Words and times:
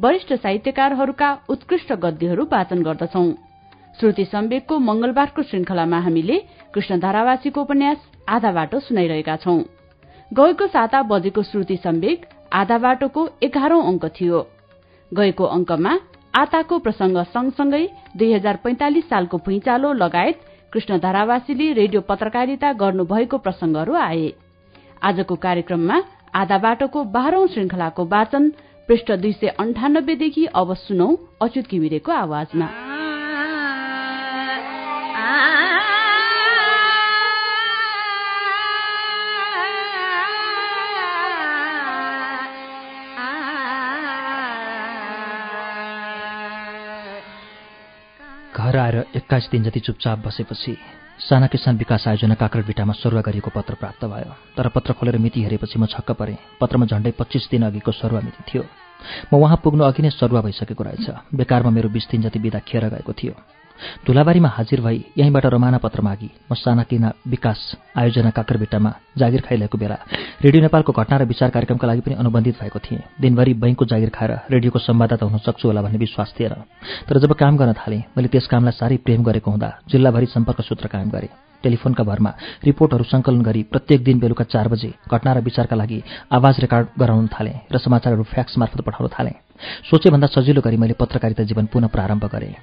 वरिष्ठ 0.00 0.32
साहित्यकारहरूका 0.32 1.28
उत्कृष्ट 1.48 1.92
गद्यहरू 1.92 2.44
वाचन 2.52 2.82
गर्दछौ। 2.82 3.24
श्रुति 4.00 4.24
सम्वेकको 4.24 4.78
मंगलबारको 4.78 5.42
श्रृंखलामा 5.42 5.98
हामीले 5.98 6.36
कृष्ण 6.74 6.98
धारावासीको 7.00 7.62
उपन्यास 7.62 8.06
आधा 8.28 8.52
बाटो 8.52 8.80
सुनाइरहेका 8.80 9.36
छौं। 9.36 9.58
गएको 10.30 10.66
साता 10.66 11.02
बजेको 11.02 11.42
श्रुति 11.42 11.76
सम्वेक 11.76 12.24
आधा 12.52 12.78
बाटोको 12.78 13.28
एघारौं 13.42 13.82
अंक 13.82 14.04
थियो। 14.16 14.40
गएको 15.12 15.44
अंकमा 15.48 15.92
आताको 16.34 16.78
प्रसंग 16.78 17.16
सँगसँगै 17.34 17.82
दुई 18.16 18.32
हजार 18.32 18.56
पैंतालिस 18.64 19.08
सालको 19.08 19.38
भुइँचालो 19.38 19.92
लगायत 19.94 20.40
कृष्ण 20.72 20.98
धारावासीले 20.98 21.72
रेडियो 21.72 22.00
पत्रकारिता 22.00 22.72
गर्नुभएको 22.72 23.38
प्रसंगहरू 23.38 23.94
आए। 23.98 24.32
आजको 25.02 25.34
कार्यक्रममा 25.36 26.02
आधा 26.34 26.58
बाटोको 26.58 27.04
बाह्रौं 27.10 27.46
श्रृंखलाको 27.46 28.04
वाचन 28.06 28.50
पृष्ठ 28.90 29.10
दुई 29.12 29.32
सय 29.32 29.46
अन्ठानब्बेदेखि 29.46 30.44
अब 30.50 30.74
सुनौ 30.74 31.06
अच्युत 31.42 31.66
घिमिरेको 31.70 32.12
आवाजमा। 32.12 32.66
घर 48.56 48.76
आएर 48.76 49.04
एक्काइस 49.16 49.48
दिन 49.52 49.62
जति 49.62 49.80
चुपचाप 49.80 50.18
बसेपछि 50.18 50.76
साना 51.20 51.46
किसान 51.46 51.76
विकास 51.76 52.08
आयोजना 52.08 52.34
काक्रबिटामा 52.34 52.92
सरुवा 52.92 53.22
गरिएको 53.22 53.50
पत्र 53.54 53.74
प्राप्त 53.74 54.04
भयो। 54.04 54.34
तर 54.56 54.68
पत्र 54.68 54.92
खोलेर 54.92 55.18
मिति 55.18 55.42
हेरेपछि 55.42 55.78
म 55.78 55.86
छक्क 55.86 56.10
परेँ। 56.10 56.36
पत्रमा 56.60 56.86
झण्डै 56.86 57.10
पच्चिस 57.10 57.50
दिन 57.50 57.62
अघिको 57.62 57.92
सरुवा 57.92 58.20
मिति 58.20 58.42
थियो। 58.50 58.64
म 59.32 59.36
उहाँ 59.36 59.60
पुग्नु 59.64 59.84
अघि 59.84 60.02
नै 60.02 60.10
सरुवा 60.10 60.40
भइसकेको 60.40 60.84
रहेछ। 60.84 61.34
बेकारमा 61.34 61.70
मेरो 61.70 61.88
बिस 61.88 62.08
दिन 62.10 62.22
जति 62.22 62.38
बिदा 62.38 62.58
खेर 62.64 62.88
गएको 62.88 63.12
थियो। 63.12 63.34
धुलाबारीमा 64.06 64.48
हाजिर 64.48 64.80
भई 64.80 65.04
यहीँबाट 65.18 65.46
रमाना 65.46 65.78
पत्र 65.80 66.00
मागी 66.04 66.30
म 66.52 66.54
साना 66.54 66.82
किना 66.84 67.12
विकास 67.26 67.60
आयोजना 67.96 68.30
काकरबेट्टामा 68.36 68.92
जागिर 69.16 69.40
खाइरहेको 69.40 69.78
बेला 69.78 69.96
रेडियो 70.44 70.62
नेपालको 70.62 70.92
घटना 70.92 71.16
र 71.16 71.24
विचार 71.24 71.50
कार्यक्रमका 71.50 71.86
लागि 71.88 72.00
पनि 72.04 72.14
अनुबन्धित 72.20 72.60
भएको 72.60 72.78
थिएँ। 72.78 73.00
दिनभरि 73.20 73.54
बैङ्कको 73.56 73.84
जागिर 73.88 74.10
खाएर 74.12 74.32
रेडियोको 74.52 74.78
संवाददाता 74.78 75.26
हुन 75.26 75.38
सक्छु 75.40 75.68
होला 75.68 75.82
भन्ने 75.82 75.98
विश्वास 75.98 76.34
थिएन। 76.36 76.54
तर 77.08 77.18
जब 77.24 77.32
काम 77.32 77.56
गर्न 77.56 77.72
थालेँ 77.72 78.04
मैले 78.16 78.28
त्यस 78.28 78.46
कामलाई 78.52 78.76
साह्रै 78.76 78.96
प्रेम 79.00 79.24
गरेको 79.24 79.50
हुँदा 79.50 79.68
जिल्लाभरि 79.88 80.26
सम्पर्क 80.28 80.60
सूत्र 80.60 80.86
कायम 80.92 81.10
गरेँ। 81.10 81.49
टेलिफोनका 81.62 82.04
भरमा 82.04 82.30
रिपोर्टहरू 82.64 83.04
सङ्कलन 83.04 83.42
गरी 83.42 83.62
प्रत्येक 83.72 84.04
दिन 84.04 84.18
बेलुका 84.18 84.44
चार 84.44 84.68
बजे 84.68 84.90
घटना 85.10 85.32
र 85.32 85.40
विचारका 85.40 85.76
लागि 85.76 86.02
आवाज 86.32 86.60
रेकर्ड 86.60 86.86
गराउन 86.98 87.26
थालेँ 87.28 87.56
र 87.72 87.78
समाचारहरू 87.78 88.22
फ्याक्स 88.22 88.58
मार्फत 88.58 88.80
पठाउन 88.80 89.08
थालेँ। 89.08 89.36
सोचेभन्दा 89.90 90.26
सजिलो 90.26 90.60
गरी 90.60 90.76
मैले 90.76 90.94
पत्रकारिता 91.00 91.42
जीवन 91.44 91.66
पुनः 91.66 91.88
प्रारम्भ 91.88 92.24
गरेँ। 92.24 92.54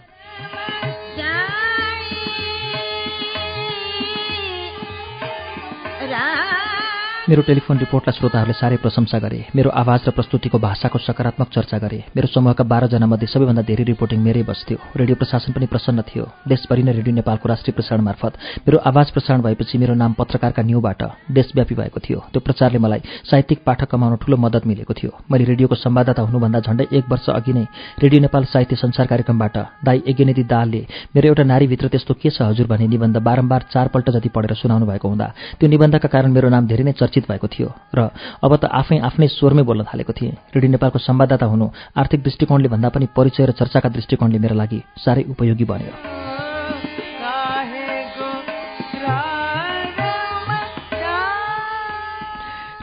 मेरो 7.28 7.42
टेलिफोन 7.44 7.78
रिपोर्टलाई 7.78 8.16
श्रोताहरूले 8.18 8.54
साह्रै 8.56 8.78
प्रशंसा 8.80 9.20
गरे। 9.20 9.52
मेरो 9.52 9.70
आवाज 9.76 10.08
र 10.08 10.12
प्रस्तुतिको 10.16 10.58
भाषाको 10.64 10.98
सकारात्मक 10.98 11.48
चर्चा 11.52 11.78
गरे। 11.84 12.00
मेरो 12.16 12.28
समूहका 12.32 12.64
बाह्रजना 12.64 13.04
मध्ये 13.04 13.28
सबैभन्दा 13.28 13.64
धेरै 13.68 13.84
रिपोर्टिङ 13.84 14.20
मेरै 14.24 14.44
बस्थ्यो। 14.48 14.78
रेडियो 14.96 15.16
प्रशासन 15.20 15.52
पनि 15.52 15.68
प्रसन्न 15.68 16.08
थियो। 16.08 16.24
देशभरि 16.48 16.84
नै 16.88 16.92
रेडियो 16.96 17.16
नेपालको 17.20 17.46
राष्ट्रिय 17.52 17.76
प्रसारण 17.76 18.02
मार्फत 18.08 18.64
मेरो 18.64 18.78
आवाज 18.80 19.12
प्रसारण 19.12 19.42
भएपछि 19.44 19.76
मेरो 19.76 19.94
नाम 20.00 20.12
पत्रकारका 20.16 20.62
न्युबाट 20.64 21.02
देशव्यापी 21.36 21.76
भएको 21.76 22.00
थियो। 22.00 22.20
त्यो 22.32 22.40
प्रचारले 22.48 22.80
मलाई 22.80 23.02
साहित्यिक 23.28 23.60
पाठक 23.68 23.92
कमाउन 23.92 24.16
ठूलो 24.24 24.38
मद्दत 24.40 24.64
मिलेको 24.64 24.94
थियो। 24.96 25.12
मैले 25.28 25.44
रेडियोको 25.52 25.76
संवाददाता 25.76 26.22
हुनुभन्दा 26.32 26.60
झण्डै 26.64 26.88
एक 26.96 27.12
वर्ष 27.12 27.28
अघि 27.36 27.54
नै 27.54 27.66
रेडियो 28.08 28.20
नेपाल 28.24 28.44
साहित्य 28.56 28.76
संसार 28.80 29.06
कार्यक्रमबाट 29.12 29.84
दाई 29.84 30.00
यज्ञनिधि 30.08 30.44
दालले 30.48 30.82
मेरो 31.12 31.28
एउटा 31.28 31.44
नारीभित्र 31.44 31.88
त्यस्तो 31.92 32.14
के 32.24 32.32
छ 32.32 32.48
हजुर 32.48 32.72
भन्ने 32.72 32.88
निबन्ध 32.88 33.18
बारम्बार 33.20 33.68
चारपल्ट 33.76 34.16
जति 34.16 34.30
पढेर 34.32 34.56
सुनाउनु 34.64 34.86
भएको 34.88 35.08
हुँदा 35.12 35.28
त्यो 35.60 35.68
निबन्धका 35.68 36.08
कारण 36.08 36.32
मेरो 36.32 36.56
नाम 36.56 36.68
धेरै 36.72 36.88
नै 36.88 36.96
चर्चित 36.96 37.16
चर्चित 37.18 37.32
भएको 37.32 37.48
थियो 37.48 37.70
र 37.96 38.10
अब 38.44 38.56
त 38.56 38.66
आफै 38.66 38.98
आफ्नै 39.00 39.28
स्वरमै 39.28 39.64
बोल्न 39.64 39.84
थालेको 39.84 40.14
थिएँ। 40.14 40.54
रेडियो 40.54 40.72
नेपालको 40.72 41.00
संवाददाता 41.00 41.46
हुनु 41.46 41.66
आर्थिक 41.98 42.24
दृष्टिकोणले 42.24 42.70
भन्दा 42.70 42.90
पनि 42.90 43.08
परिचय 43.16 43.46
र 43.46 43.52
चर्चाका 43.52 43.90
दृष्टिकोणले 43.90 44.38
मेरो 44.40 44.56
लागि 44.56 44.80
साह्रै 45.02 45.24
उपयोगी 45.34 45.66
बन्यो। 45.66 46.27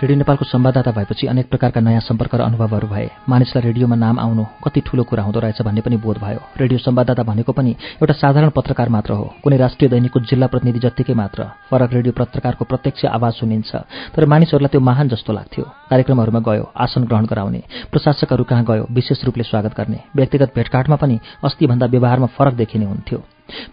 रेडियो 0.04 0.18
नेपालको 0.18 0.44
संवाददाता 0.44 0.90
भएपछि 0.92 1.26
अनेक 1.26 1.48
प्रकारका 1.48 1.80
नयाँ 1.80 2.00
सम्पर्क 2.04 2.34
र 2.34 2.40
अनुभवहरू 2.44 2.88
भए। 2.88 3.08
मानिसलाई 3.24 3.64
रेडियोमा 3.64 3.96
नाम 3.96 4.18
आउनु 4.20 4.44
कति 4.60 4.80
ठूलो 4.84 5.02
कुरा 5.08 5.22
हुँदो 5.24 5.40
रहेछ 5.40 5.62
भन्ने 5.64 5.80
पनि 5.80 5.96
बोध 5.96 6.18
भयो। 6.20 6.40
रेडियो 6.60 6.78
संवाददाता 6.78 7.22
भनेको 7.24 7.52
पनि 7.56 7.70
एउटा 7.72 8.12
साधारण 8.12 8.50
पत्रकार 8.52 8.88
मात्र 8.92 9.12
हो। 9.16 9.24
कुनै 9.40 9.56
राष्ट्रिय 9.56 9.88
दैनिकको 9.88 10.20
जिल्ला 10.20 10.46
प्रतिनिधि 10.52 10.80
जत्तिकै 10.84 11.14
मात्र। 11.16 11.48
फरक 11.70 11.92
रेडियो 11.96 12.12
पत्रकारको 12.20 12.64
प्रत्यक्ष 12.68 13.04
आवाज 13.16 13.32
सुनिन्छ 13.32 13.70
तर 14.12 14.26
मानिसहरूलाई 14.28 14.68
त्यो 14.68 14.80
महान 14.84 15.08
जस्तो 15.08 15.32
लाग्थ्यो। 15.32 15.64
कार्यक्रमहरूमा 15.88 16.40
गयो 16.44 16.64
आसन 16.76 17.08
ग्रहण 17.08 17.24
गराउने। 17.24 17.62
प्रशासकहरू 17.88 18.44
कहाँ 18.44 18.64
गयो 18.64 18.84
विशेष 18.92 19.24
रूपले 19.24 19.44
स्वागत 19.44 19.72
गर्ने। 19.72 20.04
व्यक्तिगत 20.12 20.52
भेटघाटमा 20.52 20.96
पनि 21.00 21.16
अस्तिभन्दा 21.44 21.86
व्यवहारमा 21.86 22.28
फरक 22.36 22.54
देखिने 22.60 22.84
हुन्थ्यो। 22.84 23.24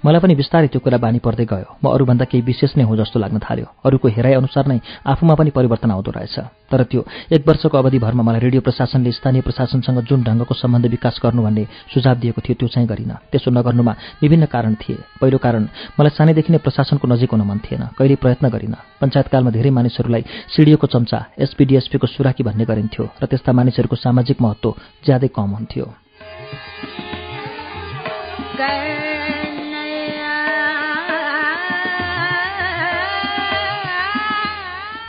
मलाई 0.06 0.20
पनि 0.20 0.36
बिस्तारै 0.36 0.68
त्यो 0.68 0.80
कुरा 0.84 0.98
बानी 0.98 1.20
पर्दै 1.20 1.46
गयो। 1.46 1.80
म 1.84 1.86
अरूभन्दा 1.96 2.26
केही 2.26 2.44
विशेष 2.44 2.78
नै 2.78 2.84
हो 2.84 2.96
जस्तो 2.96 3.20
लाग्न 3.20 3.40
थाल्यो। 3.40 3.68
अरूको 3.86 4.08
हेराइ 4.08 4.34
अनुसार 4.34 4.68
नै 4.68 4.80
आफूमा 5.06 5.34
पनि 5.36 5.50
परिवर्तन 5.56 5.92
आउँदो 5.92 6.12
रहेछ। 6.12 6.36
तर 6.72 6.84
त्यो 6.84 7.02
एक 7.32 7.42
वर्षको 7.48 7.78
अवधिभरमा 7.78 8.24
मलाई 8.24 8.42
रेडियो 8.42 8.62
प्रशासनले 8.62 9.12
स्थानीय 9.12 9.42
प्रशासनसँग 9.42 10.00
जुन 10.04 10.20
ढङ्गको 10.24 10.54
सम्बन्ध 10.54 10.86
विकास 10.92 11.20
गर्नु 11.24 11.42
भन्ने 11.44 11.64
सुझाव 11.94 12.16
दिएको 12.20 12.42
थियो 12.42 12.56
त्यो 12.60 12.68
चाहिँ 12.68 12.88
गरिन। 12.88 13.12
त्यसो 13.32 13.52
नगर्नुमा 13.52 13.94
विभिन्न 14.22 14.46
कारण 14.52 14.74
थिए। 14.76 14.98
पहिलो 15.22 15.38
कारण 15.38 15.64
मलाई 16.00 16.14
सानैदेखि 16.18 16.52
नै 16.52 16.60
प्रशासनको 16.60 17.08
नजिक 17.08 17.32
हुन 17.32 17.42
मन 17.48 17.60
थिएन। 17.64 17.84
कहिले 17.98 18.16
प्रयत्न 18.16 18.46
गरिन। 18.50 18.76
पञ्चायतकालमा 19.02 19.52
धेरै 19.52 19.72
मानिसहरूलाई 19.72 20.24
सिडिओको 20.52 20.88
चम्चा 20.88 21.20
एसपीडीएसपीको 21.40 22.08
सुराकी 22.08 22.44
भन्ने 22.44 22.66
गरिन्थ्यो 22.66 23.04
र 23.22 23.26
त्यस्ता 23.26 23.52
मानिसहरूको 23.52 23.96
सामाजिक 23.96 24.38
महत्व 24.42 24.68
ज्यादै 25.06 25.30
कम 25.36 25.50
हुन्थ्यो। 25.56 25.86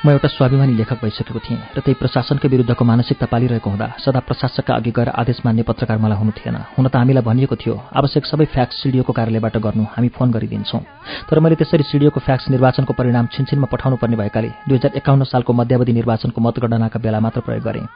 म 0.04 0.10
एउटा 0.10 0.28
स्वाभिमानी 0.28 0.74
लेखक 0.74 0.98
भइसकेको 0.98 1.38
थिएँ 1.38 1.58
र 1.76 1.80
त्यही 1.80 1.94
प्रशासनकै 1.94 2.48
विरुद्धको 2.50 2.84
मानसिकता 2.84 3.26
पालिरहेको 3.30 3.70
हुँदा 3.70 3.86
सदा 4.02 4.20
प्रशासकका 4.26 4.74
अघि 4.74 4.90
गएर 4.90 5.08
आदेश 5.14 5.38
मान्ने 5.46 5.62
पत्रकार 5.62 5.98
मलाई 6.02 6.18
हुनु 6.18 6.32
थिएन। 6.34 6.56
हुन 6.74 6.86
त 6.90 6.98
हामीलाई 6.98 7.22
भनिएको 7.22 7.54
थियो 7.54 7.74
आवश्यक 7.94 8.26
सबै 8.26 8.50
फ्याक्स 8.50 8.82
सिडिओको 8.82 9.12
कार्यालयबाट 9.14 9.56
गर्नु 9.62 9.84
हामी 9.94 10.08
फोन 10.10 10.30
गरिदिन्छौँ। 10.34 10.82
तर 11.30 11.38
मैले 11.38 11.54
त्यसरी 11.54 11.86
सिडिओको 11.86 12.18
फ्याक्स 12.18 12.50
निर्वाचनको 12.50 12.92
परिणाम 12.98 13.26
छिनछिनमा 13.30 13.70
पठाउनु 13.70 13.96
पर्ने 14.02 14.16
भएकाले 14.18 14.50
दुई 14.66 14.76
हजार 14.82 14.90
एकाउन्न 14.98 15.22
सालको 15.22 15.52
मध्यावधि 15.54 15.92
निर्वाचनको 15.94 16.38
मतगणनाका 16.42 16.98
बेला 16.98 17.20
मात्र 17.22 17.40
प्रयोग 17.46 17.62
गरेँ। 17.62 17.86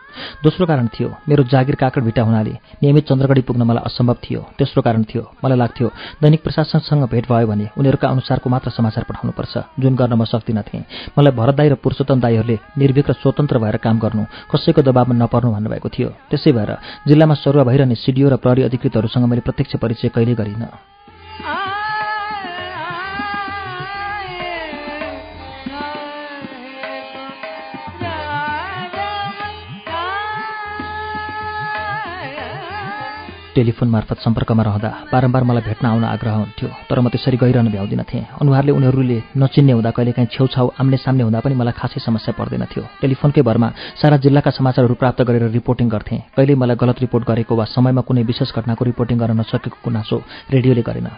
दोस्रो 0.47 0.67
कारण 0.71 0.87
थियो 0.95 1.11
मेरो 1.27 1.43
जागिर 1.51 1.75
काकड 1.75 2.07
भिटा 2.07 2.23
हुनाले 2.23 2.55
नियमित 2.87 3.05
चन्द्रगढी 3.11 3.43
पुग्न 3.43 3.63
मलाई 3.67 3.83
असम्भव 3.83 4.17
थियो। 4.23 4.41
तेस्रो 4.55 4.83
कारण 4.87 5.03
थियो 5.11 5.23
मलाई 5.43 5.59
लाग्थ्यो 5.59 5.89
दैनिक 6.23 6.41
प्रशासनसँग 6.47 7.11
भेट 7.11 7.27
भयो 7.27 7.47
भने 7.51 7.67
उनीहरूका 7.75 8.07
अनुसारको 8.15 8.47
मात्र 8.47 8.71
समाचार 8.71 9.05
पठाउनुपर्छ। 9.11 9.55
जुन 9.83 9.95
गर्न 9.99 10.15
म 10.15 10.23
सक्दिनँ 10.23 10.63
थिएँ। 10.71 10.87
मलाई 11.19 11.35
भरतदाई 11.35 11.69
र 11.69 11.75
पुरुषोत्तम 11.97 12.21
दाईहरूले 12.21 12.57
निर्भीक 12.77 13.09
र 13.11 13.13
स्वतन्त्र 13.25 13.59
भएर 13.59 13.77
काम 13.81 13.97
गर्नु 13.99 14.25
कसैको 14.53 14.83
दबावमा 14.85 15.15
नपर्नु 15.17 15.51
भन्नुभएको 15.53 15.89
थियो। 15.89 16.09
त्यसै 16.31 16.53
भएर 16.53 16.71
जिल्लामा 17.09 17.35
सरुवा 17.41 17.65
भइरहने 17.65 17.97
सिडिओ 17.97 18.29
र 18.29 18.37
प्रहरी 18.37 18.63
अधिकृतहरूसँग 18.69 19.25
मैले 19.25 19.41
प्रत्यक्ष 19.41 19.77
परिचय 19.81 20.09
कहिले 20.13 20.35
गरिनँ। 20.37 20.96
टेलिफोन 33.57 33.89
मार्फत 33.89 34.19
सम्पर्कमा 34.21 34.63
रहँदा 34.63 34.91
बारम्बार 35.13 35.45
मलाई 35.49 35.63
भेट्न 35.69 35.87
आउन 35.87 36.05
आग्रह 36.05 36.35
हुन्थ्यो 36.37 36.69
तर 36.89 37.01
म 37.01 37.09
त्यसरी 37.09 37.37
गइरहन 37.41 37.69
भ्याउँदिन 37.73 38.03
थिएँ। 38.05 38.25
अनुहारले 38.41 38.73
उनीहरूले 38.77 39.19
नचिन्ने 39.33 39.73
हुँदा 39.73 39.91
कहिलेकाहीँ 39.97 40.29
छेउछाउ 40.29 40.67
आम्ने 40.77 40.97
सामने 41.01 41.23
हुँदा 41.25 41.41
पनि 41.41 41.55
मलाई 41.57 41.73
खासै 41.73 42.01
समस्या 42.05 42.37
पर्दैन 42.37 42.65
थियो। 42.69 42.85
टेलिफोनकै 43.01 43.43
भरमा 43.49 43.69
सारा 43.97 44.17
जिल्लाका 44.21 44.51
समाचारहरू 44.61 44.95
प्राप्त 45.01 45.23
गरेर 45.25 45.49
रिपोर्टिङ 45.57 45.89
गर्थेँ। 45.89 46.21
कहिले 46.37 46.55
मलाई 46.55 46.77
गलत 46.77 47.01
रिपोर्ट 47.01 47.25
गरेको 47.25 47.57
वा 47.57 47.65
समयमा 47.65 48.03
कुनै 48.05 48.23
विशेष 48.29 48.53
घटनाको 48.53 48.83
रिपोर्टिङ 48.93 49.17
गर्न 49.19 49.41
नसकेको 49.41 49.81
गुनासो 49.85 50.17
रेडियोले 50.53 50.83
गरेन। 50.85 51.09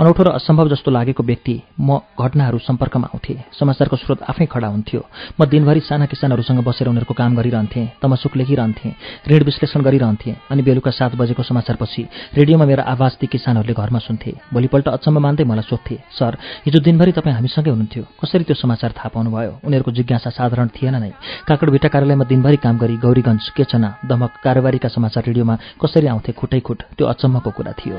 अनौठो 0.00 0.22
र 0.22 0.28
असम्भव 0.34 0.68
जस्तो 0.68 0.90
लागेको 0.90 1.22
व्यक्ति 1.22 1.54
म 1.80 1.98
घटनाहरू 2.18 2.58
सम्पर्कमा 2.58 3.06
आउँथे। 3.12 3.34
समाचारको 3.52 3.96
स्रोत 3.96 4.22
आफै 4.22 4.46
खडा 4.46 4.68
हुन्थ्यो। 4.68 5.00
म 5.40 5.44
दिनभरि 5.44 5.80
साना 5.80 6.06
किसानहरूसँग 6.06 6.60
बसेर 6.64 6.88
उनीहरूको 6.88 7.14
काम 7.14 7.36
गरिरहन्थेँ 7.36 7.86
तमसुक 8.02 8.36
लेखिरहन्थेँ 8.36 8.92
ऋण 9.30 9.42
विश्लेषण 9.44 9.80
गरिरहन्थेँ 9.82 10.34
अनि 10.50 10.62
बेलुका 10.62 10.90
सात 10.90 11.14
बजेको 11.16 11.42
समाचारपछि 11.42 12.02
रेडियोमा 12.36 12.64
मेरो 12.64 12.82
आवाज 12.82 13.12
ती 13.20 13.26
किसानहरूले 13.26 13.74
घरमा 13.74 13.98
सुन्थे। 13.98 14.32
भोलिपल्ट 14.52 14.88
अचम्म 14.88 15.18
मान्दै 15.18 15.44
मलाई 15.44 15.64
सोध्थे 15.64 15.96
सर 16.18 16.36
हिजो 16.66 16.78
दिनभरि 16.80 17.12
तपाईँ 17.12 17.34
हामीसँगै 17.34 17.70
हुनुहुन्थ्यो। 17.70 18.04
कसरी 18.20 18.44
त्यो 18.44 18.54
समाचार 18.54 18.90
थाहा 18.96 19.08
पाउनुभयो? 19.14 19.52
उनीहरूको 19.64 19.90
जिज्ञासा 19.90 20.30
साधारण 20.30 20.68
थिएन 20.76 20.96
नै। 20.98 21.12
काकडभिटा 21.48 21.88
कार्यालयमा 21.88 22.24
दिनभरि 22.24 22.56
काम 22.64 22.78
गरी 22.78 22.96
गौरीगञ्ज 22.96 23.48
केचना 23.56 23.88
दमक 24.04 24.32
कारोबारीका 24.44 24.88
समाचार 24.88 25.24
रेडियोमा 25.26 25.54
कसरी 25.82 26.06
आउँथे 26.06 26.32
खुटै 26.32 26.60
खुट 26.60 26.78
त्यो 26.96 27.06
अचम्मको 27.06 27.50
कुरा 27.50 27.72
थियो। 27.78 27.98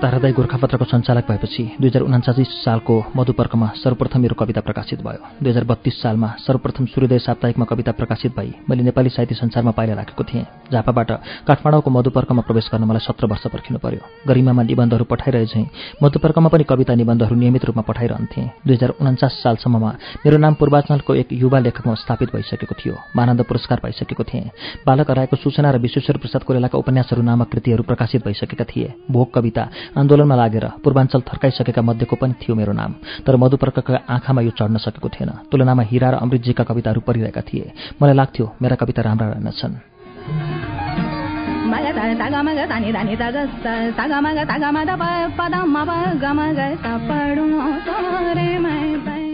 तारादाई 0.00 0.32
गोर्खापत्रको 0.32 0.84
सञ्चालक 0.86 1.24
भएपछि 1.28 1.62
दुई 1.76 1.88
हजार 1.88 2.02
उनाचालिस 2.02 2.48
सालको 2.64 2.94
मधुपर्कमा 3.16 3.66
सर्वप्रथम 3.76 4.20
मेरो 4.20 4.34
कविता 4.34 4.60
प्रकाशित 4.60 5.00
भयो। 5.04 5.20
दुई 5.42 5.50
हजार 5.50 5.64
बत्तीस 5.64 6.00
सालमा 6.02 6.28
सर्वप्रथम 6.40 6.84
सूर्योदय 6.88 7.18
साप्ताहिकमा 7.20 7.64
कविता 7.68 7.92
प्रकाशित 7.92 8.32
भई 8.32 8.52
मैले 8.64 8.82
नेपाली 8.82 9.10
साहित्य 9.10 9.34
संसारमा 9.34 9.70
पाइला 9.76 9.94
राखेको 9.94 10.24
थिएँ। 10.24 10.44
झापाबाट 10.72 11.10
काठमाडौँको 11.44 11.90
मधुपर्कमा 11.90 12.42
प्रवेश 12.48 12.70
गर्न 12.72 12.84
मलाई 12.88 13.04
सत्र 13.04 13.26
वर्ष 13.28 13.44
पर्खिनु 13.52 13.78
पर्यो। 13.78 14.00
गरिमामा 14.24 14.62
निबन्धहरू 14.62 15.04
पठाइरहे 15.04 15.46
चाहिँ 15.46 15.68
मधुपर्कमा 16.02 16.48
पनि 16.48 16.64
कविता 16.64 16.94
निबन्धहरू 16.96 17.36
नियमित 17.36 17.64
रूपमा 17.68 17.84
पठाइरहन्थेँ। 17.84 18.46
दुई 18.64 18.74
हजार 18.74 18.90
उन्चास 18.96 19.32
सालसम्ममा 19.44 19.90
मेरो 20.24 20.38
नाम 20.40 20.54
पूर्वाञ्चलको 20.56 21.14
एक 21.14 21.28
युवा 21.36 21.58
लेखकमा 21.60 21.94
स्थापित 22.00 22.32
भइसकेको 22.32 22.74
थियो। 22.74 22.96
मानन्द 23.16 23.44
पुरस्कार 23.44 23.78
पाइसकेको 23.84 24.24
थिएँ। 24.24 24.48
बालक 24.80 25.10
हराएको 25.10 25.36
सूचना 25.36 25.70
र 25.70 25.78
विश्वेश्वर 25.78 26.16
प्रसाद 26.16 26.42
कोरेलाका 26.48 26.78
उपन्यासहरू 26.78 27.22
नामक 27.22 27.52
कृतिहरू 27.52 27.82
प्रकाशित 27.84 28.24
भइसकेका 28.24 28.64
थिए। 28.64 28.92
भोग 29.10 29.32
कविता 29.34 29.68
आन्दोलनमा 29.96 30.36
लागेर 30.36 30.66
पूर्वाञ्चल 30.84 31.20
थर्काइसकेका 31.20 31.82
मध्येको 31.82 32.16
पनि 32.16 32.34
थियो 32.40 32.54
मेरो 32.54 32.72
नाम। 32.72 32.94
तर 33.26 33.36
मधुपर्कका 33.36 34.06
आँखामा 34.08 34.40
यो 34.40 34.50
चढ्न 34.50 34.76
सकेको 34.78 35.08
थिएन। 35.08 35.30
तुलनामा 35.50 35.82
हिरा 35.82 36.10
र 36.10 36.14
अमृतजीका 36.22 36.64
कविताहरू 36.64 37.00
परिरहेका 37.00 37.40
थिए। 37.40 37.72
मलाई 38.02 38.14
लाग्थ्यो 38.14 38.44
मेरा 38.62 38.76
कविता 38.76 39.02
राम्रा 39.02 39.26
रहेनछन् 39.28 40.59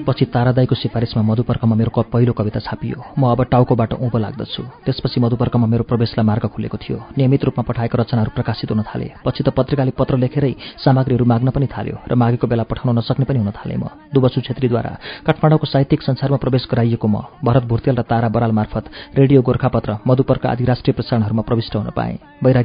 पछि 0.06 0.24
तारादाईको 0.26 0.74
सिफारिसमा 0.74 1.22
मधुपर्कमा 1.22 1.74
मेरो 1.74 2.02
पहिलो 2.04 2.32
कविता 2.32 2.60
छापियो 2.60 2.98
म 3.18 3.26
अब 3.26 3.42
टाउकोबाट 3.50 3.92
उँभो 3.96 4.18
लाग्दछु 4.18 4.62
त्यसपछि 4.86 5.20
मधुपर्कमा 5.20 5.66
मेरो 5.66 5.82
प्रवेशलाई 5.82 6.26
मार्ग 6.26 6.46
खुलेको 6.54 6.78
थियो 6.78 6.98
नियमित 7.18 7.44
रूपमा 7.44 7.62
पठाएका 7.66 7.98
रचनाहरू 7.98 8.30
प्रकाशित 8.30 8.70
हुन 8.70 8.82
थाले 8.84 9.10
पछि 9.26 9.42
त 9.42 9.50
पत्रिकाले 9.50 9.92
पत्र 9.98 10.16
लेखेरै 10.16 10.52
सामग्रीहरू 10.78 11.24
माग्न 11.24 11.50
पनि 11.50 11.66
थाल्यो 11.66 11.96
र 12.06 12.14
मागेको 12.14 12.46
बेला 12.46 12.62
पठाउन 12.70 12.98
नसक्ने 12.98 13.26
पनि 13.26 13.38
हुन 13.38 13.50
थाले 13.52 13.76
म 13.76 13.90
दुबसु 14.14 14.46
छेत्रीद्वारा 14.46 14.92
काठमाडौँको 15.26 15.66
साहित्यिक 15.66 16.02
संसारमा 16.04 16.38
प्रवेश 16.38 16.70
गराइएको 16.70 17.08
म 17.08 17.26
भरत 17.42 17.64
भुर्तेल 17.66 17.98
र 17.98 18.06
तारा 18.06 18.28
बराल 18.30 18.54
मार्फत 18.54 19.18
रेडियो 19.18 19.42
गोर्खापत्र 19.42 19.98
मधुपर्क 20.06 20.46
आदि 20.46 20.64
राष्ट्रिय 20.64 20.94
प्रसारणहरूमा 20.94 21.42
प्रविष्ट 21.42 21.76
हुन 21.76 21.90
पाएँ 21.90 22.14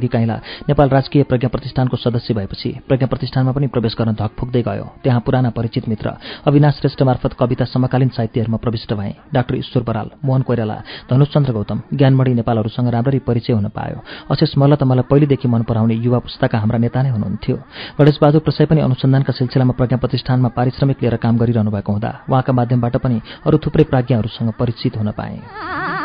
बैरागी 0.02 0.08
काइला 0.08 0.36
नेपाल 0.68 0.88
राजकीय 0.88 1.22
प्रज्ञा 1.22 1.48
प्रतिष्ठानको 1.48 1.96
सदस्य 1.96 2.34
भएपछि 2.34 2.70
प्रज्ञा 2.88 3.06
प्रतिष्ठानमा 3.06 3.52
पनि 3.52 3.66
प्रवेश 3.66 3.94
गर्न 3.98 4.12
धक 4.12 4.30
फुक्दै 4.38 4.62
गयो। 4.62 4.86
त्यहाँ 5.02 5.20
पुराना 5.20 5.50
परिचित 5.50 5.88
मित्र 5.88 6.10
अविनाश 6.46 6.74
श्रेष्ठ 6.74 7.02
मार्फत 7.02 7.32
कविता 7.38 7.64
समकालीन 7.64 8.08
साहित्यहरूमा 8.08 8.58
प्रविष्ट 8.58 8.92
भए। 8.94 9.14
डाक्टर 9.34 9.54
ईश्वर 9.56 9.82
बराल 9.82 10.10
मोहन 10.24 10.42
कोइराला 10.42 10.76
धनुषचन्द्र 11.10 11.52
गौतम 11.52 11.78
ज्ञानमणी 11.94 12.34
नेपालहरूसँग 12.34 12.88
राम्ररी 12.88 13.18
परिचय 13.18 13.52
हुन 13.52 13.68
पायो। 13.68 13.98
अशेष 14.30 14.56
मल्ल 14.58 14.74
त 14.74 14.82
मलाई 14.82 15.06
पहिलेदेखि 15.10 15.48
मन 15.48 15.62
पराउने 15.62 15.94
युवा 15.96 16.18
पुस्ताका 16.18 16.58
हाम्रा 16.58 16.78
नेता 16.78 17.02
नै 17.02 17.10
हुनुहुन्थ्यो। 17.10 17.56
गणेशबहादुर 17.98 18.42
प्रसाई 18.42 18.66
पनि 18.66 18.80
अनुसन्धानका 18.80 19.32
सिलसिलामा 19.32 19.72
प्रज्ञा 19.78 19.98
प्रतिष्ठानमा 20.02 20.48
पारिश्रमिक 20.56 21.02
लिएर 21.02 21.16
काम 21.22 21.38
गरिरहनु 21.38 21.70
भएको 21.70 21.92
हुँदा 21.92 22.10
उहाँका 22.28 22.52
माध्यमबाट 22.52 22.96
पनि 22.98 23.20
अरू 23.46 23.58
थुप्रै 23.62 23.84
प्राज्ञाहरूसँग 23.84 24.50
परिचित 24.58 24.96
हुन 24.96 25.10
पाएँ। 25.12 26.01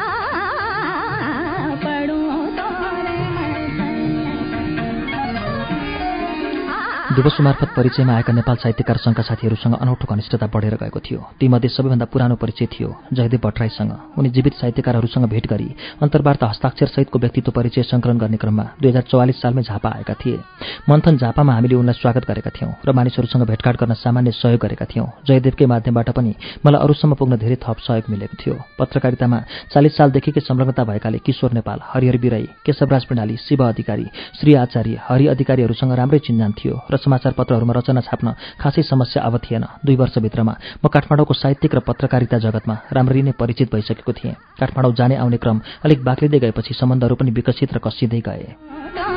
दिवसो 7.18 7.44
मार्फत 7.44 7.69
परिचयमा 7.74 8.14
आएका 8.14 8.34
नेपाल 8.34 8.56
साहित्यकार 8.62 8.98
सङ्घका 9.02 9.24
साथीहरूसँग 9.25 9.74
अनौठो 9.74 10.06
घनिष्ठता 10.06 10.48
बढेर 10.54 10.75
गएको 10.78 11.00
थियो। 11.02 11.19
तीमध्ये 11.42 11.69
सबैभन्दा 11.74 12.06
पुरानो 12.14 12.36
परिचय 12.38 12.66
थियो 12.69 12.90
जयदेव 13.10 13.42
भट्टराईसँग। 13.42 13.92
उनी 14.22 14.30
जीवित 14.30 14.54
साहित्यकारहरूसँग 14.54 15.25
भेट 15.25 15.48
गरी 15.50 15.69
अन्तर्वार्ता 15.98 16.46
हस्ताक्षर 16.46 16.88
सहितको 16.94 17.18
व्यक्तित्व 17.18 17.52
परिचय 17.58 17.84
सङ्कलन 17.90 18.18
गर्ने 18.22 18.38
क्रममा 18.38 18.66
दुई 18.78 18.90
हजार 18.90 19.04
चौवालिस 19.10 19.42
सालमै 19.42 19.62
झापा 19.66 19.90
आएका 19.98 20.14
थिए। 20.14 20.38
मन्थन 20.86 21.18
झापामा 21.18 21.54
हामीले 21.54 21.75
उनलाई 21.81 21.98
स्वागत 21.98 22.24
गरेका 22.30 22.52
थियौँ 22.54 22.72
र 22.86 22.92
मानिसहरूसँग 22.94 23.44
भेटघाट 23.50 23.75
गर्न 23.81 23.94
सामान्य 23.98 24.31
सहयोग 24.38 24.62
गरेका 24.62 24.86
थियौँ। 24.86 25.08
जयदेवकै 25.25 25.66
माध्यमबाट 25.66 26.10
पनि 26.14 26.36
मलाई 26.62 26.81
अरूसम्म 26.86 27.18
पुग्न 27.18 27.42
धेरै 27.42 27.58
थप 27.66 27.78
सहयोग 27.81 28.14
मिलेको 28.14 28.36
थियो। 28.38 28.56
पत्रकारितामा 28.78 29.40
चालिस 29.74 29.98
सालदेखिकै 29.98 30.46
संलग्नता 30.46 30.84
भएकाले 30.86 31.18
किशोर 31.25 31.52
नेपाल 31.58 31.80
हरिहर 31.81 32.18
बिराई 32.22 32.46
केशवराज 32.62 33.04
प्रणाली 33.10 33.36
शिव 33.42 33.66
अधिकारी 33.66 34.06
श्री 34.38 34.54
आचार्य 34.54 35.02
हरि 35.10 35.28
अधिकारीहरूसँग 35.34 35.98
राम्रै 35.98 36.22
चिन्जान 36.22 36.54
थियो 36.54 36.78
र 36.86 37.06
समाचार 37.07 37.33
पत्रहरूमा 37.39 37.74
रचना 37.74 38.01
छाप्न 38.04 38.27
खासै 38.59 38.83
समस्या 38.83 39.24
अब 39.24 39.39
थिएन। 39.39 39.63
दुई 39.80 39.95
वर्षभित्रमा 39.95 40.54
म 40.83 40.88
काठमाडौँको 40.92 41.33
साहित्यिक 41.33 41.75
र 41.75 41.80
पत्रकारिता 41.88 42.38
जगतमा 42.38 42.75
राम्ररी 42.92 43.21
नै 43.24 43.31
परिचित 43.39 43.71
भइसकेको 43.71 44.13
थिएँ। 44.13 44.36
काठमाडौँ 44.59 44.94
जाने 44.94 45.15
आउने 45.15 45.38
क्रम 45.39 45.57
अलिक 45.86 46.04
बाक्लिँदै 46.04 46.39
गएपछि 46.44 46.74
सम्बन्धहरू 46.75 47.15
पनि 47.15 47.31
विकसित 47.31 47.74
र 47.74 47.80
कसिँदै 47.80 48.21
गए। 48.27 49.17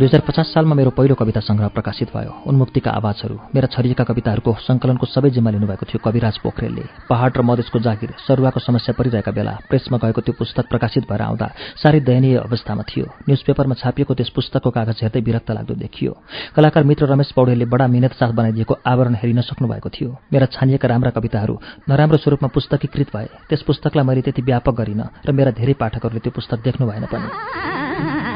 दुई 0.00 0.08
हजार 0.08 0.20
पचास 0.24 0.56
सालमा 0.56 0.74
मेरो 0.74 0.90
पहिलो 0.96 1.14
कविता 1.14 1.40
सङ्ग्रह 1.44 1.68
प्रकाशित 1.76 2.08
भयो। 2.16 2.32
उन्मुक्तिका 2.48 2.90
आवाजहरू 2.90 3.36
मेरा 3.52 3.68
छरिएका 3.68 4.04
कविताहरूको 4.08 4.52
सङ्कलनको 4.64 5.06
सबै 5.06 5.28
जिम्मा 5.28 5.50
लिनुभएको 5.52 5.84
थियो 5.84 6.00
कविराज 6.00 6.40
पोखरेलले। 6.40 6.84
पहाड 7.04 7.36
र 7.36 7.40
मधेसको 7.44 7.78
जागिर 7.84 8.16
सरुवाको 8.24 8.60
समस्या 8.64 8.96
परिरहेका 8.96 9.28
बेला 9.28 9.52
प्रेसमा 9.68 10.00
गएको 10.00 10.20
त्यो 10.24 10.34
पुस्तक 10.40 10.64
प्रकाशित 10.72 11.04
भएर 11.04 11.20
आउँदा 11.20 11.46
साह्रै 11.84 12.00
दयनीय 12.00 12.36
अवस्थामा 12.48 12.82
थियो। 12.88 13.06
न्युज 13.28 13.40
पेपरमा 13.44 13.74
छापिएको 13.76 14.16
त्यस 14.16 14.32
पुस्तकको 14.32 14.70
कागज 14.72 15.04
हेर्दै 15.04 15.20
विरक्त 15.20 15.50
लाग्दो 15.52 15.74
देखियो। 15.76 16.12
कलाकार 16.56 16.82
मित्र 16.88 17.04
रमेश 17.12 17.36
पौडेलले 17.36 17.68
बडा 17.68 17.86
मिहिनेत 17.92 18.16
साथ 18.16 18.32
बनाइदिएको 18.32 18.80
आवरण 18.80 19.20
हेरिन 19.20 19.44
सक्नु 19.44 19.68
भएको 19.68 19.88
थियो। 19.92 20.16
मेरा 20.32 20.46
छानिएका 20.48 20.88
राम्रा 20.88 21.10
कविताहरू 21.12 21.60
नराम्रो 21.92 22.16
स्वरूपमा 22.24 22.48
पुस्तकीकृत 22.56 23.12
भए। 23.12 23.28
त्यस 23.52 23.68
पुस्तकलाई 23.68 24.04
मैले 24.08 24.24
त्यति 24.24 24.48
व्यापक 24.48 24.74
गरिनँ 24.80 25.28
र 25.28 25.36
मेरा 25.36 25.52
धेरै 25.60 25.76
पाठकहरूले 25.76 26.24
त्यो 26.24 26.32
पुस्तक 26.32 26.64
देख्नु 26.64 26.88
भएन 26.88 27.04
पनि। 27.12 28.29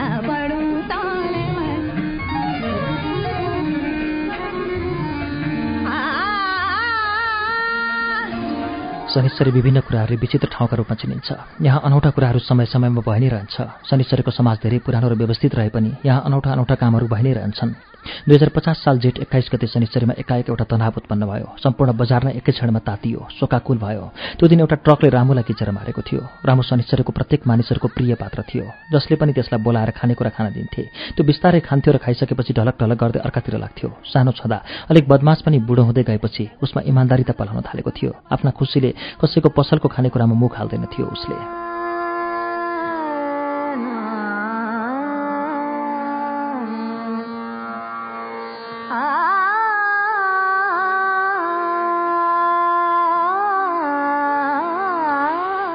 शनिश्चरी 9.14 9.50
विभिन्न 9.50 9.80
कुराहरूले 9.86 10.18
विचित्र 10.18 10.48
ठाउँका 10.50 10.76
रूपमा 10.76 10.94
चिनिन्छ। 10.98 11.62
यहाँ 11.62 11.80
अनौठा 11.86 12.10
कुराहरू 12.10 12.38
समय 12.42 12.66
समयमा 12.66 13.02
भइ 13.06 13.18
नै 13.22 13.28
रहन्छ। 13.30 13.86
शनिश्चरीको 13.86 14.30
समाज 14.34 14.58
धेरै 14.58 14.78
पुरानो 14.82 15.06
र 15.08 15.14
व्यवस्थित 15.14 15.54
रहे 15.54 15.70
पनि 15.70 16.02
यहाँ 16.02 16.22
अनौठा 16.26 16.50
अनौठा 16.50 16.74
कामहरू 16.74 17.06
भइ 17.06 17.22
नै 17.22 17.32
रहन्छन्। 17.38 17.94
दुई 18.04 18.36
हजार 18.36 18.48
पचास 18.52 18.76
साल 18.84 18.98
जेठ 19.00 19.18
एक्काइस 19.24 19.48
गते 19.52 19.66
शनिश्चरीमा 19.66 20.14
एकाएक 20.18 20.48
एउटा 20.50 20.64
तनाव 20.68 20.92
उत्पन्न 20.98 21.24
भयो। 21.24 21.46
सम्पूर्ण 21.56 21.92
बजार 21.96 22.24
नै 22.24 22.32
एकै 22.36 22.52
क्षणमा 22.52 22.80
तातियो 22.84 23.20
शोकाकुल 23.38 23.78
भयो। 23.78 24.04
त्यो 24.36 24.48
दिन 24.48 24.60
एउटा 24.60 24.76
ट्रकले 24.84 25.08
रामुलाई 25.08 25.44
किचेर 25.48 25.70
मारेको 25.70 26.02
थियो। 26.04 26.20
रामु 26.44 26.62
शनिश्चरीको 26.68 27.12
प्रत्येक 27.16 27.46
मानिसहरूको 27.48 27.88
प्रिय 27.96 28.14
पात्र 28.20 28.42
थियो। 28.44 28.64
जसले 28.92 29.16
पनि 29.16 29.32
त्यसलाई 29.32 29.62
बोलाएर 29.62 29.90
खानेकुरा 29.96 30.30
खान 30.36 30.52
दिन्थे। 30.52 30.82
त्यो 31.16 31.24
बिस्तारै 31.24 31.60
खान्थ्यो 31.64 31.92
र 31.94 31.98
खाइसकेपछि 32.04 32.52
ढलक 32.52 32.76
ढलक 32.76 32.98
गर्दै 33.00 33.20
अर्कातिर 33.24 33.56
लाग्थ्यो। 33.56 33.88
सानो 34.04 34.32
छँदा 34.36 34.58
अलिक 34.92 35.08
बदमास 35.08 35.40
पनि 35.40 35.58
बुढो 35.64 35.82
हुँदै 35.88 36.04
गएपछि 36.04 36.44
उसमा 36.60 36.84
इमान्दारिता 36.84 37.32
पलाउन 37.40 37.64
थालेको 37.64 37.90
थियो। 37.96 38.12
आफ्ना 38.28 38.50
खुसीले 38.52 38.90
कसैको 39.20 39.48
पसलको 39.48 39.88
खानेकुरामा 39.88 40.34
मुख 40.34 40.52
हाल्दैन 40.58 40.84
थियो 40.92 41.06
उसले। 41.06 41.38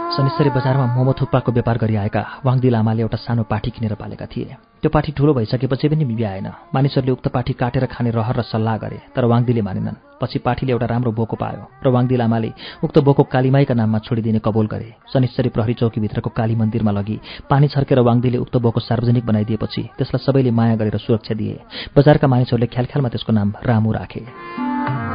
शनिश्चरी 0.10 0.50
बजारमा 0.52 0.86
मोमो 0.96 1.14
थुक्पाको 1.16 1.52
व्यापार 1.52 1.78
गरी 1.80 1.96
आएका 1.96 2.22
वाङदी 2.44 2.70
लामाले 2.70 3.02
एउटा 3.02 3.18
सानो 3.18 3.44
पाठी 3.48 3.72
किनेर 3.72 3.96
पालेका 3.96 4.26
थिए। 4.28 4.56
त्यो 4.84 4.90
पाठी 4.92 5.12
ठुलो 5.16 5.32
भइसकेपछि 5.34 5.88
पनि 5.88 6.04
बिहाएन 6.04 6.48
मानिसहरूले 6.76 7.12
उक्त 7.16 7.28
पाठी 7.32 7.54
काटेर 7.56 7.86
खाने 7.88 8.12
रहर 8.12 8.36
र 8.36 8.42
सल्लाह 8.44 8.76
गरे 8.84 9.00
तर 9.16 9.24
वाङदीले 9.26 9.62
मानेनन्। 9.62 10.09
पछि 10.22 10.40
पाठीले 10.40 10.72
एउटा 10.72 10.86
राम्रो 10.86 11.12
बोको 11.12 11.36
पायो 11.36 11.64
र 11.84 11.88
वाङदी 11.90 12.16
लामाले 12.16 12.52
उक्त 12.84 12.98
बोको 13.00 13.24
कालीमाईका 13.24 13.74
नाममा 13.74 14.00
छोडिदिने 14.00 14.40
कबोल 14.40 14.68
गरे। 14.68 14.90
शनिश्चरी 15.14 15.50
प्रहरी 15.50 15.74
चौकीभित्रको 15.74 16.30
काली 16.30 16.56
मन्दिरमा 16.56 16.92
लगी 16.92 17.18
पानी 17.50 17.68
छर्केर 17.68 18.00
वाङदीले 18.00 18.38
उक्त 18.38 18.56
बोको 18.58 18.80
सार्वजनिक 18.80 19.26
बनाइदिएपछि 19.26 19.84
त्यसलाई 19.98 20.26
सबैले 20.26 20.52
माया 20.52 20.76
गरेर 20.76 20.98
सुरक्षा 20.98 21.34
दिए। 21.34 21.60
बजारका 21.98 22.28
मानिसहरूले 22.28 22.68
ख्यालख्यालमा 22.68 23.10
त्यसको 23.10 23.32
नाम 23.34 23.54
रामु 23.64 23.92
राखे। 23.92 25.09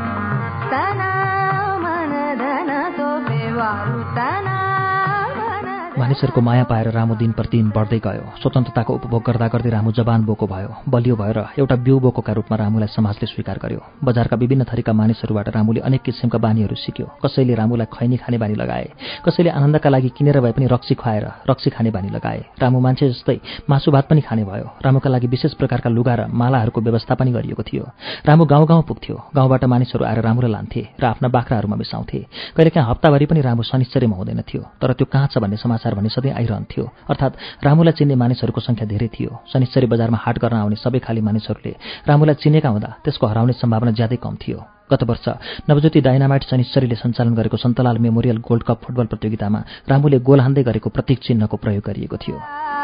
मानिसहरूको 5.95 6.41
माया 6.41 6.65
पाएर 6.67 6.91
रामु 6.91 7.15
दिन 7.15 7.33
प्रतिदिन 7.39 7.71
बढ्दै 7.71 7.99
गयो। 8.03 8.43
स्वतन्त्रताको 8.43 8.93
उपभोग 8.99 9.23
गर्दा 9.23 9.47
गर्दै 9.47 9.71
रामु 9.71 9.91
जवान 9.95 10.27
बोको 10.27 10.47
भयो 10.51 10.91
बलियो 10.91 11.15
भएर 11.15 11.39
एउटा 11.55 11.77
बिउ 11.87 11.99
बोकोका 12.03 12.33
रूपमा 12.35 12.57
रामुलाई 12.59 12.91
समाजले 12.91 13.27
स्वीकार 13.31 13.59
गर्यो। 13.63 14.03
बजारका 14.03 14.35
विभिन्न 14.35 14.67
थरीका 14.67 14.91
मानिसहरूबाट 14.91 15.49
रामुले 15.55 15.81
अनेक 15.87 16.03
किसिमका 16.03 16.39
बानीहरू 16.43 16.75
सिक्यो। 16.75 17.07
कसैले 17.23 17.55
रामुलाई 17.55 17.87
खैनी 17.95 18.17
खाने 18.19 18.39
बानी 18.43 18.55
लगाए 18.59 18.87
कसैले 19.23 19.51
आनन्दका 19.55 19.89
लागि 19.95 20.11
किनेर 20.19 20.41
भए 20.43 20.53
पनि 20.59 20.67
रक्सी 20.67 20.95
खुवाएर 20.99 21.25
रक्सी 21.47 21.71
खाने 21.71 21.91
बानी 21.95 22.11
लगाए। 22.11 22.59
रामु 22.59 22.79
मान्छे 22.83 23.09
जस्तै 23.15 23.39
मासु 23.71 23.95
भात 23.95 24.11
पनि 24.11 24.21
खाने 24.27 24.43
भयो। 24.51 24.67
रामुका 24.83 25.09
लागि 25.15 25.27
विशेष 25.31 25.55
प्रकारका 25.55 25.95
लुगा 25.95 26.15
र 26.15 26.21
मालाहरूको 26.27 26.81
व्यवस्था 26.83 27.15
पनि 27.15 27.31
गरिएको 27.31 27.63
थियो। 27.63 27.85
रामु 28.27 28.45
गाउँ 28.51 28.67
गाउँ 28.67 28.83
पुग्थ्यो। 28.83 29.17
गाउँबाट 29.31 29.65
मानिसहरू 29.71 30.05
आएर 30.11 30.21
रामुलाई 30.27 30.51
लान्थे 30.51 30.83
र 30.99 31.05
आफ्ना 31.07 31.29
बाख्राहरूमा 31.31 31.77
मिसाउँथे। 31.79 32.19
कहिलेकाहीँ 32.59 32.89
हप्ताभरि 32.91 33.27
पनि 33.31 33.41
रामु 33.47 33.63
शनिश्चरीमा 33.63 34.17
हुँदैन 34.19 34.43
थियो। 34.43 34.63
तर 34.83 34.93
त्यो 34.99 35.07
कहाँ 35.07 35.31
छ 35.31 35.39
भन्ने 35.39 35.63
समाचार 35.85 35.95
भने 35.95 36.09
सधैँ 36.09 36.33
आइरहन्थ्यो। 36.33 36.85
अर्थात् 37.11 37.65
रामुलाई 37.65 37.93
चिन्ने 37.93 38.15
मानिसहरूको 38.17 38.61
संख्या 38.61 38.87
धेरै 38.89 39.09
थियो। 39.09 39.31
शनिश्चरी 39.53 39.87
बजारमा 39.87 40.19
हाट 40.25 40.39
गर्न 40.41 40.57
आउने 40.57 40.77
सबै 40.77 40.99
खाली 40.99 41.21
मानिसहरूले 41.21 41.73
रामुलाई 42.09 42.35
चिनेका 42.41 42.69
हुँदा 42.69 42.91
त्यसको 43.05 43.27
हराउने 43.27 43.53
सम्भावना 43.53 43.93
ज्यादै 43.93 44.17
कम 44.17 44.35
थियो। 44.41 44.59
गत 44.89 45.03
वर्ष 45.05 45.27
नवज्योति 45.69 46.01
डाइनामाइट 46.01 46.43
शनिश्चरीले 46.49 46.97
सञ्चालन 46.97 47.35
गरेको 47.37 47.57
Santlal 47.57 47.99
memorial 48.01 48.39
gold 48.41 48.63
cup 48.65 48.79
football 48.85 49.07
प्रतियोगितामा 49.13 49.61
रामुले 49.89 50.19
गोल 50.25 50.41
हान्दै 50.41 50.63
गरेको 50.65 50.89
प्रतीक 50.89 51.19
चिन्हको 51.21 51.57
प्रयोग 51.57 51.85
गरिएको 51.85 52.17
थियो। 52.17 52.84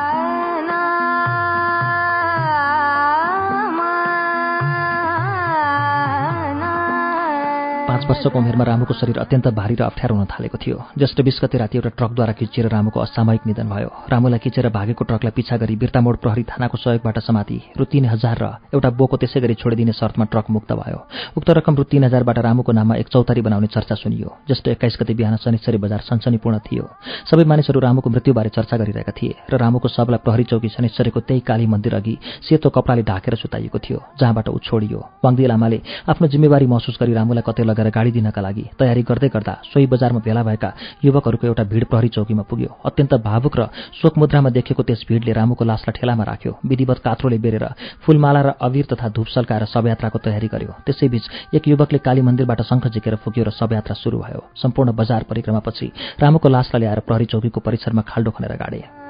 पाँच 7.90 8.04
वर्षको 8.06 8.38
उमेरमा 8.38 8.64
रामुको 8.64 8.94
शरीर 8.94 9.18
अत्यन्त 9.18 9.47
भारी 9.50 9.75
र 9.75 9.82
अप्ठ्यारो 9.82 10.14
हुन 10.14 10.26
थालेको 10.30 10.59
थियो। 10.62 10.76
ज्येष्ठ 10.94 11.20
बिस 11.26 11.38
गते 11.42 11.59
राति 11.59 11.78
एउटा 11.78 11.90
ट्रकद्वारा 11.99 12.32
खिचिएर 12.38 12.70
रामुको 12.70 13.00
असामयिक 13.02 13.47
निधन 13.50 13.66
भयो। 13.66 13.90
रामुलाई 14.06 14.38
खिचेर 14.38 14.68
भागेको 14.70 15.04
ट्रकलाई 15.11 15.35
पिछा 15.35 15.56
गरी 15.59 15.75
बिर्तामोड 15.75 16.16
प्रहरी 16.23 16.42
थानाको 16.47 16.76
सहयोगबाट 16.78 17.18
समाति 17.18 17.59
रु 17.75 17.85
तीन 17.90 18.04
हजार 18.14 18.38
र 18.38 18.47
एउटा 18.70 18.90
बोको 18.94 19.16
त्यसै 19.18 19.40
गरी 19.42 19.54
छोडिदिने 19.59 19.92
शर्तमा 19.99 20.25
ट्रक 20.30 20.47
मुक्त 20.54 20.70
भयो। 20.70 20.99
उक्त 21.35 21.50
रकम 21.50 21.75
रु 21.75 21.85
तीन 21.90 22.04
हजारबाट 22.06 22.38
रामुको 22.38 22.73
नाममा 22.78 22.94
एक 23.02 23.09
चौतारी 23.11 23.42
बनाउने 23.42 23.66
चर्चा 23.66 23.94
सुनियो। 23.99 24.38
ज्येष्ठ 24.47 24.68
एक्काइस 24.70 24.94
गते 25.02 25.14
बिहान 25.18 25.37
सनिश्चरी 25.42 25.78
बजार 25.82 26.00
सनसनीपूर्ण 26.06 26.59
थियो। 26.62 26.87
सबै 27.26 27.42
मानिसहरू 27.42 27.80
रामुको 27.82 28.06
मृत्युबारे 28.06 28.54
चर्चा 28.54 28.76
गरिरहेका 28.78 29.12
थिए 29.18 29.35
र 29.50 29.59
रामुको 29.59 29.90
शवलाई 29.90 30.23
प्रहरी 30.23 30.44
चौकी 30.47 30.68
शनिश्चरीको 30.78 31.20
त्यही 31.26 31.42
काली 31.42 31.66
मन्दिर 31.66 31.99
अघि 31.99 32.14
सेतो 32.47 32.70
कपडाले 32.70 33.02
ढाकेर 33.02 33.35
सुताइएको 33.35 33.78
थियो 33.82 33.99
जहाँबाट 34.14 34.47
ऊ 34.47 34.59
छोडियो। 34.62 34.99
वाङ्दी 35.26 35.47
लामाले 35.50 35.78
आफ्नो 36.06 36.26
जिम्मेवारी 36.30 36.66
महसुस 36.70 36.97
गरी 37.02 37.18
रामुलाई 37.18 37.42
कतै 37.42 37.66
लगेर 37.80 37.90
गाडी 37.90 38.10
दिनका 38.12 38.40
लागि 38.40 38.64
तयारी 38.78 39.02
गर्दै 39.02 39.28
गर्दा 39.32 39.54
सोही 39.72 39.87
बजारमा 39.88 40.20
भेला 40.20 40.42
भएका 40.44 40.70
युवकहरूको 41.04 41.46
एउटा 41.46 41.64
भिड 41.64 41.84
प्रहरी 41.90 42.08
चौकीमा 42.08 42.42
पुग्यो। 42.44 42.70
अत्यन्त 42.84 43.14
भावुक 43.25 43.54
र 43.56 43.62
शोकमुद्रामा 44.00 44.50
देखेको 44.52 44.82
त्यस 44.84 45.04
भिडले 45.08 45.32
रामुको 45.32 45.64
लासलाई 45.64 45.94
ठेलामा 45.96 46.25
राख्यो। 46.25 46.52
विधिवत 46.60 46.99
कात्रोले 47.00 47.38
बेरेर 47.40 47.64
फूलमाला 48.04 48.40
र 48.40 48.49
अविर 48.60 48.84
तथा 48.92 49.08
धूप 49.16 49.28
सल्काएर 49.32 49.64
शवयात्राको 49.64 50.18
तयारी 50.20 50.49
गर्यो। 50.52 50.72
त्यसैबीच 50.87 51.25
एक 51.56 51.68
युवकले 51.68 51.99
काली 52.04 52.20
मन्दिरबाट 52.20 52.60
शङ्ख 52.68 52.84
झिकेर 52.92 53.14
फुक्यो 53.25 53.44
र 53.44 53.50
शवयात्रा 53.50 53.94
सुरु 53.96 54.18
भयो। 54.20 54.40
सम्पूर्ण 54.56 54.92
बजार 54.92 55.22
परिक्रमापछि 55.30 55.87
रामुको 56.20 56.49
लासलाई 56.49 56.80
ल्याएर 56.80 57.00
प्रहरी 57.08 57.25
चौकीको 57.32 57.60
परिसरमा 57.60 58.02
खाल्डो 58.02 58.30
खनेर 58.30 58.54
गाडे। 58.56 59.10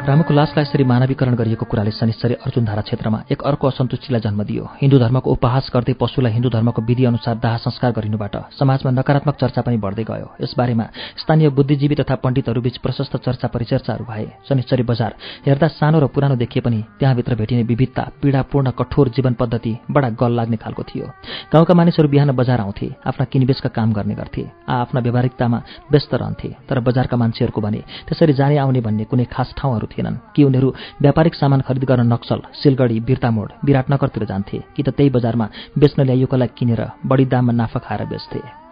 रामको 0.00 0.32
लासलाई 0.32 0.64
यसरी 0.64 0.84
मानवीकरण 0.84 1.34
गरिएको 1.36 1.64
कुराले 1.68 1.90
शनिश्चरी 1.92 2.34
अर्जुनधारा 2.40 2.82
क्षेत्रमा 2.82 3.18
एक 3.30 3.42
अर्को 3.44 3.68
असन्तुष्टिलाई 3.68 4.20
जन्म 4.24 4.42
दियो। 4.48 4.64
हिन्दू 4.80 4.98
धर्मको 4.98 5.28
उपहास 5.30 5.68
गर्दै 5.74 5.92
पशुलाई 6.00 6.32
हिन्दू 6.32 6.48
धर्मको 6.48 6.80
विधि 6.80 7.04
अनुसार 7.04 7.36
दाह 7.36 7.56
संस्कार 7.60 7.92
गरिनुबाट 7.92 8.36
समाजमा 8.56 8.90
नकारात्मक 8.96 9.36
चर्चा 9.36 9.60
पनि 9.60 9.76
बढ्दै 9.76 10.04
गयो। 10.08 10.28
यसबारेमा 10.40 10.84
स्थानीय 11.20 11.48
बुद्धिजीवी 11.52 11.94
तथा 12.00 12.14
पण्डितहरूबीच 12.16 12.76
प्रशस्त 12.80 13.16
चर्चा 13.18 13.48
परिचर्चाहरू 13.52 14.04
भए। 14.08 14.26
शनिश्चरी 14.48 14.82
बजार 14.88 15.14
हेर्दा 15.46 15.68
सानो 15.68 16.00
र 16.00 16.06
पुरानो 16.08 16.36
देखिए 16.40 16.64
पनि 16.64 16.80
त्यहाँभित्र 16.96 17.34
भेटिने 17.36 17.62
विविधता 17.68 18.02
पीडापूर्ण 18.22 18.70
कठोर 18.80 19.08
जीवन 19.12 19.36
पद्धति 19.36 19.72
बडा 19.84 20.08
गल 20.16 20.32
लाग्ने 20.32 20.56
खालको 20.56 20.82
थियो। 20.88 21.12
गाउँका 21.52 21.74
मानिसहरू 21.76 22.08
बिहान 22.08 22.32
बजार 22.32 22.60
आउँथे 22.60 22.88
आफ्ना 23.04 23.24
किनबेचका 23.28 23.68
काम 23.68 23.92
गर्ने 23.92 24.14
गर्थे 24.16 24.48
आ 24.64 24.80
आफ्ना 24.80 25.00
व्यावहारिकतामा 25.04 25.58
व्यस्त 25.92 26.14
रहन्थे। 26.14 26.50
तर 26.64 26.80
बजारका 26.80 27.16
मान्छेहरूको 27.20 27.60
भने 27.60 27.84
त्यसरी 28.08 28.32
जाने 28.32 28.56
आउने 28.64 28.80
भन्ने 28.80 29.04
कुनै 29.04 29.28
खास 29.28 29.54
ठाउँहरू 29.60 29.86
थिएनन्। 29.92 30.16
कि 30.36 30.44
उनीहरू 30.44 30.74
व्यापारिक 31.00 31.34
सामान 31.34 31.60
खरिद 31.60 31.84
गर्न 31.84 32.12
नक्सल 32.12 32.40
सिलगढी 32.62 33.00
बिर्तामोड 33.00 33.52
विराटनगरतिर 33.64 34.24
जान्थे। 34.24 34.58
कि 34.76 34.82
त 34.82 34.88
त्यही 34.88 35.10
बजारमा 35.10 35.48
बेच्न 35.78 36.02
ल्याइएकोलाई 36.02 36.48
किनेर 36.58 36.82
बढी 37.06 37.24
दाममा 37.24 37.52
नाफा 37.52 37.80
खाएर 37.80 38.04
बेच्थे। 38.04 38.69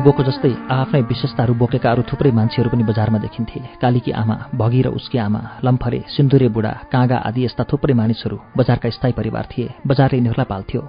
रामु 0.00 0.12
बोको 0.12 0.24
जस्तै 0.24 0.52
आफ्नै 0.72 1.00
विशेषताहरू 1.12 1.52
बोकेका 1.60 1.88
अरू 1.92 2.02
थुप्रै 2.08 2.32
मान्छेहरू 2.32 2.72
पनि 2.72 2.84
बजारमा 2.88 3.18
देखिन्थे। 3.20 3.60
कालीकी 3.84 4.12
आमा 4.16 4.36
भगी 4.56 4.80
र 4.80 4.88
उसकी 4.96 5.18
आमा 5.20 5.60
लम्फरे 5.60 6.00
सिन्दुरे 6.08 6.48
बुढा 6.56 6.72
काँगा 6.88 7.16
आदि 7.28 7.44
यस्ता 7.44 7.68
थुप्रै 7.68 7.92
मानिसहरू 8.00 8.36
बजारका 8.56 8.88
स्थायी 8.96 9.12
परिवार 9.12 9.44
थिए। 9.52 9.68
बजारले 9.84 10.16
यिनीहरूलाई 10.16 10.48
पाल्थ्यो। 10.48 10.80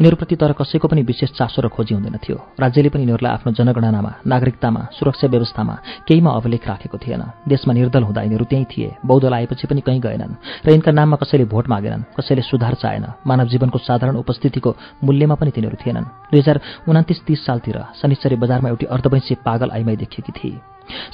यिनीहरूप्रति 0.00 0.36
तर 0.40 0.52
कसैको 0.56 0.86
पनि 0.88 1.02
विशेष 1.04 1.30
चासो 1.36 1.60
र 1.60 1.68
खोजी 1.68 1.92
हुँदैन 1.92 2.16
थियो। 2.24 2.36
राज्यले 2.56 2.88
पनि 2.88 3.02
यिनीहरूलाई 3.04 3.32
आफ्नो 3.36 3.52
जनगणनामा 3.52 4.12
नागरिकतामा 4.32 4.82
सुरक्षा 4.96 5.26
व्यवस्थामा 5.28 5.74
केहीमा 6.08 6.30
अभिलेख 6.32 6.64
राखेको 6.64 6.96
थिएन। 7.04 7.22
देशमा 7.44 7.72
निर्दल 7.76 8.02
हुँदा 8.08 8.20
यिनीहरू 8.24 8.44
त्यहीँ 8.48 8.66
थिए। 8.72 8.88
बौद्धल 9.04 9.32
आएपछि 9.34 9.66
पनि 9.68 9.80
कहीँ 9.84 10.00
गएनन्। 10.00 10.32
र 10.64 10.68
यिनका 10.72 10.90
नाममा 10.90 11.16
कसैले 11.20 11.44
भोट 11.52 11.68
मागेनन् 11.68 12.08
कसैले 12.16 12.42
सुधार 12.48 12.74
चाहेन 12.80 13.04
मानव 13.28 13.46
जीवनको 13.52 13.78
साधारण 13.84 14.16
उपस्थितिको 14.24 14.70
मूल्यमा 15.04 15.34
पनि 15.36 15.50
तिनीहरू 15.52 15.76
थिएनन्। 15.76 16.32
दुई 16.32 16.40
हजार 16.40 16.56
उनातिस 16.88 17.18
तिस 17.26 17.40
सालतिर 17.44 17.76
शनिश्चरी 18.00 18.36
बजारमा 18.54 18.68
एउटी 18.68 18.86
अर्धवैंशी 18.86 19.34
पागल 19.42 19.70
आइमाई 19.70 19.96
देखिएकी 19.96 20.32
थिए। 20.32 20.60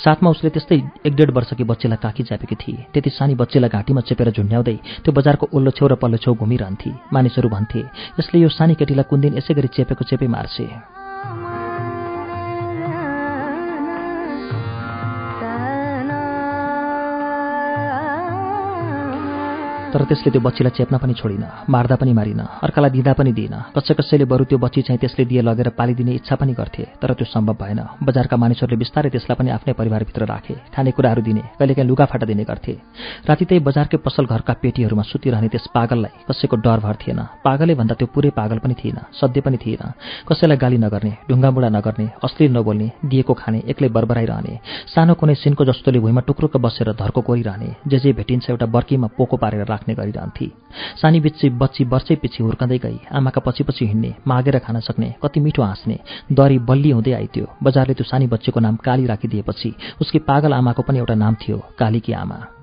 साथमा 0.04 0.30
उसले 0.30 0.50
त्यस्तै 0.50 0.76
एक 1.06 1.14
डेढ 1.16 1.30
वर्षकी 1.30 1.64
बच्चीलाई 1.64 1.99
काकी 2.02 2.23
च्यापेकी 2.28 2.56
थिए। 2.61 2.85
त्यति 2.92 3.11
सानी 3.11 3.35
बच्चीलाई 3.35 3.70
घाँटीमा 3.70 4.00
चेपेर 4.04 4.30
झुन्ड्याउँदै 4.37 4.76
त्यो 5.00 5.12
बजारको 5.12 5.49
ओल्लो 5.56 5.70
छेउ 5.73 5.88
र 5.88 5.94
पल्लो 5.97 6.18
छेउ 6.20 6.35
घुमिरहन्थे। 6.37 6.90
मानिसहरू 7.12 7.49
भन्थे 7.49 7.80
यसले 8.20 8.40
यो 8.40 8.49
सानी 8.50 8.75
केटीलाई 8.76 9.09
कुन 9.09 9.20
दिन 9.20 9.32
यसै 9.40 9.54
गरी 9.56 9.68
चेपेको 9.73 10.04
चेपे 10.04 10.26
मार्छे? 10.28 11.00
तर 19.92 20.02
त्यसले 20.06 20.30
त्यो 20.30 20.40
बच्चीलाई 20.40 20.73
चेप्न 20.78 20.97
पनि 21.02 21.14
छोडिन 21.18 21.44
मार्दा 21.66 21.97
पनि 21.99 22.12
मारिन 22.14 22.40
अर्कालाई 22.62 22.90
दिँदा 22.94 23.12
पनि 23.18 23.32
दिएन। 23.35 23.54
कसै 23.75 23.94
कसैले 23.99 24.25
बरु 24.25 24.44
त्यो 24.47 24.59
बच्ची 24.62 24.82
चाहिँ 24.87 25.00
त्यसले 25.02 25.25
दिए 25.26 25.42
लगेर 25.42 25.68
पालिदिने 25.75 26.12
इच्छा 26.23 26.35
पनि 26.38 26.52
गर्थे 26.54 26.85
तर 27.02 27.11
त्यो 27.18 27.26
सम्भव 27.26 27.54
भएन। 27.59 27.80
बजारका 27.99 28.37
मानिसहरूले 28.38 28.78
बिस्तारै 28.78 29.11
त्यसलाई 29.11 29.35
पनि 29.35 29.50
आफ्नै 29.50 29.75
परिवारभित्र 29.75 30.23
राखे 30.30 30.54
खानेकुराहरू 30.70 31.23
दिने 31.26 31.42
कहिलेकाहीँ 31.59 31.88
लुगाफाटा 31.90 32.26
दिने 32.30 32.44
गर्थे। 32.47 32.73
राति 33.26 33.44
त्यही 33.44 33.61
बजारकै 33.66 33.99
पसल 34.06 34.25
घरका 34.30 34.52
पेटीहरूमा 34.62 35.02
सुतिरहने 35.11 35.49
त्यस 35.50 35.66
पागललाई 35.75 36.14
कसैको 36.30 36.56
डर 36.62 36.78
भर 36.87 36.97
थिएन। 37.02 37.20
पागलै 37.42 37.75
भन्दा 37.75 37.94
त्यो 37.99 38.06
पुरै 38.14 38.30
पागल 38.30 38.59
पनि 38.62 38.75
थिएन 38.78 38.99
सध्य 39.11 39.40
पनि 39.42 39.59
थिएन। 39.59 39.82
कसैलाई 40.23 40.59
गाली 40.62 40.78
नगर्ने 40.78 41.12
ढुङ्गामुडा 41.28 41.68
नगर्ने 41.68 42.06
अश्लील 42.23 42.52
नबोल्ने 42.56 42.88
दिएको 43.11 43.35
खाने 43.35 43.59
एक्लै 43.66 43.88
बरबराइरहने 43.90 44.54
सानो 44.94 45.14
कुनै 45.18 45.35
सिनको 45.35 45.64
जस्तोले 45.66 45.99
भुइँमा 45.99 46.23
टुक्रुक 46.28 46.56
बसेर 46.62 46.92
धर्को 46.94 47.20
कोरिरहने 47.26 47.70
जे 47.90 47.99
जे 47.99 48.12
भेटिन्छ 48.14 48.50
एउटा 48.50 48.66
बर्कीमा 48.70 49.09
पोको 49.18 49.37
पारेर 49.42 49.64
गरिरहन्थे। 49.88 50.46
सानी 51.00 51.20
बिच्ची 51.20 51.50
बच्ची 51.50 51.84
वर्षै 51.84 52.14
पछि 52.14 52.42
हुर्कँदै 52.42 52.78
गई। 52.78 52.99
आमाका 53.12 53.40
पछि 53.40 53.64
पछि 53.64 53.87
हिँड्ने 53.87 54.14
मागेर 54.26 54.58
खान 54.58 54.80
सक्ने 54.80 55.14
कति 55.22 55.40
मिठो 55.40 55.62
हाँस्ने 55.62 55.99
दरी 56.32 56.58
बल्ली 56.58 56.90
हुँदै 56.90 57.12
आइथ्यो। 57.12 57.46
बजारले 57.62 57.94
त्यो 57.94 58.04
सानी 58.04 58.26
बच्चीको 58.26 58.60
नाम 58.60 58.76
काली 58.76 59.06
राखिदिएपछि 59.06 59.75
उसकी 60.00 60.18
पागल 60.18 60.52
आमाको 60.52 60.82
पनि 60.82 60.99
एउटा 60.99 61.14
नाम 61.14 61.34
थियो 61.34 61.58
कालीकी 61.78 62.12
आमा। 62.12 62.60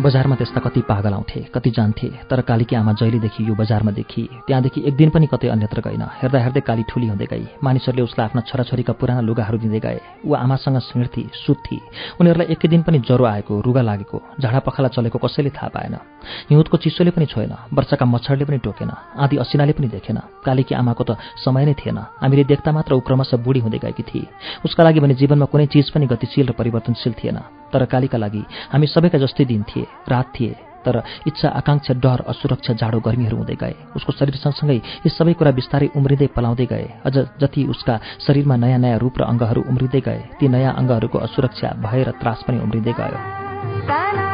बजारमा 0.00 0.34
त्यस्ता 0.36 0.60
कति 0.60 0.80
पागल 0.88 1.12
आउँथे 1.12 1.40
कति 1.54 1.70
जान्थे 1.70 2.08
तर 2.30 2.40
कालीकी 2.40 2.76
आमा 2.76 2.92
जहिलेदेखि 2.92 3.48
यो 3.48 3.54
बजारमा 3.54 3.90
देखि 3.90 4.22
त्यहाँदेखि 4.46 4.82
एक 4.86 4.94
दिन 4.96 5.10
पनि 5.10 5.26
कतै 5.26 5.48
अन्यत्र 5.48 5.80
गइन 5.86 6.02
हेर्दा 6.22 6.38
हेर्दै 6.38 6.60
काली 6.60 6.82
ठुली 6.88 7.06
हुँदै 7.08 7.26
गई। 7.26 7.46
मानिसहरूले 7.58 8.02
उसलाई 8.02 8.24
आफ्ना 8.24 8.40
छोराछोरीका 8.46 8.92
पुराना 8.94 9.20
लुगाहरू 9.26 9.58
दिँदै 9.58 9.80
गए। 9.80 9.98
ऊ 10.22 10.34
आमासँग 10.34 10.78
सिँड्थी 10.86 11.22
सुत्थी। 11.34 11.78
उनीहरूलाई 12.20 12.46
एकै 12.54 12.68
दिन 12.68 12.82
पनि 12.86 12.98
ज्वरो 13.02 13.24
आएको 13.26 13.60
रुगा 13.66 13.82
लागेको 13.82 14.22
झाडा 14.38 14.58
पखाला 14.62 14.88
चलेको 14.94 15.18
कसैले 15.18 15.50
थाहा 15.50 15.68
पाएन। 15.74 15.94
हिउँदको 16.50 16.76
चिसोले 16.78 17.10
पनि 17.10 17.26
छोएन 17.26 17.54
वर्षाका 17.74 18.06
मच्छरले 18.06 18.44
पनि 18.46 18.58
टोकेन 18.62 18.90
आदि 19.18 19.36
असिनाले 19.42 19.72
पनि 19.74 19.88
देखेन। 19.98 20.18
कालीकी 20.46 20.74
आमाको 20.78 21.04
त 21.10 21.18
समय 21.42 21.64
नै 21.66 21.74
थिएन। 21.74 21.98
हामीले 22.22 22.44
देख्दा 22.46 22.70
मात्र 22.70 22.94
ऊ 22.94 23.02
क्रमशः 23.02 23.42
बुढी 23.42 23.60
हुँदै 23.66 23.82
गएकी 23.82 24.02
थिए। 24.06 24.30
उसका 24.62 24.82
लागि 24.86 25.00
भने 25.02 25.14
जीवनमा 25.18 25.50
कुनै 25.50 25.66
चिज 25.74 25.90
पनि 25.90 26.06
गतिशील 26.06 26.46
र 26.48 26.52
परिवर्तनशील 26.54 27.18
थिएन। 27.18 27.57
तर 27.72 27.84
कालीका 27.84 28.18
लागि। 28.18 28.42
हामी 28.72 28.86
सबैका 28.86 29.18
जस्तै 29.18 29.44
दिन 29.44 29.62
थिए 29.62 29.86
रात 30.08 30.28
थिए 30.34 30.54
तर 30.84 31.02
इच्छा 31.26 31.48
आकाङ्क्षा 31.60 31.94
डर 31.94 32.20
असुरक्षा 32.32 32.72
जाडो 32.72 33.00
गर्मीहरू 33.00 33.36
हुँदै 33.36 33.56
गए। 33.56 33.74
उसको 33.96 34.12
शरीर 34.12 34.36
सँगसँगै 34.36 34.78
यी 35.04 35.10
सबै 35.10 35.34
कुरा 35.34 35.50
बिस्तारै 35.50 35.88
उम्रिँदै 35.98 36.28
पलाउँदै 36.36 36.66
गए। 36.66 36.86
अझ 37.04 37.16
जति 37.36 37.66
उसका 37.66 37.94
शरीरमा 38.24 38.56
नयाँ 38.56 38.78
नयाँ 38.78 38.98
रूप 38.98 39.14
र 39.18 39.22
अङ्गहरू 39.26 39.60
उम्रिँदै 39.68 40.00
गए 40.00 40.20
ती 40.38 40.48
नयाँ 40.48 40.72
अङ्गहरूको 40.80 41.18
असुरक्षा 41.18 41.68
भय 41.82 42.02
र 42.04 42.10
त्रास 42.20 42.46
पनि 42.46 42.58
उम्रिँदै 42.60 42.94
गयो। 42.94 44.27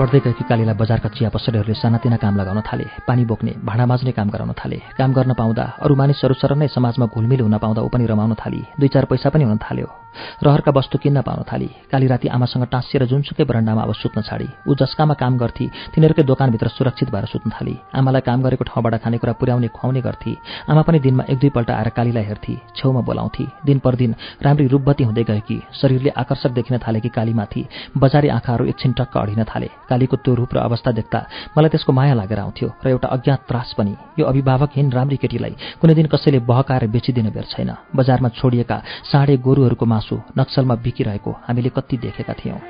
बढ्दै 0.00 0.20
गएकी 0.24 0.44
कालीलाई 0.48 0.76
बजारका 0.80 1.08
चिया 1.12 1.28
पसलेहरूले 1.28 1.76
सानातिना 1.76 2.16
काम 2.24 2.34
लगाउन 2.40 2.60
थाले 2.64 2.86
पानी 3.04 3.24
बोक्ने 3.28 3.52
भाँडा 3.68 3.84
माझ्ने 3.84 4.12
काम 4.16 4.28
गराउन 4.32 4.52
थाले। 4.56 4.78
काम 4.96 5.12
गर्न 5.12 5.32
पाउँदा 5.36 5.64
अरू 5.84 5.94
मानिसहरू 6.00 6.34
सर 6.40 6.56
नै 6.56 6.72
समाजमा 6.72 7.06
घुलमिल 7.12 7.40
हुन 7.44 7.56
पाउँदा 7.60 7.84
ऊ 7.84 7.88
पनि 7.92 8.08
रमाउन 8.08 8.32
थाली। 8.40 8.60
दुई 8.80 8.88
चार 8.88 9.04
पैसा 9.04 9.28
पनि 9.28 9.44
हुन 9.44 9.60
थाल्यो। 9.60 9.99
रहरका 10.42 10.72
वस्तु 10.72 10.98
किन्न 10.98 11.20
पाउन 11.22 11.42
थाली। 11.50 11.68
काली 11.90 12.06
राति 12.06 12.28
आमासँग 12.28 12.64
टाँसिएर 12.72 13.04
जुनसुकै 13.06 13.44
बरन्डामा 13.44 13.82
अब 13.82 13.92
सुत्न 13.94 14.22
छाडी। 14.22 14.48
ऊ 14.68 14.74
जसकामा 14.74 15.14
काम 15.14 15.36
गर्थी 15.38 15.66
तिनीहरूकै 15.94 16.22
दोकानभित्र 16.22 16.68
सुरक्षित 16.68 17.10
भएर 17.10 17.24
सुत्न 17.26 17.50
थाली। 17.50 17.74
आमालाई 17.94 18.20
काम 18.20 18.42
गरेको 18.42 18.64
ठाउँबाट 18.64 18.94
खानेकुरा 19.02 19.32
पुर्याउने 19.40 19.68
खुवाउने 19.68 20.00
गर्थी। 20.00 20.32
आमा 20.68 20.82
पनि 20.82 20.98
दिनमा 21.00 21.24
एक 21.30 21.38
दुईपल्ट 21.38 21.70
आएर 21.70 21.88
कालीलाई 21.96 22.24
हेर्थी 22.24 22.54
छेउमा 22.76 23.00
बोलाउँथी। 23.00 23.46
दिन 23.66 24.14
राम्री 24.42 24.66
रूपवती 24.66 25.04
हुँदै 25.04 25.24
गएकी 25.24 25.58
शरीरले 25.72 26.10
आकर्षक 26.16 26.50
देखिन 26.50 26.78
थालेकी 26.78 27.08
कालीमाथि। 27.08 27.62
बजारी 27.98 28.28
आँखाहरू 28.30 28.64
एकछिन 28.66 28.92
टक्क 28.92 29.16
अडिन 29.16 29.44
थाले। 29.44 29.68
कालीको 29.88 30.16
त्यो 30.16 30.34
रूप 30.34 30.54
र 30.54 30.58
अवस्था 30.60 30.90
देख्दा 30.92 31.18
मलाई 31.56 31.70
त्यसको 31.70 31.92
माया 31.92 32.14
लागेर 32.14 32.38
आउँथ्यो 32.38 32.68
र 32.84 32.88
एउटा 32.88 33.08
अज्ञात 33.08 33.40
त्रास 33.48 33.74
पनि। 33.78 33.94
यो 34.18 34.24
अभिभावकहीन 34.26 34.90
राम्री 34.92 35.16
केटीलाई 35.16 35.54
कुनै 35.80 35.94
दिन 35.94 36.06
कसैले 36.06 36.38
बहकाएर 36.40 36.86
बेचिदिन 36.88 37.30
बेर 37.30 37.46
छैन। 37.50 37.70
बजारमा 37.96 38.28
छोडिएका 38.38 38.76
साढे 39.12 39.36
गोरुहरूको 39.36 39.86
मासु 40.00 40.16
नक्सलमा 40.38 40.74
बिकिरहेको 40.84 41.30
हामीले 41.44 41.70
कति 41.76 41.96
देखेका 42.00 42.32
थियौँ। 42.40 42.60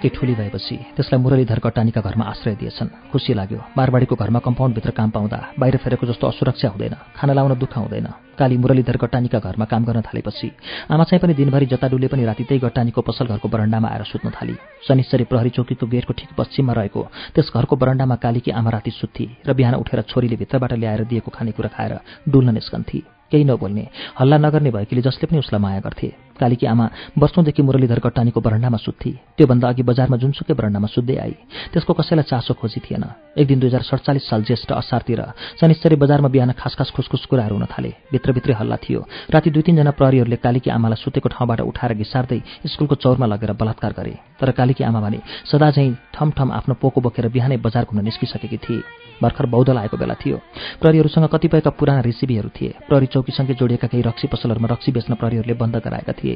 निकै 0.00 0.16
ठुली 0.16 0.34
भएपछि 0.34 0.96
त्यसलाई 0.96 1.20
मुरलीधर 1.20 1.58
कटानीका 1.60 2.00
घरमा 2.00 2.24
आश्रय 2.32 2.54
दिएछन्। 2.56 3.12
खुसी 3.12 3.36
लाग्यो। 3.36 3.60
मारवाडीको 3.76 4.16
घरमा 4.16 4.40
कम्पाउन्डभित्र 4.40 4.90
काम 4.96 5.10
पाउँदा 5.12 5.38
बाहिर 5.60 5.76
फेरेको 5.76 6.06
जस्तो 6.08 6.24
असुरक्षा 6.24 6.68
हुँदैन 6.72 6.94
खाना 7.12 7.32
लाउन 7.36 7.52
दुःख 7.60 7.76
हुँदैन। 7.76 8.08
काली 8.40 8.56
मुरलीधर 8.56 8.96
गट्टानीका 8.96 9.38
घरमा 9.38 9.64
काम 9.68 9.84
गर्न 9.84 10.00
थालेपछि 10.00 10.48
आमा 10.88 11.04
चाहिँ 11.04 11.20
पनि 11.20 11.34
दिनभरि 11.36 11.66
जता 11.68 11.88
डुले 11.92 12.08
पनि 12.08 12.24
राति 12.24 12.44
त्यही 12.48 12.60
गट्टानीको 12.64 13.00
पसल 13.04 13.26
घरको 13.28 13.48
बरन्डामा 13.52 13.88
आएर 13.92 14.04
सुत्न 14.08 14.32
थाली। 14.32 14.56
शनिश्चरी 14.88 15.24
प्रहरी 15.28 15.50
चौकीको 15.52 15.84
गेटको 15.84 16.12
ठिक 16.16 16.32
पश्चिममा 16.32 16.72
रहेको 16.72 17.00
त्यस 17.36 17.52
घरको 17.52 17.76
बरन्डामा 17.76 18.16
कालीकी 18.24 18.50
आमा 18.56 18.70
राति 18.72 18.90
सुत्थी 18.90 19.28
र 19.44 19.52
बिहान 19.52 19.74
उठेर 19.84 20.00
छोरीले 20.08 20.36
भित्रबाट 20.40 20.72
ल्याएर 20.80 21.04
दिएको 21.12 21.28
खानेकुरा 21.28 21.68
खाएर 21.76 21.92
डुल्न 22.24 22.56
निस्कन्थे। 22.56 23.20
केही 23.30 23.44
नबोल्ने 23.44 23.84
हल्ला 24.18 24.36
नगर्ने 24.38 24.70
भएकीले 24.70 25.02
जसले 25.02 25.26
पनि 25.28 25.38
उसलाई 25.38 25.60
माया 25.60 25.80
गर्थे। 25.84 26.08
कालीकी 26.40 26.66
आमा 26.66 26.86
वर्षौँदेखि 27.18 27.62
मुरलीधर 27.62 27.98
कट्टानीको 28.00 28.40
बरन्डामा 28.40 28.78
सुत्थे। 28.80 29.10
त्योभन्दा 29.36 29.68
अघि 29.68 29.82
बजारमा 29.84 30.16
जुनसुकै 30.16 30.54
बरन्डामा 30.56 30.88
सुत्दै 30.88 31.16
आई 31.16 31.34
त्यसको 31.72 31.92
कसैलाई 31.92 32.24
चासो 32.24 32.54
खोजी 32.56 32.80
थिएन 32.80 33.04
एक 33.36 33.46
दिन 33.46 33.58
दुई 33.60 33.68
हजार 33.68 33.82
सडचालिस 33.84 34.24
साल 34.28 34.42
ज्येष्ठ 34.48 34.72
असारतिर 34.72 35.20
शनिश्चरी 35.60 35.96
बजारमा 35.96 36.28
बिहान 36.28 36.52
खास 36.56 36.74
खास 36.74 36.90
खुसखुस 36.96 37.24
कुराहरू 37.30 37.54
हुन 37.56 37.66
थाले। 37.68 37.90
भित्रभित्रै 38.12 38.54
हल्ला 38.54 38.76
थियो। 38.80 39.00
राति 39.30 39.50
दुई 39.50 39.62
तिनजना 39.62 39.90
प्रहरीहरूले 39.92 40.36
कालीकी 40.40 40.70
आमालाई 40.70 41.02
सुतेको 41.04 41.28
ठाउँबाट 41.28 41.60
उठाएर 41.60 41.92
घिसार्दै 42.00 42.40
स्कुलको 42.66 42.94
चौरमा 42.94 43.26
लगेर 43.26 43.52
बलात्कार 43.52 43.92
गरे। 43.92 44.14
तर 44.40 44.50
कालीकी 44.50 44.84
आमा 44.84 45.00
भने 45.00 45.18
सदा 45.46 45.70
चाहिँ 45.70 45.96
ठमठम 46.14 46.48
आफ्नो 46.50 46.74
पोको 46.80 47.00
बोकेर 47.00 47.28
बिहानै 47.28 47.56
बजार 47.60 47.84
घुम्न 47.84 48.04
निस्किसकेकी 48.04 48.56
थिए। 48.56 48.82
भर्खर 49.22 49.46
बौद्धल 49.46 49.76
आएको 49.78 49.96
बेला 49.96 50.14
थियो। 50.16 50.36
प्रहरीहरूसँग 50.80 51.28
कतिपयका 51.28 51.70
पुराना 51.76 52.00
रेसिपीहरू 52.00 52.48
थिए। 52.56 52.74
प्रहरी 52.88 53.06
चौकीसँगै 53.06 53.54
जोडिएका 53.54 53.86
केही 53.86 54.02
रक्सी 54.02 54.26
पसलहरूमा 54.32 54.68
रक्सी 54.72 54.92
बेच्न 54.92 55.14
प्रहरीहरूले 55.14 55.54
बन्द 55.60 55.76
गराएका 55.84 56.12
थिए। 56.16 56.29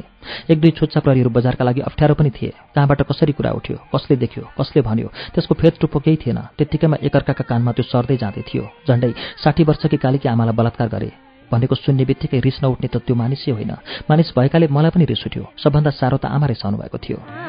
एक 0.50 0.60
दुई 0.60 0.70
छुच्चा 0.78 1.00
प्रहरीहरू 1.00 1.30
बजारका 1.30 1.64
लागि 1.64 1.80
अप्ठ्यारो 1.80 2.14
पनि 2.14 2.30
थिए। 2.30 2.52
कहाँबाट 2.74 3.02
कसरी 3.10 3.32
कुरा 3.32 3.50
उठ्यो 3.58 3.76
कसले 3.94 4.16
देख्यो 4.16 4.42
कसले 4.58 4.82
भन्यो 4.82 5.08
त्यसको 5.34 5.54
फेद 5.54 5.74
टुप्पो 5.80 5.98
केही 6.04 6.16
थिएन। 6.22 6.38
त्यत्तिकैमा 6.58 6.96
एकअर्काका 7.02 7.44
कानमा 7.44 7.72
त्यो 7.72 7.84
सर्दै 7.84 8.16
जाँदै 8.16 8.42
थियो। 8.48 8.64
झन्डै 8.88 9.12
साठी 9.44 9.62
वर्षकी 9.68 9.96
कालीकी 9.96 10.28
आमालाई 10.28 10.54
बलात्कार 10.56 10.88
गरे। 10.88 11.10
भनेको 11.52 11.74
सुन्ने 11.74 12.04
बित्तिकै 12.04 12.40
रिस 12.40 12.58
नउठ्ने 12.64 12.88
त 12.88 12.96
त्यो 13.04 13.14
मानिसै 13.14 13.50
होइन। 13.52 13.72
मानिस 14.10 14.32
भएकाले 14.36 14.66
मलाई 14.70 14.90
पनि 14.90 15.04
रिस 15.04 15.22
उठ्यो। 15.28 15.44
सबभन्दा 15.62 15.90
साह्रो 16.00 16.16
त 16.18 16.26
आमा 16.26 16.46
रिसाउनु 16.46 16.76
भएको 16.80 16.98
थियो। 16.98 17.43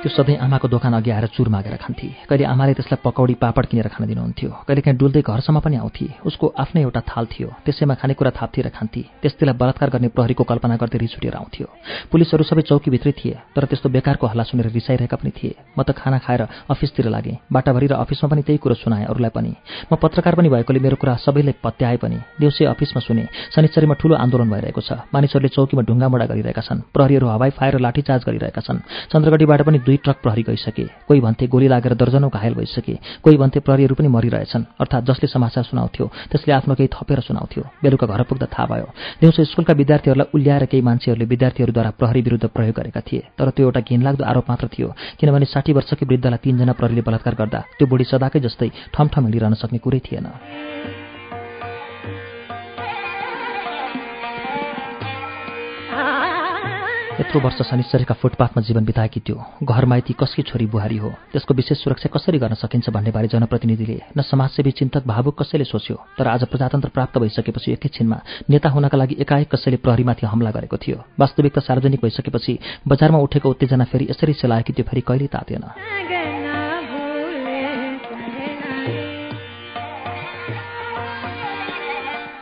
त्यो 0.00 0.08
सधैँ 0.08 0.36
आमाको 0.40 0.68
दोकान 0.68 0.94
अघि 0.96 1.10
आएर 1.12 1.26
चुर 1.36 1.48
मागेर 1.52 1.76
खान्थे। 1.76 2.24
कहिले 2.24 2.44
आमाले 2.48 2.72
त्यसलाई 2.72 3.04
पकौडी 3.04 3.34
पापड 3.36 3.66
किनेर 3.68 3.88
खान 3.92 4.08
दिनुहुन्थ्यो। 4.08 4.50
कहिले 4.64 4.80
काहीँ 4.80 4.96
डुल्दै 4.96 5.20
घरसम्म 5.20 5.60
पनि 5.60 5.76
आउँथे। 5.76 6.24
उसको 6.24 6.46
आफ्नै 6.56 6.80
एउटा 6.88 7.00
थाल 7.04 7.24
थियो। 7.28 7.48
त्यसैमा 7.68 7.94
खानेकुरा 8.00 8.30
थाप्थे 8.32 8.60
र 8.64 8.68
खान्थे। 8.72 9.02
त्यस्तैलाई 9.20 9.56
बलात्कार 9.60 9.88
गर्ने 9.92 10.08
प्रहरीको 10.16 10.44
कल्पना 10.48 10.80
गर्दै 10.80 10.98
रिस 11.04 11.20
उठेर 11.20 11.36
आउँथ्यो। 11.36 11.66
पुलिसहरू 12.08 12.44
सबै 12.48 12.62
चौकीभित्रै 12.64 13.12
थिए 13.12 13.36
तर 13.52 13.64
त्यस्तो 13.68 13.88
बेकारको 13.92 14.24
हल्ला 14.24 14.44
सुनेर 14.48 14.72
रिसाइरहेका 14.72 15.16
पनि 15.20 15.32
थिए। 15.36 15.52
म 15.76 15.84
त 15.84 15.92
खाना 15.92 16.24
खाएर 16.24 16.48
अफिसतिर 16.72 17.12
लागेँ। 17.12 17.36
बाटाभरि 17.52 17.92
र 17.92 18.00
अफिसमा 18.00 18.32
पनि 18.32 18.40
त्यही 18.40 18.56
कुरो 18.56 18.80
सुनाएँ 18.80 19.04
अरूलाई 19.04 19.36
पनि। 19.36 19.52
म 19.84 20.00
पत्रकार 20.00 20.32
पनि 20.32 20.48
भएकोले 20.48 20.80
मेरो 20.80 20.96
कुरा 20.96 21.20
सबैले 21.28 21.60
पत्याए 21.60 22.00
पनि। 22.00 22.40
देउसे 22.40 22.64
अफिसमा 22.72 23.00
सुने। 23.04 23.28
शनिचरीमा 23.52 23.94
ठूलो 24.00 24.16
आन्दोलन 24.16 24.48
भइरहेको 24.48 24.80
छ। 24.80 25.04
मानिसहरूले 25.12 25.52
चौकीमा 25.52 25.84
ढुङ्गामुढा 25.84 26.24
गरिरहेका 26.24 26.62
छन्। 26.64 26.88
प्रहरीहरू 26.88 27.26
हवाई 27.36 27.50
फायर 27.52 27.76
र 27.76 27.78
लाठीचार्ज 27.84 28.24
गरिरहेका 28.24 28.60
छन्। 28.64 28.80
चन्द्रगढीबाट 29.12 29.60
पनि 29.68 29.78
दुई 29.90 29.96
ट्रक 30.06 30.16
प्रहरी 30.22 30.42
गइसके 30.46 30.84
कोही 31.08 31.20
भन्थे 31.20 31.46
गोली 31.50 31.68
लागेर 31.68 31.94
दर्जनौ 31.98 32.28
घायल 32.30 32.54
भइसके 32.54 32.94
कोही 33.24 33.36
भन्थे 33.36 33.60
प्रहरीहरू 33.66 33.94
पनि 33.98 34.08
मरिरहेछन् 34.08 34.64
अर्थात् 34.80 35.04
जसले 35.04 35.26
समाचार 35.26 35.64
सुनाउँथ्यो 35.66 36.06
त्यसले 36.30 36.52
आफ्नो 36.54 36.74
केही 36.78 36.88
थपेर 36.94 37.20
सुनाउँथ्यो। 37.26 37.62
बेलुका 37.82 38.06
घर 38.06 38.22
पुग्दा 38.30 38.46
थाहा 38.54 38.66
भयो। 38.70 38.86
दिउँसो 39.20 39.44
स्कुलका 39.50 39.74
विद्यार्थीहरूलाई 39.74 40.30
उल्याएर 40.34 40.64
केही 40.70 40.82
मान्छेहरूले 40.86 41.26
विद्यार्थीहरूद्वारा 41.26 41.90
प्रहरी 41.98 42.20
विरुद्ध 42.22 42.46
प्रयोग 42.46 42.74
गरेका 42.78 43.00
थिए 43.02 43.26
तर 43.34 43.50
त्यो 43.50 43.66
एउटा 43.66 43.80
घिनलाग्दो 43.82 44.24
आरोप 44.30 44.46
मात्र 44.50 44.66
थियो 44.70 44.94
किनभने 45.18 45.46
साठी 45.50 45.72
वर्षकी 45.74 46.06
वृद्धलाई 46.06 46.38
तीनजना 46.44 46.72
प्रहरीले 46.78 47.02
बलात्कार 47.02 47.34
गर्दा 47.34 47.60
त्यो 47.78 47.90
बुढी 47.90 48.04
सदाकै 48.06 48.40
जस्तै 48.46 48.70
ठमठम 48.94 49.22
हिँडिरहन 49.26 49.54
सक्ने 49.58 49.78
कुरै 49.82 50.00
थिएन। 50.06 50.26
यत्रो 57.30 57.46
वर्ष 57.46 57.62
शनिश्चरीका 57.62 58.14
फुटपाथमा 58.18 58.60
जीवन 58.66 58.84
बिताएकी 58.84 59.20
त्यो 59.22 59.38
घर 59.62 59.84
माइती 59.86 60.12
कसकी 60.18 60.42
छोरी 60.50 60.66
बुहारी 60.66 60.96
हो? 60.98 61.10
त्यसको 61.30 61.54
विशेष 61.54 61.78
सुरक्षा 61.78 62.10
कसरी 62.10 62.38
गर्न 62.42 62.54
सकिन्छ 62.58 62.90
भन्ने 62.90 63.10
बारे 63.14 63.28
जनप्रतिनिधिले 63.30 64.18
न 64.18 64.22
समाजसेवी 64.26 64.70
चिन्तक 64.74 65.06
भावुक 65.06 65.38
कसैले 65.38 65.64
सोच्यो 65.64 65.96
तर 66.18 66.26
आज 66.26 66.44
प्रजातन्त्र 66.50 66.88
प्राप्त 66.90 67.18
भइसकेपछि 67.22 67.72
एकैछिनमा 67.72 68.18
नेता 68.50 68.68
हुनका 68.74 68.98
लागि 68.98 69.16
एकाएक 69.22 69.54
कसैले 69.54 69.76
प्रहरीमाथि 69.78 70.26
हमला 70.26 70.50
गरेको 70.50 70.76
थियो। 70.82 70.98
वास्तविकता 71.20 71.60
सार्वजनिक 71.70 72.00
भइसकेपछि 72.02 72.58
बजारमा 72.88 73.18
उठेको 73.22 73.50
उत्तेजना 73.50 73.84
फेरि 73.86 74.10
यसरी 74.10 74.32
सेलाएकी 74.34 74.72
त्यो 74.74 74.90
फेरि 74.90 75.00
कहिले 75.06 75.26
तातेन। 75.30 76.39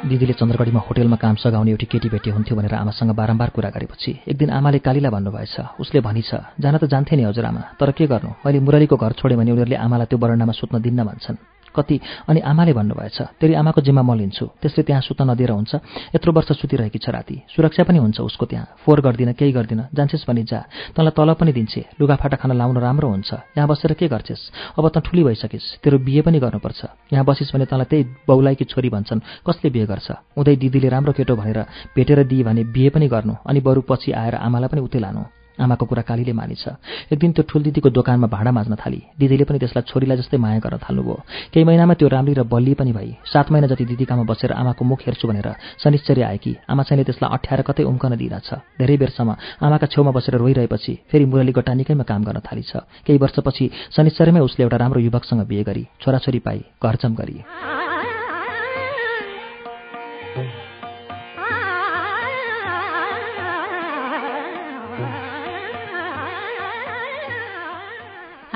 दिदीले 0.08 0.34
चन्द्रगढीमा 0.40 0.80
होटेलमा 0.80 1.16
काम 1.16 1.34
सघाउने 1.42 1.70
एउटी 1.70 1.86
केटी 1.92 2.08
भेटी 2.08 2.30
हुन्थ्यो 2.30 2.56
भनेर 2.56 2.74
आमासँग 2.74 3.10
बारम्बार 3.20 3.50
कुरा 3.56 3.70
गरेपछि 3.76 4.12
एक 4.30 4.36
दिन 4.38 4.50
आमाले 4.50 4.78
कालीलाई 4.86 5.12
भन्नुभएछ। 5.12 5.56
उसले 5.82 6.00
भनिछ 6.00 6.30
जान 6.62 6.74
त 6.80 6.84
जान्थे 6.88 7.16
नि 7.16 7.22
हजुरआमा 7.28 7.62
तर 7.80 7.90
के 7.92 8.06
गर्नु? 8.06 8.30
मैले 8.44 8.58
मुरलीको 8.66 8.96
घर 8.96 9.12
छोडेँ 9.18 9.38
भने 9.38 9.50
उनीहरूले 9.52 9.76
आमालाई 9.76 10.06
त्यो 10.10 10.18
बरन्डामा 10.18 10.52
सुत्न 10.60 10.80
दिन्न 10.80 11.04
भन्छन्। 11.04 11.57
कति? 11.76 12.00
अनि 12.28 12.40
आमाले 12.40 12.72
भन्नुभएछ 12.72 13.18
तेरि 13.40 13.54
आमाको 13.54 13.80
जिम्मा 13.80 14.02
म 14.02 14.14
लिन्छु। 14.18 14.46
त्यसले 14.62 14.82
त्यहाँ 14.84 15.02
सुत्न 15.02 15.30
नदिएर 15.30 15.50
हुन्छ। 15.50 15.74
यत्रो 16.14 16.32
वर्ष 16.32 16.52
सुतिरहेकी 16.58 16.98
छ 16.98 17.08
राति। 17.08 17.36
सुरक्षा 17.56 17.82
पनि 17.84 17.98
हुन्छ 17.98 18.20
उसको 18.20 18.46
त्यहाँ। 18.46 18.66
फोहोर 18.84 19.00
गर्दिनँ 19.00 19.34
केही 19.34 19.52
गर्दिनँ। 19.52 19.88
जान्छेस् 19.94 20.26
भने 20.28 20.42
जा। 20.44 20.60
तँलाई 20.96 21.12
तल 21.16 21.32
पनि 21.34 21.52
दिन्छे। 21.52 21.84
लुगाफाटा 22.00 22.36
खान 22.36 22.52
लाउन 22.52 22.76
राम्रो 22.78 23.08
हुन्छ। 23.08 23.30
यहाँ 23.56 23.68
बसेर 23.68 23.92
के 23.94 24.08
गर्छेस्? 24.08 24.76
अब 24.78 24.88
त 24.88 24.98
ठुली 24.98 25.24
भइसकिस्। 25.24 25.80
तेरो 25.82 25.98
बिहे 25.98 26.22
पनि 26.22 26.38
गर्नुपर्छ। 26.38 27.12
यहाँ 27.12 27.24
बसिस् 27.24 27.54
भने 27.54 27.64
तँलाई 27.66 27.86
त्यही 27.90 28.04
बाउलाइकी 28.28 28.64
छोरी 28.64 28.88
भन्छन्। 28.88 29.20
कसले 29.46 29.70
बिहे 29.70 29.86
गर्छ? 29.86 30.08
उदय 30.36 30.56
दिदीले 30.56 30.88
राम्रो 30.88 31.12
केटो 31.12 31.36
भनेर 31.36 31.58
भेटेर 31.96 32.24
दिए 32.24 32.44
भने 32.44 32.64
बिहे 32.64 32.90
पनि 32.90 33.08
गर्नु। 33.08 33.34
अनि 33.46 33.60
बरु 33.60 33.80
पछि 33.88 34.12
आएर 34.12 34.34
आमालाई 34.34 34.68
पनि 34.68 34.80
उतै 34.80 34.98
लानु। 34.98 35.37
आमाको 35.60 35.84
कुरा 35.86 36.02
कालीले 36.02 36.32
मानिछ 36.32 36.64
एक 37.12 37.18
दिन 37.18 37.32
त्यो 37.32 37.42
ठुल 37.48 37.62
दिदीको 37.62 37.90
दोकानमा 37.90 38.26
भाँडा 38.26 38.50
माझ्न 38.50 38.74
थाली। 38.78 39.00
दिदीले 39.18 39.44
पनि 39.44 39.58
त्यसलाई 39.58 39.84
छोरीलाई 39.90 40.16
जस्तै 40.16 40.36
माया 40.38 40.58
गर्न 40.58 40.78
थाल्नुभयो। 40.78 41.16
केही 41.52 41.64
महिनामा 41.64 41.94
त्यो 41.94 42.08
राम्री 42.08 42.34
र 42.34 42.42
बल्ली 42.46 42.74
पनि 42.74 42.92
भई। 42.92 43.10
सात 43.26 43.50
महिना 43.52 43.66
जति 43.66 43.84
दिदीकामा 43.84 44.22
बसेर 44.22 44.52
आमाको 44.52 44.84
मुख 44.84 45.00
हेर्छु 45.06 45.28
भनेर 45.28 45.48
शनिश्चरी 45.82 46.22
आएकी 46.22 46.52
आमा 46.70 46.82
चाहिँ 46.82 47.04
त्यसलाई 47.04 47.30
अठ्याएर 47.34 47.62
कतै 47.68 47.82
उम्कन 47.84 48.16
दिइरहेछ। 48.16 48.50
धेरै 48.78 48.96
बेरसम्म 48.96 49.30
आमाका 49.62 49.86
छेउमा 49.92 50.10
बसेर 50.14 50.34
रोइरहेपछि 50.38 50.94
फेरि 51.10 51.24
मुरली 51.24 51.52
गटानीकैमा 51.58 52.04
काम 52.04 52.22
गर्न 52.24 52.38
थालिछ। 52.46 52.72
केही 53.06 53.18
वर्षपछि 53.18 53.70
शनिश्चरीमै 53.96 54.40
उसले 54.40 54.62
एउटा 54.64 54.76
राम्रो 54.76 55.00
युवकसँग 55.00 55.42
बिहे 55.48 55.62
गरी 55.64 55.84
छोराछोरी 56.00 56.38
पाई 56.46 56.58
घरचम 56.78 57.14
गरी। 57.14 57.36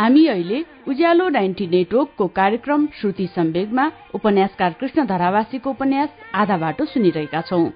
हामी 0.02 0.26
अहिले 0.26 0.64
उज्यालो 0.88 1.28
नाइन्टी 1.28 1.66
नेटवर्कको 1.66 2.26
कार्यक्रम 2.26 2.86
श्रुति 3.00 3.26
सम्वेगमा 3.26 3.84
उपन्यासकार 4.14 4.72
कृष्ण 4.80 5.06
धरावासीको 5.06 5.70
उपन्यास 5.70 6.08
आधा 6.34 6.56
बाटो 6.56 6.84
सुनिरहेका 6.84 7.40
छौं। 7.40 7.70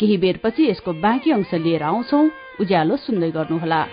केही 0.00 0.16
बेरपछि 0.16 0.70
यसको 0.70 0.92
बाँकी 0.92 1.30
अंश 1.30 1.54
लिएर 1.54 1.82
आउँछौ। 1.82 2.20
उज्यालो 2.60 2.96
सुन्दै 2.96 3.30
गर्नुहोला। 3.30 3.86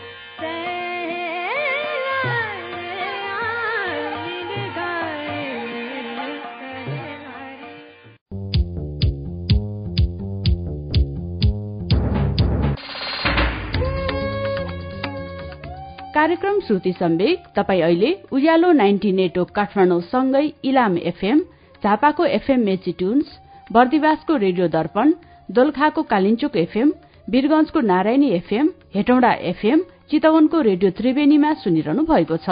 कार्यक्रम 16.57 16.67
श्रुति 16.67 16.91
सम्वेक 16.93 17.43
तपाई 17.55 17.81
अहिले 17.81 18.11
उज्यालो 18.33 18.71
नाइन्टी 18.73 19.11
नेटवर्क 19.11 19.49
काठमाडौँ 19.55 20.01
सँगै 20.03 20.45
इलाम 20.65 20.97
एफएम 20.99 21.39
झापाको 21.83 22.25
एफएम 22.27 22.61
मेची 22.65 22.91
ट्युन्स 22.97 23.27
बर्दिवासको 23.69 24.35
रेडियो 24.35 24.67
दर्पण 24.67 25.13
दोलखाको 25.49 26.01
कालिन्चोक 26.03 26.55
एफएम 26.57 26.91
वीरगंजको 27.29 27.79
नारायणी 27.81 28.29
एफएम 28.33 28.69
हेटौँडा 28.95 29.31
एफएम 29.51 29.79
चितवनको 30.09 30.61
रेडियो 30.69 30.91
त्रिवेणीमा 30.97 31.53
सुनिरहनु 31.63 32.03
भएको 32.09 32.37
छ। 32.37 32.49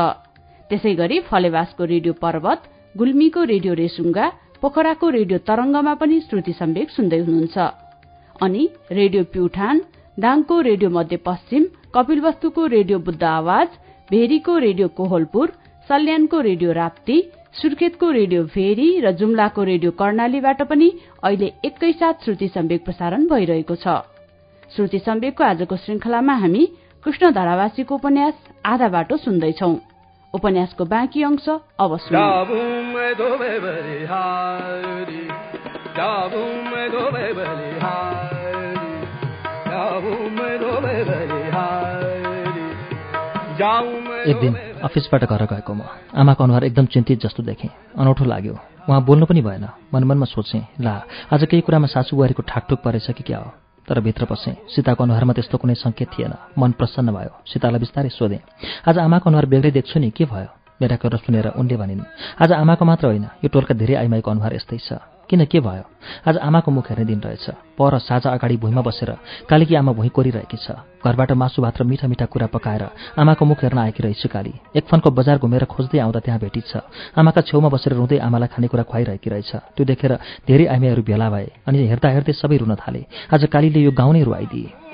त्यसै 0.70 0.94
गरी 1.02 1.20
फलेवासको 1.30 1.84
रेडियो 1.94 2.14
पर्वत 2.22 2.60
गुल्मीको 2.96 3.44
रेडियो 3.54 3.74
रेसुङ्गा 3.82 4.26
पोखराको 4.62 5.10
रेडियो 5.18 5.38
तरंगमा 5.50 5.94
पनि 6.02 6.20
श्रुति 6.28 6.54
सम्वेक 6.62 6.90
सुन्दै 6.98 7.20
हुनुहुन्छ। 7.26 7.58
अनि 8.36 8.64
रेडियो 8.92 9.24
प्युठान 9.34 9.82
दाङको 10.18 10.56
रेडियो 10.70 10.90
मध्यपश्चिम 10.98 11.64
कपिलवस्तुको 11.96 12.66
रेडियो 12.76 12.98
बुद्ध 13.08 13.24
आवाज 13.24 13.68
भेरीको 14.12 14.58
रेडियो 14.58 14.88
कोहलपुर 14.88 15.48
सल्यानको 15.88 16.42
रेडियो 16.42 16.72
राप्ती 16.72 17.32
सुर्खेतको 17.62 18.12
रेडियो 18.12 18.44
भेरी 18.44 19.00
र 19.00 19.12
जुम्लाको 19.12 19.64
रेडियो 19.64 19.92
कर्णालीबाट 19.92 20.62
पनि 20.62 20.92
अहिले 21.24 21.52
एकैसाथ 21.66 22.14
श्रुति 22.24 22.48
सम्वेक 22.48 22.86
प्रसारण 22.86 23.28
भइरहेको 23.28 23.76
छ। 23.76 23.88
श्रुति 24.76 25.00
सम्वेकको 25.00 25.44
आजको 25.44 25.76
श्रृंखलामा 25.78 26.34
हामी 26.34 26.68
कृष्ण 27.06 27.32
धारावासीको 27.32 27.96
उपन्यास 27.96 28.34
आधा 28.66 28.88
बाटो 28.88 29.18
सुन्दैछौ। 29.18 29.74
उपन्यासको 30.34 30.86
बाँकी 30.86 31.24
अंश 31.24 31.50
अब 31.80 31.98
एक 43.56 44.38
दिन 44.42 44.54
अफिसबाट 44.84 45.24
घर 45.24 45.44
गएको 45.46 45.74
म। 45.74 45.82
आमाको 46.12 46.44
अनुहार 46.44 46.64
एकदम 46.64 46.86
चिन्तित 46.86 47.20
जस्तो 47.24 47.44
देखेँ। 47.44 47.70
अनौठो 47.96 48.26
लाग्यो। 48.26 48.54
उहाँ 48.90 49.02
बोल्नु 49.06 49.26
पनि 49.26 49.42
भएन। 49.42 49.68
मनमनमा 49.94 50.26
सोचेँ 50.26 50.84
ला 50.84 51.08
आज 51.32 51.44
केही 51.48 51.62
कुरामा 51.64 51.88
सासु 51.88 52.16
बुहारीको 52.16 52.44
ठाकठुक 52.44 52.80
परेछ 52.84 53.12
कि 53.12 53.24
क्या 53.24 53.40
हो? 53.40 53.52
तर 53.88 54.00
भित्र 54.00 54.26
पसेँ 54.26 54.56
सीताको 54.76 55.04
अनुहारमा 55.04 55.34
त्यस्तो 55.34 55.58
कुनै 55.58 55.76
सङ्केत 55.80 56.10
थिएन। 56.20 56.34
मन 56.60 56.72
प्रसन्न 56.76 57.16
भयो। 57.16 57.32
सीतालाई 57.48 57.80
बिस्तारै 57.80 58.10
सोधेँ 58.12 58.44
आज 58.88 58.98
आमाको 59.00 59.30
अनुहार 59.30 59.46
बेग्लै 59.46 59.72
देख्छु 59.72 60.00
नि 60.00 60.10
के 60.12 60.26
भयो? 60.26 60.52
मेरा 60.82 60.96
कुरा 61.00 61.18
सुनेर 61.24 61.56
उनले 61.56 61.76
भनिन् 61.80 62.04
आज 62.44 62.52
आमाको 62.52 62.86
मात्र 62.86 63.08
होइन। 63.08 63.26
यो 63.40 63.48
टोलका 63.48 63.74
धेरै 63.80 63.96
आइमाईको 63.96 64.32
अनुहार 64.32 64.54
यस्तै 64.60 64.78
छ। 64.84 65.00
किन 65.30 65.46
के 65.46 65.60
भयो? 65.60 65.84
आज 66.28 66.38
आमाको 66.38 66.72
मुख 66.72 66.90
हेर्ने 66.90 67.06
दिन 67.06 67.20
रहेछ। 67.20 67.50
पर 67.78 67.98
साझा 67.98 68.30
अगाडि 68.30 68.58
भुइँमा 68.58 68.82
बसेर 68.82 69.10
कालीकी 69.50 69.76
आमा 69.76 69.92
भुइँ 69.92 70.10
कोरिरहेकी 70.10 70.58
छ। 70.58 70.72
घरबाट 71.02 71.32
मासु 71.34 71.62
भात 71.62 71.82
र 71.82 71.84
मिठा 71.84 72.08
मिठा 72.08 72.26
कुरा 72.26 72.48
पकाएर 72.48 72.84
आमाको 73.18 73.46
मुख 73.46 73.64
हेर्न 73.64 73.78
आएकी 73.80 74.04
रहेछ 74.04 74.26
काली। 74.28 74.54
एक 74.76 74.86
फनको 74.86 75.10
बजार 75.12 75.38
घुमेर 75.42 75.66
खोज्दै 75.66 76.00
आउँदा 76.00 76.20
त्यहाँ 76.20 76.40
भेटिन्छ। 76.40 77.18
आमाका 77.18 77.42
छेउमा 77.42 77.70
बसेर 77.70 77.94
रुँदै 77.94 78.18
आमालाई 78.22 78.50
खानेकुरा 78.54 78.84
खुवाइरहेकी 78.86 79.30
रहेछ। 79.30 79.52
त्यो 79.76 79.86
देखेर 79.86 80.14
धेरै 80.46 80.66
आइमाईहरू 80.66 81.02
भेला 81.02 81.30
भए 81.30 81.50
अनि 81.66 81.88
हेर्दा 81.88 82.10
हेर्दै 82.10 82.34
सबै 82.34 82.58
रुन 82.62 82.76
थाले। 82.78 83.06
आज 83.34 83.46
कालीले 83.50 83.80
यो 83.82 83.92
गाउँ 83.92 84.14
नै 84.14 84.24
रुवाइदिए 84.24 84.86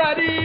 गरिब। 0.00 0.39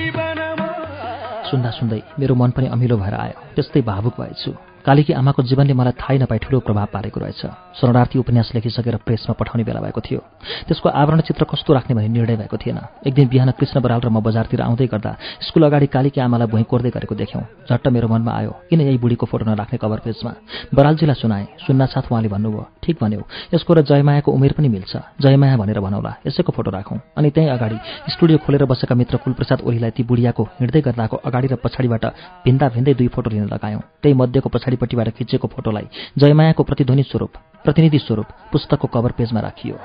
सुन्दा 1.52 1.70
सुन्दै 1.72 2.02
मेरो 2.20 2.36
मन 2.36 2.52
पनि 2.52 2.68
अमिलो 2.68 2.98
भएर 2.98 3.14
आयो। 3.14 3.36
त्यस्तै 3.56 3.82
भावुक 3.82 4.16
भएछु। 4.20 4.75
कालीकी 4.86 5.14
आमाको 5.14 5.42
जीवनले 5.44 5.74
मलाई 5.74 5.94
थाहै 5.98 6.18
नपाई 6.22 6.38
ठूलो 6.46 6.60
प्रभाव 6.62 6.88
पारेको 6.94 7.20
रहेछ। 7.20 7.42
शरणार्थी 7.76 8.20
उपन्यास 8.22 8.52
लेखिसकेर 8.56 8.96
प्रेसमा 9.02 9.34
पठाउने 9.34 9.64
बेला 9.66 9.82
भएको 9.82 10.02
थियो। 10.02 10.22
त्यसको 10.70 10.90
आवरण 10.90 11.20
चित्र 11.26 11.44
कस्तो 11.50 11.74
राख्ने 11.74 11.96
भन्ने 11.96 12.10
निर्णय 12.14 12.36
भएको 12.38 12.58
थिएन। 12.58 12.80
एक 13.08 13.14
दिन 13.14 13.28
बिहान 13.28 13.52
कृष्ण 13.58 13.82
बराल 13.82 14.02
र 14.06 14.10
म 14.10 14.22
बजारतिर 14.22 14.62
आउँदै 14.62 14.88
गर्दा 14.88 15.12
स्कुल 15.42 15.64
अगाडि 15.66 15.88
कालीकी 15.90 16.22
आमालाई 16.22 16.48
भुइँ 16.48 16.66
कोर्दै 16.70 16.90
गरेको 16.94 17.16
देख्यौँ। 17.18 17.44
झट्ट 17.66 17.88
मेरो 17.90 18.08
मनमा 18.08 18.32
आयो 18.32 18.52
किन 18.70 18.82
यही 18.82 18.98
बुढीको 19.02 19.26
फोटो 19.26 19.46
नराख्ने 19.50 19.78
कभर 19.82 20.00
पेजमा 20.06 20.32
बरालजीलाई 20.70 21.18
सुनाएँ 21.18 21.46
सुन्न 21.66 21.86
साथ 21.90 22.06
उहाँले 22.14 22.30
भन्नुभयो। 22.30 22.64
ठिक 22.84 22.96
भन्यो। 23.02 23.22
यसको 23.54 23.74
र 23.74 23.82
जयमायाको 23.82 24.30
उमेर 24.32 24.54
पनि 24.54 24.70
मिल्छ। 24.70 24.94
जयमाया 25.18 25.58
भनेर 25.58 25.80
भनौला। 25.82 26.12
यसैको 26.28 26.52
फोटो 26.54 26.72
राखौँ। 26.72 27.00
अनि 27.18 27.30
त्यहीँ 27.34 27.50
अगाडि 27.50 27.78
स्टुडियो 28.14 28.38
खोलेर 28.46 28.66
बसेका 28.70 28.96
मित्र 28.96 29.18
कुलप्रसाद 29.18 29.62
ओलीलाई 29.66 29.92
ती 29.92 30.04
बुढियाको 30.06 30.44
हिँड्दै 30.62 30.82
गर्दाको 30.82 31.16
अगाडि 31.26 31.48
र 31.48 31.56
पछाडिबाट 31.58 32.06
भिन्दा 32.46 32.66
भिन्दै 32.70 32.94
दुई 32.94 33.08
फोटो 33.10 33.30
लिन 33.30 33.50
लगायौँ। 33.50 33.82
त्यही 34.02 34.14
मध्येको 34.14 34.50
पछाडि 34.50 34.75
पछाडिपट्टिबाट 34.76 35.10
खिचेको 35.18 35.48
फोटोलाई 35.48 35.88
जयमायाको 36.18 36.64
प्रतिध्वनि 36.64 37.04
स्वरूप 37.04 37.32
प्रतिनिधि 37.64 38.00
स्वरूप 38.00 38.28
पुस्तकको 38.52 38.88
कभर 38.88 39.12
पेजमा 39.12 39.40
राखियो। 39.40 39.76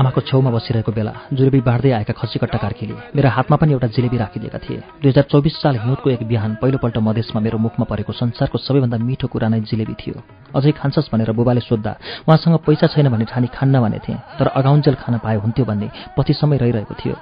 आमाको 0.00 0.20
छेउमा 0.24 0.50
बसिरहेको 0.50 0.92
बेला 0.96 1.12
जुलेबी 1.36 1.60
बाँड्दै 1.60 1.90
आएका 1.92 2.12
खसीकट्टा 2.16 2.58
कार्कीले 2.64 2.94
मेरो 3.12 3.28
हातमा 3.36 3.56
पनि 3.60 3.72
एउटा 3.72 3.88
जिलेबी 3.92 4.16
राखिदिएका 4.16 4.58
थिए। 4.64 4.80
दुई 4.96 5.10
हजार 5.12 5.24
चौबिस 5.28 5.54
साल 5.60 5.76
हिउँदको 5.76 6.10
एक 6.10 6.22
बिहान 6.24 6.56
पहिलोपल्ट 6.56 6.96
मधेसमा 7.04 7.40
मेरो 7.44 7.58
मुखमा 7.60 7.84
परेको 7.84 8.12
संसारको 8.12 8.58
सबैभन्दा 8.58 8.96
मिठो 8.96 9.26
कुरा 9.28 9.48
नै 9.52 9.60
जिलेबी 9.60 9.94
थियो। 10.00 10.16
अझै 10.56 10.72
खान्छस् 10.72 11.12
भनेर 11.12 11.32
बुबाले 11.36 11.60
सोद्धा 11.60 11.92
उहाँसँग 12.24 12.56
पैसा 12.64 12.86
छैन 12.96 13.08
भने 13.12 13.24
ठानी 13.28 13.48
खान्न 13.52 13.76
भने 13.84 13.98
थिएँ 14.00 14.18
तर 14.38 14.46
अगाउन्जेल 14.56 14.94
खान 15.02 15.18
पाए 15.20 15.36
हुन्थ्यो 15.44 15.64
भन्ने 15.68 15.88
पतिसम्मै 16.16 16.56
रहिरहेको 16.56 16.94
थियो। 16.96 17.16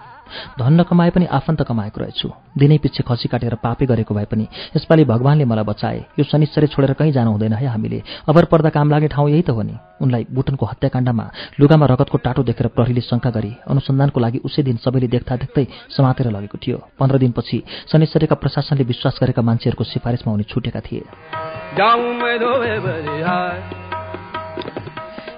धन 0.58 0.72
नकमाए 0.80 1.10
पनि 1.10 1.26
आफन्त 1.26 1.62
कमाएको 1.62 2.00
रहेछु। 2.00 2.28
दिनै 2.58 2.78
पछि 2.78 3.02
खसी 3.02 3.28
काटेर 3.28 3.54
पापे 3.54 3.86
गरेको 3.86 4.14
भए 4.14 4.24
पनि 4.24 4.46
यसपालि 4.76 5.04
भगवान्ले 5.04 5.44
मलाई 5.44 5.64
बचाए। 5.64 5.98
यो 6.18 6.24
शनिश्चरी 6.24 6.66
छोडेर 6.66 6.92
कहीँ 6.92 7.12
जानु 7.12 7.30
हुँदैन 7.30 7.52
है 7.52 7.66
हामीले। 7.66 8.02
अबर 8.28 8.44
पर्दा 8.44 8.70
काम 8.70 8.90
लाग्ने 8.90 9.08
ठाउँ 9.08 9.30
यही 9.30 9.42
त 9.42 9.50
हो 9.50 9.62
नि। 9.62 9.74
उनलाई 10.00 10.26
बुटनको 10.30 10.66
हत्याकाण्डमा 10.66 11.30
लुगामा 11.60 11.86
रगतको 11.86 12.18
टाटो 12.18 12.42
देखेर 12.42 12.66
प्रहरीले 12.66 13.00
शङ्का 13.00 13.30
गरी 13.30 13.52
अनुसन्धानको 13.66 14.20
लागि 14.20 14.38
उसै 14.44 14.62
दिन 14.62 14.76
सबैले 14.76 15.08
देख्दा 15.08 15.36
देख्दै 15.36 15.66
समातेर 15.96 16.30
लगेको 16.30 16.58
थियो। 16.58 16.78
पन्ध्र 16.98 17.18
दिनपछि 17.18 17.62
शनिश्चरीका 17.92 18.34
प्रशासनले 18.34 18.84
विश्वास 18.84 19.18
गरेका 19.22 19.42
मान्छेहरूको 19.42 19.84
सिफारिसमा 19.84 20.32
उनी 20.32 20.44
छुटेका 20.44 20.80
थिए। 20.80 21.02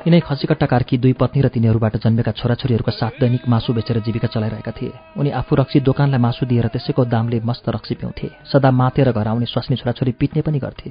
यिनै 0.00 0.20
खसीकट्टा 0.24 0.66
कार्की 0.66 0.96
दुई 0.96 1.12
पत्नी 1.12 1.40
र 1.44 1.48
तिनीहरूबाट 1.52 1.96
जन्मेका 2.00 2.32
छोराछोरीहरूको 2.32 2.90
साथ 2.90 3.20
दैनिक 3.20 3.44
मासु 3.44 3.72
बेचेर 3.76 4.00
जीविका 4.00 4.28
चलाइरहेका 4.32 4.72
थिए। 4.72 4.92
उनी 5.12 5.30
आफू 5.30 5.52
रक्सी 5.60 5.80
दोकानलाई 5.84 6.20
मासु 6.24 6.46
दिएर 6.48 6.66
त्यसैको 6.72 7.04
दामले 7.04 7.40
मस्त 7.44 7.68
रक्सी 7.68 7.94
पिउँथे। 8.00 8.28
सदा 8.48 8.70
मातेर 8.72 9.12
घर 9.12 9.28
आउने 9.28 9.44
स्वास्नी 9.44 9.76
छोराछोरी 9.76 10.12
पिट्ने 10.16 10.40
पनि 10.40 10.58
गर्थे। 10.58 10.90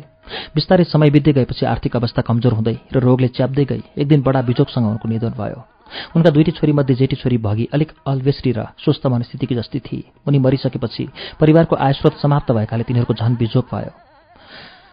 बिस्तारै 0.54 0.84
समय 0.86 1.10
बित्दै 1.10 1.34
गएपछि 1.34 1.66
आर्थिक 1.66 1.96
अवस्था 1.98 2.22
कमजोर 2.22 2.54
हुँदै 2.54 2.76
र 2.94 3.00
रोगले 3.02 3.28
च्याप्दै 3.34 3.66
गई। 3.66 3.82
एक 3.98 4.08
दिन 4.08 4.22
बडा 4.22 4.42
बिजोगसँग 4.46 4.86
उनको 4.86 5.10
निधन 5.10 5.34
भयो। 5.34 5.58
उनका 6.14 6.30
दुईटी 6.30 6.52
छोरीमध्ये 6.52 6.96
जेठी 6.96 7.16
छोरी 7.18 7.38
भगी 7.42 7.66
अलिक 7.74 7.90
अल्वेस्टी 8.06 8.52
र 8.54 8.70
स्वस्थ 8.78 9.08
मनस्थितिकी 9.10 9.56
जस्तै 9.58 9.80
थिए 9.90 10.06
उनी 10.22 10.38
मरिसकेपछि 10.38 11.08
परिवारको 11.42 11.76
आयस्रोत 11.82 12.22
समाप्त 12.22 12.52
भएकाले 12.54 12.84
तिनीहरूको 12.86 13.18
झन 13.18 13.42
बिजोग 13.42 13.66
भयो। 13.74 14.09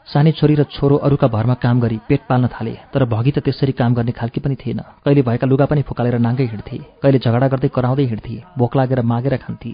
सानी 0.06 0.32
छोरी 0.32 0.54
र 0.54 0.62
छोरो 0.70 0.96
अरूका 1.02 1.26
भरमा 1.28 1.54
काम 1.58 1.80
गरी 1.80 1.98
पेट 2.08 2.20
पाल्न 2.28 2.46
थाले 2.46 2.74
तर 2.94 3.04
भगी 3.04 3.30
त 3.30 3.38
त्यसरी 3.42 3.72
काम 3.74 3.94
गर्ने 3.94 4.12
खालकी 4.14 4.40
पनि 4.40 4.54
थिएन। 4.54 4.80
कहिले 5.02 5.22
भएका 5.26 5.46
लुगा 5.46 5.66
पनि 5.66 5.82
फुकालेर 5.82 6.18
नाङ्गै 6.22 6.46
हिँड्थे 6.46 6.78
कहिले 7.02 7.18
झगडा 7.18 7.46
गर्दै 7.50 7.68
कराउँदै 7.74 8.04
हिँड्थे 8.06 8.36
भोक 8.54 8.76
लागेर 8.76 9.02
मागेर 9.02 9.36
खान्थे। 9.42 9.70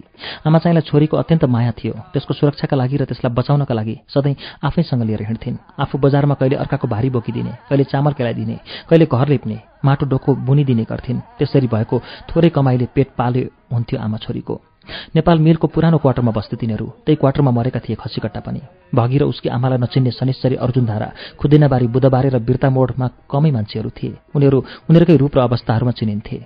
आमा 0.49 0.59
चाहिँलाई 0.59 0.88
छोरीको 0.88 1.16
अत्यन्त 1.21 1.45
माया 1.45 1.73
थियो 1.77 1.92
त्यसको 2.16 2.33
सुरक्षाका 2.33 2.77
लागि 2.77 2.97
र 2.97 3.05
त्यसलाई 3.12 3.33
बचाउनका 3.37 3.75
लागि 3.77 3.97
सधैँ 4.09 4.35
आफैसँग 4.64 5.03
लिएर 5.05 5.23
हिँड्थिन्। 5.29 5.61
आफू 5.77 5.99
बजारमा 6.01 6.35
कहिले 6.40 6.57
अर्काको 6.64 6.88
भारी 6.88 7.11
बोकिदिने 7.12 7.53
कहिले 7.68 7.85
चामल 7.92 8.12
केलाइदिने 8.16 8.57
कहिले 8.88 9.07
घर 9.12 9.29
लिप्ने 9.29 9.57
माटो 9.85 10.07
डोको 10.09 10.31
बुनिदिने 10.49 10.85
गर्थिन्। 10.88 11.25
त्यसरी 11.38 11.68
भएको 11.68 11.97
थोरै 12.33 12.49
कमाइले 12.57 12.87
पेट 12.97 13.09
पाल्यो 13.21 13.45
हुन्थ्यो 13.68 14.01
आमा 14.01 14.16
छोरीको। 14.25 14.72
नेपाल 15.14 15.38
मिलको 15.38 15.66
पुरानो 15.66 15.99
क्वार्टरमा 15.99 16.33
बस्थे 16.33 16.57
तिनीहरू। 16.57 16.87
त्यही 17.07 17.16
क्वार्टरमा 17.16 17.51
मरेका 17.51 17.81
थिए 17.81 17.97
खसीकट्टा 17.97 18.40
पनि। 18.40 18.61
भगी 18.95 19.18
र 19.18 19.23
उसकी 19.25 19.49
आमालाई 19.49 19.79
नचिन्ने 19.79 20.11
शनिश्चरी 20.11 20.57
अर्जुनधारा 20.57 21.09
खुदिनाबारी 21.38 21.87
बुधबारे 21.87 22.29
र 22.29 22.38
बिर्ता 22.38 22.71
मोडमा 22.71 23.07
कमै 23.31 23.51
मान्छेहरू 23.51 23.90
थिए। 23.90 24.14
उनीहरू 24.37 24.59
उनीहरूकै 24.90 25.16
रूप 25.16 25.33
र 25.37 25.40
अवस्थाहरूमा 25.40 25.92
चिनिन्थे। 25.92 26.37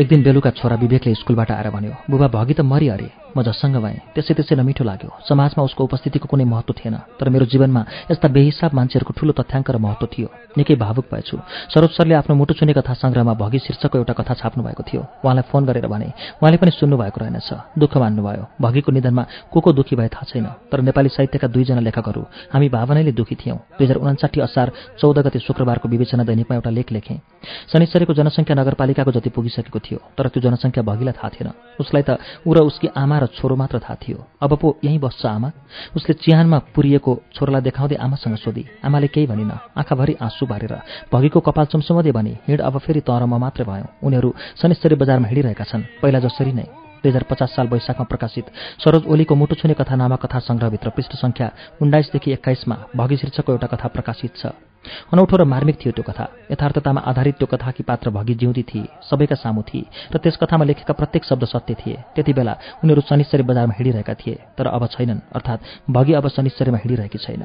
एक 0.00 0.08
दिन 0.08 0.22
बेलुका 0.22 0.50
छोरा 0.50 0.76
विवेकले 0.76 1.14
स्कुलबाट 1.14 1.50
आएर 1.50 1.70
भन्यो 1.70 1.92
बुबा 2.10 2.28
भगी 2.28 2.54
त 2.54 2.60
मरि 2.60 2.88
अरे 2.88 3.25
म 3.36 3.42
जससँग 3.44 3.76
भएँ 3.84 4.16
त्यसै 4.16 4.32
त्यसै 4.32 4.56
नमिठो 4.56 4.84
लाग्यो। 4.84 5.10
समाजमा 5.28 5.60
उसको 5.68 5.84
उपस्थितिको 5.84 6.24
कुनै 6.24 6.44
महत्त्व 6.48 6.72
थिएन 6.72 6.96
तर 7.20 7.28
मेरो 7.28 7.44
जीवनमा 7.52 7.82
यस्ता 8.10 8.28
बेहिसाब 8.32 8.72
मान्छेहरूको 8.72 9.12
ठूलो 9.12 9.32
तथ्याङ्क 9.36 9.68
र 9.70 9.76
महत्त्व 9.76 10.06
थियो। 10.08 10.28
निकै 10.56 10.74
भावुक 10.80 11.06
भएछु। 11.12 11.36
सरोज 11.68 11.90
सरले 11.92 12.14
आफ्नो 12.16 12.32
मुटु 12.32 12.54
छुने 12.56 12.72
कथा 12.72 12.94
सङ्ग्रहमा 12.96 13.34
भगी 13.36 13.58
शीर्षकको 13.60 13.96
एउटा 14.00 14.14
कथा 14.16 14.34
छाप्नु 14.40 14.64
भएको 14.64 14.82
थियो। 14.88 15.02
उहाँलाई 15.20 15.44
फोन 15.52 15.62
गरेर 15.68 15.86
भने 15.92 16.08
उहाँले 16.40 16.56
पनि 16.56 16.70
सुन्नु 16.80 16.96
भएको 16.96 17.18
रहेनछ। 17.20 17.76
दुःख 17.76 17.92
मान्नुभयो। 18.00 18.44
भगीको 18.56 18.90
निधनमा 18.96 19.24
को 19.52 19.58
को 19.60 19.72
दुःखी 19.76 19.96
भए 20.00 20.08
थाहा 20.08 20.24
छैन। 20.32 20.46
तर 20.72 20.80
नेपाली 20.80 21.08
साहित्यका 21.12 21.48
दुईजना 21.52 21.80
लेखकहरू 21.84 22.22
हामी 22.56 22.68
भावनाले 22.72 23.12
दुःखी 23.12 23.36
थियौँ। 23.36 23.58
दुई 23.76 23.84
हजार 23.84 23.96
उनासाठी 24.00 24.40
असार 24.40 24.72
चौध 24.96 25.18
गते 25.20 25.38
शुक्रबारको 25.44 25.88
विवेचना 25.92 26.24
दैनिकमा 26.24 26.54
एउटा 26.56 26.70
लेख 26.72 26.88
लेखेँ। 26.92 27.20
शनिश्चरीको 27.72 28.12
जनसङ्ख्या 28.16 28.56
नगरपालिकाको 28.56 29.12
जति 29.12 29.30
पुगिसकेको 29.36 29.78
थियो 29.84 29.98
तर 30.16 30.28
त्यो 30.32 30.40
जनसङ्ख्या 30.40 30.82
भगीलाई 30.82 31.14
थाहा 31.20 31.28
थिएन। 31.36 31.50
उसलाई 31.80 32.02
त 32.08 32.16
ऊ 32.46 32.50
र 32.56 32.58
उसकी 32.64 32.88
आमा 32.96 33.18
र 33.18 33.25
छोरो 33.26 33.56
मात्र 33.56 33.78
थाहा 33.78 33.94
थियो। 33.94 34.24
अब 34.42 34.56
पो 34.56 34.76
यहीँ 34.84 34.98
बस्छ 34.98 35.26
आमा। 35.26 35.50
उसले 35.96 36.14
चिहानमा 36.14 36.58
पुरिएको 36.74 37.12
छोरोलाई 37.34 37.60
देखाउँदै 37.60 37.96
आमासँग 37.96 38.36
सोधी 38.36 38.64
आमाले 38.84 39.08
केही 39.08 39.26
भनिन 39.26 39.50
आँखाभरि 39.76 40.14
आँसु 40.22 40.46
बारेर। 40.46 40.74
भगीको 41.12 41.40
कपाल 41.40 41.66
चुम्सुमदै 41.66 42.12
भने 42.12 42.32
हिँड 42.48 42.60
अब 42.60 42.78
फेरि 42.78 43.00
तरमा 43.00 43.38
मात्र 43.38 43.64
भयौँ। 43.64 43.88
उनीहरू 44.02 44.34
शनिश्चरी 44.62 44.94
बजारमा 44.94 45.28
हिँडिरहेका 45.28 45.64
छन्। 45.64 45.82
पहिला 46.02 46.18
जसरी 46.20 46.52
नै 46.52 46.85
दुई 47.06 47.14
हजार 47.14 47.24
पचास 47.30 47.50
साल 47.54 47.66
वैशाखमा 47.70 48.04
प्रकाशित। 48.10 48.46
सरोज 48.82 49.06
ओलीको 49.06 49.34
मुटु 49.38 49.54
छुने 49.54 49.74
कथा 49.78 49.94
नामक 49.94 50.26
कथा 50.26 50.38
सङ्ग्रहभित्र 50.42 50.90
पृष्ठ 50.90 51.12
सङ्ख्या 51.22 51.46
उन्नाइसदेखि 51.78 52.32
एक्काइसमा 52.32 52.76
भगी 52.98 53.16
शीर्षकको 53.22 53.52
एउटा 53.54 53.66
कथा 53.70 53.88
प्रकाशित 53.94 54.32
छ। 54.34 54.50
अनौठो 55.14 55.36
र 55.36 55.44
मार्मिक 55.46 55.76
थियो 55.78 55.92
त्यो 55.94 56.02
कथा। 56.02 56.26
यथार्थतामा 56.50 57.00
आधारित 57.06 57.34
त्यो 57.38 57.46
कथाकी 57.46 57.82
पात्र 57.86 58.10
भगी 58.10 58.34
जिउँदी 58.34 58.62
थिए 58.62 58.86
सबैका 59.06 59.36
सामु 59.38 59.62
थिए 59.62 59.86
र 60.14 60.18
त्यस 60.18 60.36
कथामा 60.42 60.64
लेखेका 60.66 60.94
प्रत्येक 60.94 61.22
शब्द 61.24 61.44
सत्य 61.46 61.74
थिए। 61.78 61.96
त्यति 62.14 62.32
बेला 62.34 62.54
उनीहरू 62.82 63.02
शनिश्चरी 63.06 63.42
बजारमा 63.46 63.74
हिँडिरहेका 63.78 64.14
थिए 64.14 64.34
तर 64.58 64.66
अब 64.66 64.86
छैनन् 64.90 65.20
अर्थात् 65.30 65.62
भगी 65.90 66.12
अब 66.18 66.26
शनिश्चरीमा 66.28 66.78
हिँडिरहेकी 66.82 67.18
छैन। 67.18 67.42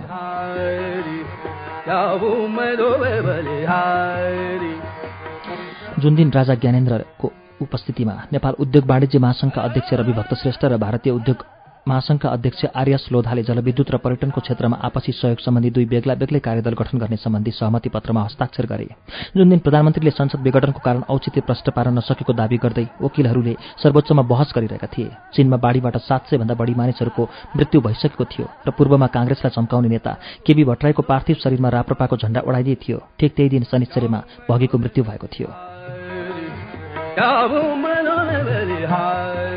जुन 6.01 6.15
दिन 6.15 6.31
राजा 6.31 6.53
ज्ञानेन्द्रको 6.55 7.27
उपस्थितिमा 7.61 8.15
नेपाल 8.33 8.53
उद्योग 8.59 8.85
वाणिज्य 8.85 9.19
महासङ्घका 9.19 9.61
अध्यक्ष 9.61 9.93
रविभक्त 10.01 10.33
श्रेष्ठ 10.41 10.65
र 10.65 10.77
भारतीय 10.77 11.13
उद्योग 11.13 11.45
महासङ्घका 11.87 12.29
अध्यक्ष 12.29 12.65
आर्यस 12.77 13.07
लोधाले 13.11 13.43
जलविद्युत 13.43 13.91
र 13.91 13.97
पर्यटनको 13.97 14.41
क्षेत्रमा 14.41 14.77
आपसी 14.85 15.11
सहयोग 15.11 15.39
सम्बन्धी 15.41 15.69
दुई 15.75 15.85
बेग्ला 15.89 16.13
बेग्लै 16.13 16.39
कार्यदल 16.39 16.73
गठन 16.77 16.97
गर्ने 17.01 17.17
सम्बन्धी 17.17 17.51
सहमति 17.51 17.89
पत्रमा 17.89 18.21
हस्ताक्षर 18.23 18.65
गरे। 18.69 18.85
जुन 19.35 19.49
दिन 19.49 19.59
प्रधानमन्त्रीले 19.65 20.11
संसद 20.11 20.39
विघटनको 20.45 20.79
कारण 20.85 21.01
औचित्य 21.09 21.41
प्रष्ट 21.41 21.69
पार्न 21.73 21.97
नसकेको 21.97 22.33
दावी 22.33 22.57
गर्दै 22.61 22.85
वकिलहरूले 23.01 23.55
सर्वोच्चमा 23.81 24.21
बहस 24.21 24.53
गरिरहेका 24.55 24.87
थिए। 24.93 25.09
चीनमा 25.33 25.57
बाढीबाट 25.57 25.97
सात 26.05 26.29
सय 26.29 26.37
भन्दा 26.37 26.53
बढी 26.61 26.73
मानिसहरूको 26.77 27.23
मृत्यु 27.57 27.81
भइसकेको 27.81 28.25
थियो 28.29 28.45
र 28.67 28.77
पूर्वमा 28.77 29.07
काङ्ग्रेसलाई 29.17 29.55
चम्काउने 29.57 29.89
नेता 29.89 30.11
केबी 30.45 30.63
भट्टराईको 30.69 31.01
पार्थिव 31.01 31.41
शरीरमा 31.41 31.69
राप्रपाको 31.81 32.17
झण्डा 32.21 32.45
उडाइदिए 32.45 32.77
थियो। 32.77 32.97
ठिक 33.17 33.35
त्यही 33.35 33.49
दिन 33.49 33.63
शनिश्चरीमा 33.65 34.19
भगेको 34.49 34.77
मृत्यु 34.77 35.03
भएको 35.03 35.27
थियो। 35.33 35.70
Kabu 37.15 37.75
Manone 37.75 38.85
high. 38.87 39.50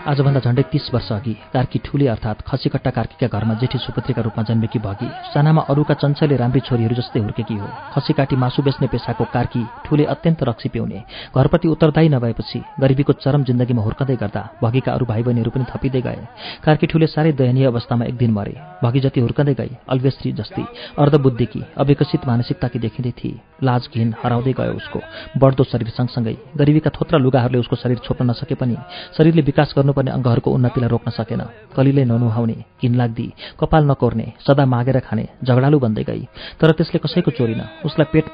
आजभन्दा 0.00 0.40
झण्डै 0.40 0.62
तीस 0.72 0.88
वर्ष 0.94 1.10
अघि 1.12 1.32
कार्की 1.52 1.78
ठुली 1.84 2.06
अर्थात् 2.06 2.40
खसीकट्टा 2.48 2.90
कार्कीका 2.90 3.26
घरमा 3.28 3.54
जेठी 3.60 3.78
सुपुत्रीका 3.78 4.22
रूपमा 4.22 4.42
जन्मेकी 4.48 4.78
भगी 4.80 5.08
सानामा 5.28 5.62
अरूका 5.68 5.94
चञ्चले 5.94 6.36
राम्री 6.36 6.60
छोरीहरू 6.64 6.94
जस्तै 6.96 7.20
हुर्केकी 7.20 7.54
हो। 7.54 7.68
खसी 7.92 8.12
काटी 8.16 8.36
मासु 8.36 8.62
बेच्ने 8.62 8.86
पेसाको 8.88 9.24
कार्की 9.28 9.62
ठुले 9.84 10.04
अत्यन्त 10.04 10.42
रक्सी 10.48 10.68
पिउने। 10.72 11.02
घरप्रति 11.36 11.68
उत्तरदायी 11.68 12.08
नभएपछि 12.08 12.58
गरिबीको 12.80 13.12
चरम 13.20 13.44
जिन्दगीमा 13.44 13.82
हुर्कँदै 13.82 14.16
गर्दा 14.16 14.42
भगीका 14.62 14.92
अरू 14.92 15.04
भाइ 15.04 15.22
बहिनीहरू 15.22 15.50
पनि 15.50 15.64
थपिँदै 15.68 16.00
गए। 16.00 16.24
कार्की 16.64 16.86
ठुले 16.86 17.06
साह्रै 17.06 17.32
दयनीय 17.36 17.66
अवस्थामा 17.66 18.04
एक 18.04 18.16
दिन 18.16 18.32
मरे। 18.32 18.56
भगी 18.80 19.00
जति 19.00 19.20
हुर्कँदै 19.20 19.54
गई 19.54 19.76
अल्वेश्री 19.86 20.32
जस्ती 20.32 20.64
अर्धबुद्धिकी 20.96 21.62
अविकसित 21.76 22.26
मानसिकताकी 22.26 22.78
देखिँदै 22.78 23.12
थिए। 23.20 23.40
लाज 23.62 23.88
घिन 23.92 24.14
हराउँदै 24.24 24.52
गयो 24.56 24.72
उसको। 24.72 24.98
बढ्दो 25.38 25.64
शरीर 25.68 25.92
सँगसँगै 25.92 26.36
गरिबीका 26.56 26.90
थोत्रा 26.90 27.18
लुगाहरूले 27.20 27.58
उसको 27.60 27.76
शरीर 27.76 27.98
छोप्न 28.00 28.30
नसके 28.30 28.54
पनि 28.56 28.76
शरीरले 29.16 29.42
विकास 29.42 29.74
गर्नु 29.76 29.89
गर्नुपर्ने 29.90 30.10
अङ्गहरूको 30.10 30.50
उन्नतिलाई 30.50 30.88
रोक्न 30.88 31.10
सकेन। 31.10 31.42
कलिलै 31.76 32.04
ननुहाउने 32.04 32.56
घिनलाग्दी 32.82 33.26
कपाल 33.60 33.82
नकोर्ने 33.90 34.26
सदा 34.46 34.64
मागेर 34.66 34.98
खाने 35.06 35.24
झगडालु 35.44 35.78
बन्दै 35.78 36.04
गई। 36.04 36.22
तर 36.60 36.70
त्यसले 36.72 36.98
कसैको 37.04 37.30
चोरिन 37.30 37.62
उसलाई 37.84 38.06
पेट 38.12 38.24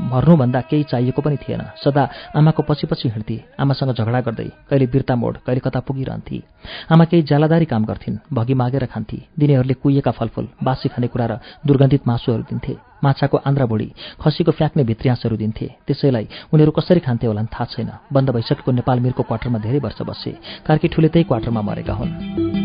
मर्नुभन्दा 0.00 0.60
केही 0.60 0.82
चाहिएको 0.82 1.22
पनि 1.22 1.36
थिएन। 1.36 1.62
सदा 1.84 2.08
आमाको 2.36 2.62
पछि 2.62 2.86
पछि 2.86 3.08
हिँड्थे। 3.08 3.36
आमासँग 3.60 3.92
झगडा 3.92 4.20
गर्दै 4.20 4.48
कहिले 4.70 4.86
बिर्ता 4.86 5.14
मोड 5.16 5.36
कहिले 5.46 5.60
कता 5.60 5.80
पुगिरहन्थे। 5.80 6.42
आमा 6.92 7.04
केही 7.04 7.22
ज्यालादारी 7.22 7.64
काम 7.64 7.84
गर्थिन् 7.84 8.16
भगी 8.32 8.54
मागेर 8.54 8.84
खान्थे। 8.86 9.18
दिनेहरूले 9.38 9.74
कुहिएका 9.74 10.10
फलफुल 10.10 10.48
बासी 10.64 10.88
खाने 10.88 11.06
कुरा 11.06 11.26
र 11.26 11.38
दुर्गन्धित 11.66 12.06
मासुहरू 12.06 12.42
दिन्थे। 12.42 12.76
माछाको 13.04 13.36
आन्द्रा 13.48 13.66
बुढी 13.66 13.92
खसीको 14.20 14.52
फ्याँक्ने 14.52 14.84
भित्रियासहरू 14.84 15.36
दिन्थे। 15.36 15.66
त्यसैलाई 15.86 16.28
उनीहरू 16.52 16.72
कसरी 16.72 17.00
खान्थे 17.00 17.26
होला 17.26 17.42
थाहा 17.44 17.64
छैन। 17.64 17.90
बन्द 18.12 18.30
भइसकेको 18.30 18.72
नेपाल 18.72 19.00
मिरको 19.00 19.22
क्वार्टरमा 19.22 19.58
धेरै 19.58 19.78
वर्ष 19.78 20.02
बसे। 20.02 20.32
कार्की 20.66 20.88
ठुले 20.88 21.08
त्यही 21.08 21.24
क्वार्टरमा 21.24 21.62
मरेका 21.62 21.94
हुन्। 21.94 22.59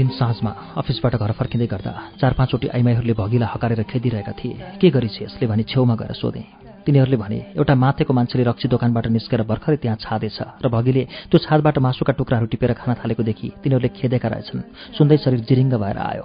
दिन 0.00 0.08
साँझमा 0.16 0.50
अफिसबाट 0.80 1.14
घर 1.20 1.32
फर्किँदै 1.36 1.66
गर्दा 1.68 1.92
चार 2.16 2.32
पाँचवटी 2.32 2.68
आइमाईहरूले 2.72 3.14
भगीलाई 3.20 3.48
हकारेर 3.52 3.82
खेदिरहेका 3.84 4.32
थिए। 4.32 4.80
के 4.80 4.88
गरिस् 4.88 5.20
यसले 5.22 5.46
भनी 5.46 5.62
छेउमा 5.68 5.94
गएर 6.00 6.12
सोधेँ। 6.16 6.44
तिनीहरूले 6.88 7.16
भने 7.20 7.38
एउटा 7.60 7.74
माथेको 7.76 8.12
मान्छेले 8.16 8.44
रक्सी 8.48 8.72
दोकानबाट 8.72 9.06
निस्केर 9.12 9.44
भर्खरै 9.44 9.76
त्यहाँ 9.76 10.00
छादेछ 10.00 10.64
र 10.64 10.66
भगीले 10.72 11.02
त्यो 11.28 11.38
छादबाट 11.44 11.76
मासुका 11.84 12.12
टुक्राहरू 12.16 12.48
टिपेर 12.48 12.72
खान 12.80 12.96
थालेकोदेखि 12.96 13.48
तिनीहरूले 13.60 13.90
खेदेका 13.92 14.28
रहेछन्। 14.32 14.60
सुन्दै 14.96 15.16
शरीर 15.20 15.40
जिरिङ्ग 15.44 15.76
भएर 15.76 15.98
आयो। 16.00 16.24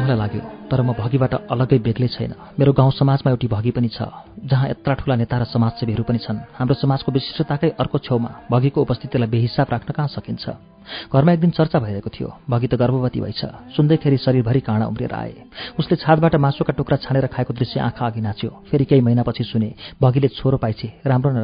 मलाई 0.00 0.16
लाग्यो 0.16 0.59
तर 0.70 0.80
म 0.82 0.94
भगीबाट 0.94 1.50
अलग्गै 1.50 1.78
बेग्लै 1.82 2.08
छैन। 2.08 2.32
मेरो 2.54 2.72
गाउँ 2.72 2.90
समाजमा 2.94 3.30
एउटी 3.30 3.46
भगी 3.50 3.70
पनि 3.74 3.88
छ 3.90 4.06
जहाँ 4.46 4.68
यत्रा 4.70 4.94
ठुला 4.94 5.14
नेता 5.18 5.36
र 5.38 5.44
समाजसेवीहरू 5.50 6.02
पनि 6.06 6.18
छन्। 6.22 6.38
हाम्रो 6.54 6.74
समाजको 6.78 7.12
विशिष्टताकै 7.12 7.70
अर्को 7.74 7.98
छेउमा 7.98 8.30
भगीको 8.50 8.78
उपस्थितिलाई 8.80 9.28
बेहिसाब 9.28 9.66
राख्न 9.66 9.90
कहाँ 9.92 10.08
सकिन्छ? 10.08 10.44
घरमा 11.12 11.32
एक 11.32 11.40
दिन 11.40 11.50
चर्चा 11.50 11.78
भइरहेको 11.78 12.10
थियो। 12.10 12.28
भगी 12.50 12.66
त 12.66 12.74
गर्भवती 12.78 13.20
भएछ 13.20 13.42
सुन्दैखेरि 13.76 14.16
शरीरभरि 14.16 14.60
काँडा 14.62 14.86
उम्रिएर 14.86 15.12
आए। 15.12 15.34
उसले 15.78 15.96
छादबाट 15.98 16.34
मासुका 16.38 16.72
टुक्रा 16.78 16.96
छानेर 17.02 17.26
खाएको 17.26 17.52
दृश्य 17.54 17.80
आँखा 17.80 18.06
अघि 18.06 18.20
नाच्यो। 18.20 18.50
फेरि 18.70 18.84
केही 18.86 19.02
महिनापछि 19.02 19.44
सुने 19.44 19.74
भगीले 20.02 20.28
छोरो 20.38 20.56
पाइछे 20.56 20.88
राम्रो 21.06 21.30
न 21.30 21.38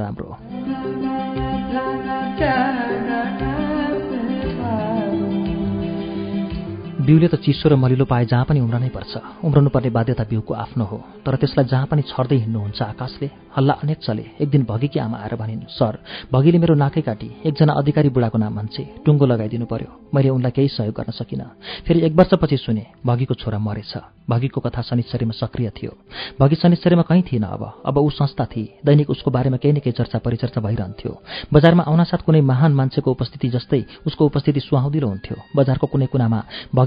बिउले 7.07 7.29
त 7.29 7.39
चिसो 7.39 7.69
र 7.71 7.75
मलिलो 7.79 8.05
पाए 8.05 8.25
जहाँ 8.27 8.45
पनि 8.45 8.61
उम्रनै 8.61 8.91
पर्छ। 8.91 9.13
उम्रनु 9.47 9.71
पर्ने 9.71 9.91
बाध्यता 9.95 10.25
बिउको 10.27 10.53
आफ्नो 10.55 10.85
हो 10.91 10.99
तर 11.23 11.37
त्यसलाई 11.39 11.67
जहाँ 11.71 11.87
पनि 11.87 12.03
छर्दै 12.03 12.37
हिँड्नुहुन्छ 12.43 12.83
आकाशले 12.83 13.29
हल्ला 13.57 13.75
अनेक 13.83 13.99
चले 14.03 14.25
एक 14.43 14.49
दिन 14.51 14.63
भगीकी 14.67 14.99
आमा 14.99 15.17
आएर 15.23 15.35
भनिन् 15.39 15.71
सर 15.71 15.95
भगीले 16.35 16.59
मेरो 16.59 16.75
नाकै 16.75 17.01
काटी 17.07 17.29
एकजना 17.47 17.73
अधिकारी 17.73 18.09
बुढाको 18.11 18.39
नाम 18.39 18.53
मान्छे 18.55 18.83
टुङ्गो 19.07 19.27
लगाइदिनु 19.27 19.67
पर्यो 19.71 19.91
मैले 20.15 20.29
उनलाई 20.29 20.51
केही 20.51 20.69
सहयोग 20.69 20.95
गर्न 20.99 21.11
सकिनँ। 21.15 21.47
फेरि 21.87 22.01
एक 22.07 22.13
वर्षपछि 22.19 22.57
सुने 22.57 22.85
भगीको 23.07 23.35
छोरा 23.35 23.59
मरेछ। 23.59 23.95
भगीको 24.27 24.61
कथा 24.61 24.83
शनिश्चरीमा 24.83 25.35
सक्रिय 25.39 25.71
थियो। 25.71 25.93
भगी 26.41 26.57
शनिश्चरीमा 26.57 27.03
कहीँ 27.07 27.23
थिएन 27.23 27.43
अब 27.47 27.63
अब 27.87 27.99
ऊ 27.99 28.11
संस्था 28.11 28.45
थिए। 28.51 28.83
दैनिक 28.85 29.11
उसको 29.11 29.31
बारेमा 29.31 29.57
केही 29.63 29.73
न 29.73 29.79
केही 29.79 29.95
चर्चा 29.95 30.19
परिचर्चा 30.19 30.61
भइरहन्थ्यो। 30.61 31.13
बजारमा 31.55 31.83
आउनासाथ 31.87 32.27
कुनै 32.27 32.41
महान 32.43 32.73
मान्छेको 32.75 33.11
उपस्थिति 33.11 33.49
जस्तै 33.55 33.83
उसको 34.07 34.27
उपस्थिति 34.27 34.61
सुहाउँदिलो 34.61 35.07
हुन्थ्यो। 35.09 35.37
बजारको 35.57 35.87
कुनै 35.87 36.07
कुनामा 36.11 36.41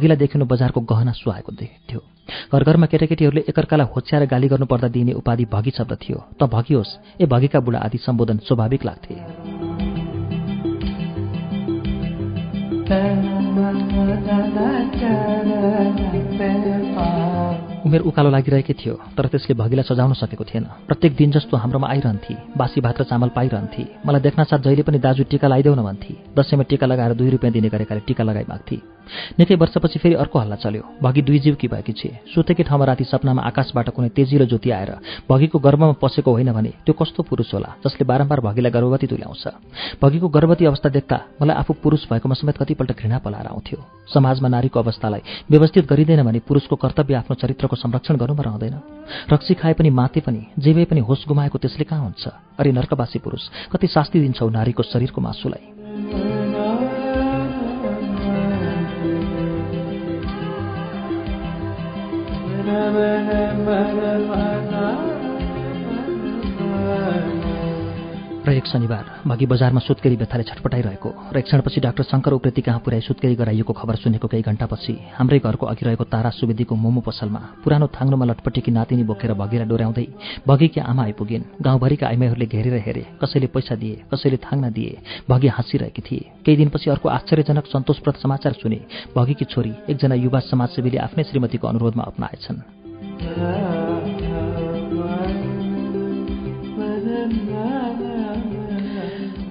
भगीलाई 0.09 0.25
देखिनु 0.25 0.45
बजारको 0.45 0.81
गहना 0.81 1.11
सुहाएको 1.13 1.51
देखिन्थ्यो। 1.53 2.01
घर 2.53 2.63
घरमा 2.63 2.85
केटाकेटीहरूले 2.89 3.41
एकअर्कालाई 3.45 3.87
होच्याएर 3.93 4.25
गाली 4.25 4.47
गर्नुपर्दा 4.49 4.87
दिइने 4.89 5.13
उपाधि 5.13 5.45
भगी 5.45 5.71
शब्द 5.77 5.93
थियो। 6.01 6.17
त 6.33 6.49
भगियोस् 6.49 7.21
ए 7.21 7.25
भगीका 7.29 7.59
बुढा 7.61 7.79
आदि 7.79 7.97
सम्बोधन 7.99 8.37
स्वाभाविक 8.41 8.81
लाग्थे। 8.85 9.13
उमेर 17.79 18.01
उकालो 18.01 18.29
लागिरहेकै 18.29 18.73
थियो 18.73 18.93
तर 19.17 19.25
त्यसले 19.29 19.53
भगीलाई 19.55 19.85
सजाउन 19.85 20.13
सकेको 20.13 20.43
थिएन। 20.43 20.65
प्रत्येक 20.89 21.13
दिन 21.15 21.29
जस्तो 21.31 21.57
हाम्रोमा 21.57 21.87
आइरहन्थे 21.87 22.33
बासी 22.57 22.81
भात 22.81 23.01
र 23.01 23.03
चामल 23.05 23.29
पाइरहन्थे। 23.29 23.83
मलाई 24.05 24.21
देख्न 24.21 24.43
साथ 24.45 24.61
जहिले 24.65 24.83
पनि 24.83 24.99
दाजु 24.99 25.23
टिका 25.29 25.47
लगाइदेऊ 25.47 25.75
न 25.75 25.81
भन्थे। 25.85 26.13
दसैँमा 26.37 26.63
टिका 26.69 26.85
लगाएर 26.85 27.13
दुई 27.13 27.29
रुपियाँ 27.29 27.53
दिने 27.53 27.69
गरेकाले 27.69 28.01
टिका 28.05 28.23
लगाइ 28.23 28.45
माग्थे 28.49 28.77
निकै 29.39 29.55
वर्षपछि 29.55 29.99
फेरि 29.99 30.15
अर्को 30.15 30.39
हल्ला 30.39 30.55
चल्यो। 30.55 30.83
भगी 31.03 31.21
दुई 31.21 31.39
जीवकी 31.39 31.67
भएकी 31.67 31.93
छे 31.93 32.09
सुतेकै 32.33 32.63
ठाउँमा 32.63 32.85
राति 32.85 33.03
सपनामा 33.03 33.41
आकाशबाट 33.41 33.89
कुनै 33.89 34.09
तेजिलो 34.09 34.45
ज्योति 34.45 34.69
आएर 34.71 34.91
भगीको 35.29 35.59
गर्भमा 35.59 35.91
पसेको 36.01 36.31
होइन 36.31 36.51
भने 36.53 36.71
त्यो 36.85 36.93
कस्तो 36.93 37.23
पुरुष 37.23 37.53
होला 37.53 37.69
जसले 37.85 38.05
बारम्बार 38.05 38.39
भगीलाई 38.39 38.71
गर्भवती 38.71 39.07
तुल्याउँछ? 39.07 39.43
भगीको 40.01 40.27
गर्भवती 40.29 40.65
अवस्था 40.65 40.89
देख्दा 40.89 41.17
मलाई 41.41 41.55
आफू 41.55 41.73
पुरुष 41.83 42.05
भएकोमा 42.09 42.35
समेत 42.35 42.57
कतिपल्ट 42.57 42.91
घृणा 42.93 43.17
पलाएर 43.19 43.47
आउँथ्यो। 43.47 43.79
समाजमा 44.13 44.47
नारीको 44.47 44.79
अवस्थालाई 44.79 45.21
व्यवस्थित 45.51 45.85
गरिँदैन 45.85 46.23
भने 46.23 46.39
पुरुषको 46.47 46.75
कर्तव्य 46.75 47.15
आफ्नो 47.15 47.35
चरित्रको 47.35 47.75
संरक्षण 47.75 48.15
गर्नुमा 48.17 48.43
रहँदैन। 48.43 48.75
रक्सी 49.31 49.53
खाए 49.53 49.73
पनि 49.73 49.89
माते 49.89 50.19
पनि 50.25 50.41
जेबै 50.59 50.85
पनि 50.85 51.01
होस 51.01 51.25
गुमाएको 51.27 51.57
त्यसले 51.57 51.85
कहाँ 51.85 52.03
हुन्छ? 52.03 52.27
अरे 52.59 52.71
नर्कवासी 52.71 53.19
पुरुष 53.19 53.43
कति 53.71 53.87
शास्ति 53.87 54.19
दिन्छौ 54.19 54.49
नारीको 54.49 54.83
शरीरको 54.83 55.21
मासुलाई? 55.21 56.48
एक 68.59 68.67
शनिबार 68.67 69.05
भगी 69.27 69.45
बजारमा 69.45 69.79
सुत्केरी 69.79 70.15
व्यथाले 70.19 70.43
छटपटाइरहेको 70.43 71.09
र 71.33 71.37
एक 71.39 71.45
क्षणपछि 71.47 71.79
डाक्टर 71.79 72.03
शङ्कर 72.03 72.31
उप्रेती 72.33 72.61
कहाँ 72.61 72.79
पुर्याई 72.83 73.01
सुत्केरी 73.01 73.35
गराइएको 73.39 73.73
खबर 73.73 73.95
सुनेको 74.03 74.27
केही 74.27 74.43
घण्टापछि 74.43 74.93
हाम्रै 75.15 75.39
घरको 75.39 75.65
अघि 75.65 75.83
रहेको 75.85 76.03
तारा 76.03 76.29
सुवेदीको 76.35 76.75
मोमो 76.75 77.01
पसलमा 77.07 77.41
पुरानो 77.63 77.87
थाङ्नोमा 77.95 78.25
लटपटेकी 78.29 78.71
नातिनी 78.71 79.03
बोकेर 79.07 79.33
भगीलाई 79.33 79.67
डोर्याउँदै 79.71 80.05
भगीकी 80.47 80.79
आमा 80.81 81.03
आइपुगिन्? 81.03 81.43
गाउँभरिका 81.61 82.05
आइमाईहरूले 82.07 82.45
घेरेर 82.45 82.75
हेरे 82.85 83.03
कसैले 83.21 83.47
पैसा 83.47 83.75
दिए 83.75 83.95
कसैले 84.11 84.37
थाङ्ना 84.43 84.69
दिए 84.75 84.91
भगी 85.29 85.47
हाँसिरहेकी 85.55 86.01
थिए। 86.01 86.23
केही 86.45 86.57
दिनपछि 86.57 86.89
अर्को 86.89 87.07
आश्चर्यजनक 87.09 87.65
सन्तोषप्रद 87.65 88.15
समाचार 88.23 88.53
सुने 88.59 88.79
भगीकी 89.15 89.45
छोरी 89.45 89.73
एकजना 89.89 90.15
युवा 90.15 90.39
समाजसेवीले 90.51 90.97
आफ्नै 91.07 91.23
श्रीमतीको 91.23 91.65
अनुरोधमा 91.67 92.03
अप्नाएछन्। 92.03 93.98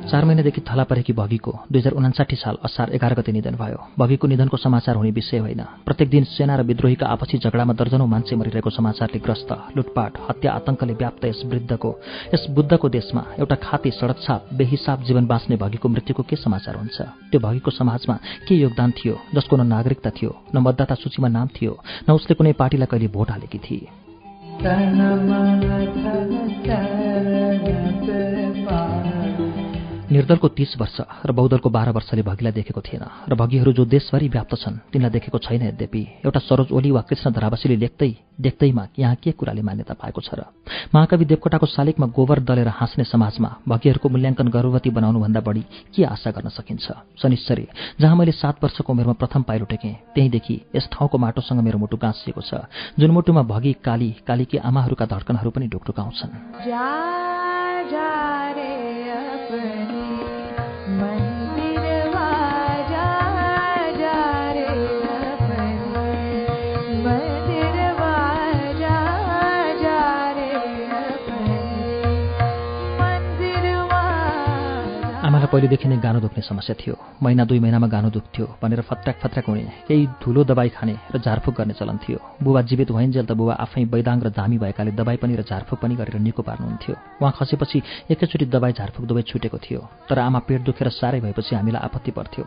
चार 0.09 0.25
महिनादेखि 0.25 0.61
थला 0.65 0.85
परेकी 0.89 1.13
भगीको 1.13 1.53
दुई 1.69 1.81
हजार 1.81 1.93
उनासाठी 1.93 2.37
साल 2.37 2.57
असार 2.65 2.91
एघार 2.93 3.15
गते 3.15 3.33
निधन 3.33 3.55
भयो 3.55 3.79
भगीको 3.99 4.27
निधनको 4.27 4.57
समाचार 4.57 4.97
हुने 4.97 5.11
विषय 5.13 5.39
होइन 5.39 5.61
प्रत्येक 5.85 6.09
दिन 6.11 6.25
सेना 6.27 6.57
र 6.57 6.63
विद्रोहीका 6.65 7.07
आपसी 7.07 7.39
झगडामा 7.39 7.73
दर्जनौं 7.75 8.07
मान्छे 8.09 8.37
मरिरहेको 8.37 8.71
समाचारले 8.71 9.19
ग्रस्त 9.21 9.53
लुटपाट 9.77 10.13
हत्या 10.29 10.53
आतंकले 10.55 10.95
व्याप्त 10.95 11.25
यस 11.25 11.43
वृद्धको 11.45 11.91
यस 12.35 12.47
बुद्धको 12.51 12.89
देशमा 12.89 13.23
एउटा 13.39 13.57
खाती 13.63 13.91
सडक 13.93 14.57
बेहिसाब 14.57 15.05
जीवन 15.05 15.27
बाँच्ने 15.29 15.57
भगीको 15.59 15.89
मृत्युको 15.91 16.23
के 16.25 16.37
समाचार 16.39 16.75
हुन्छ 16.77 16.99
त्यो 17.29 17.41
भगीको 17.41 17.71
समाजमा 17.71 18.17
के 18.49 18.55
योगदान 18.57 18.91
थियो 18.97 19.15
जसको 19.35 19.57
न 19.57 19.67
नागरिकता 19.69 20.11
थियो 20.17 20.33
न 20.55 20.65
मतदाता 20.65 20.95
सूचीमा 20.97 21.29
नाम 21.29 21.49
थियो 21.53 21.73
न 22.09 22.17
उसले 22.17 22.35
कुनै 22.35 22.53
पार्टीलाई 22.57 22.89
कहिले 22.89 23.09
भोट 23.13 23.31
हालेकी 23.31 23.61
थिए 23.61 23.87
निर्दलको 30.11 30.49
तीस 30.49 30.75
वर्ष 30.81 31.01
र 31.27 31.33
बौद्धलको 31.33 31.69
बाह्र 31.69 31.91
वर्षले 31.93 32.23
भगीलाई 32.23 32.53
देखेको 32.53 32.81
थिएन 32.81 33.05
र 33.29 33.35
भगीहरू 33.35 33.73
जो 33.73 33.85
देशभरि 33.85 34.29
व्याप्त 34.29 34.55
छन् 34.57 34.77
तिनलाई 34.93 35.11
देखेको 35.11 35.39
छैन 35.39 35.63
यद्यपि। 35.69 36.03
एउटा 36.25 36.41
सरोज 36.41 36.73
ओली 36.73 36.91
वा 36.91 37.01
कृष्ण 37.05 37.31
धरावासीले 37.31 37.77
लेख्दै 37.77 38.11
देख्दैमा 38.41 38.87
यहाँ 38.99 39.17
के 39.21 39.33
कुराले 39.33 39.63
मान्यता 39.63 39.95
पाएको 40.01 40.21
छ 40.21 40.31
र? 40.33 40.49
महाकवि 40.95 41.25
देवकोटाको 41.25 41.67
शालिकमा 41.67 42.07
गोबर 42.17 42.41
दलेर 42.41 42.69
हाँस्ने 42.71 43.05
समाजमा 43.05 43.51
भगीहरूको 43.69 44.09
मूल्याङ्कन 44.09 44.49
गर्भवती 44.49 44.91
बनाउनुभन्दा 44.91 45.41
बढी 45.45 45.63
के 45.93 46.05
आशा 46.07 46.31
गर्न 46.33 46.49
सकिन्छ? 46.49 46.87
शनिश्चरी 47.21 47.67
जहाँ 48.01 48.17
मैले 48.17 48.33
सात 48.33 48.65
वर्षको 48.65 48.93
उमेरमा 48.93 49.13
प्रथम 49.21 49.43
पाइलो 49.45 49.65
टेकेँ 49.69 49.95
त्यहीँदेखि 50.15 50.57
यस 50.77 50.89
ठाउँको 50.89 51.19
माटोसँग 51.19 51.61
मेरो 51.61 51.79
मुटु 51.79 51.97
गाँसिएको 52.01 52.41
छ 52.41 52.65
जुन 52.97 53.11
मुटुमा 53.11 53.43
भगी 53.45 53.73
काली 53.85 54.11
कालीकी 54.25 54.57
आमाहरूका 54.65 55.05
धड्कनहरू 55.05 55.51
पनि 55.51 55.69
ढुकढुकाउँछन् 55.69 56.33
आमालाई 75.39 75.55
पहिलेदेखि 75.55 75.89
नै 75.89 75.97
गानो 76.03 76.19
दुख्ने 76.19 76.43
समस्या 76.43 76.75
थियो। 76.75 76.95
महिना 77.23 77.45
दुई 77.47 77.59
महिनामा 77.63 77.87
गानो 77.87 78.11
दुख्थ्यो 78.11 78.59
भनेर 78.59 78.83
फत्राक 78.83 79.17
फत्राक 79.23 79.47
हुने 79.47 79.87
केही 79.87 80.07
धुलो 80.19 80.43
दबाई 80.51 80.69
खाने 80.75 80.95
र 81.15 81.19
झारफुक 81.23 81.55
गर्ने 81.55 81.75
चलन 81.79 81.99
थियो। 82.03 82.19
बुबा 82.43 82.61
जीवित 82.67 82.91
भइन्जेल 82.91 83.27
त 83.27 83.33
बुबा 83.39 83.55
आफै 83.55 83.85
बैदाङ 83.87 84.19
र 84.19 84.29
धामी 84.35 84.59
भएकाले 84.59 84.91
दबाई 84.99 85.17
पनि 85.23 85.39
र 85.39 85.43
झारफुक 85.47 85.79
पनि 85.79 85.95
गरेर 85.95 86.19
निको 86.19 86.43
पार्नुहुन्थ्यो। 86.43 87.23
उहाँ 87.23 87.33
खसेपछि 87.39 87.79
एकैचोटि 88.11 88.47
दबाई 88.51 88.73
झारफुक 88.75 89.05
दुवै 89.07 89.23
छुटेको 89.31 89.59
थियो। 89.63 89.81
तर 90.11 90.19
आमा 90.19 90.39
पेट 90.43 90.61
दुखेर 90.67 90.91
साह्रै 90.91 91.21
भएपछि 91.23 91.55
हामीलाई 91.55 91.83
आपत्ति 91.87 92.11
पर्थ्यो। 92.19 92.45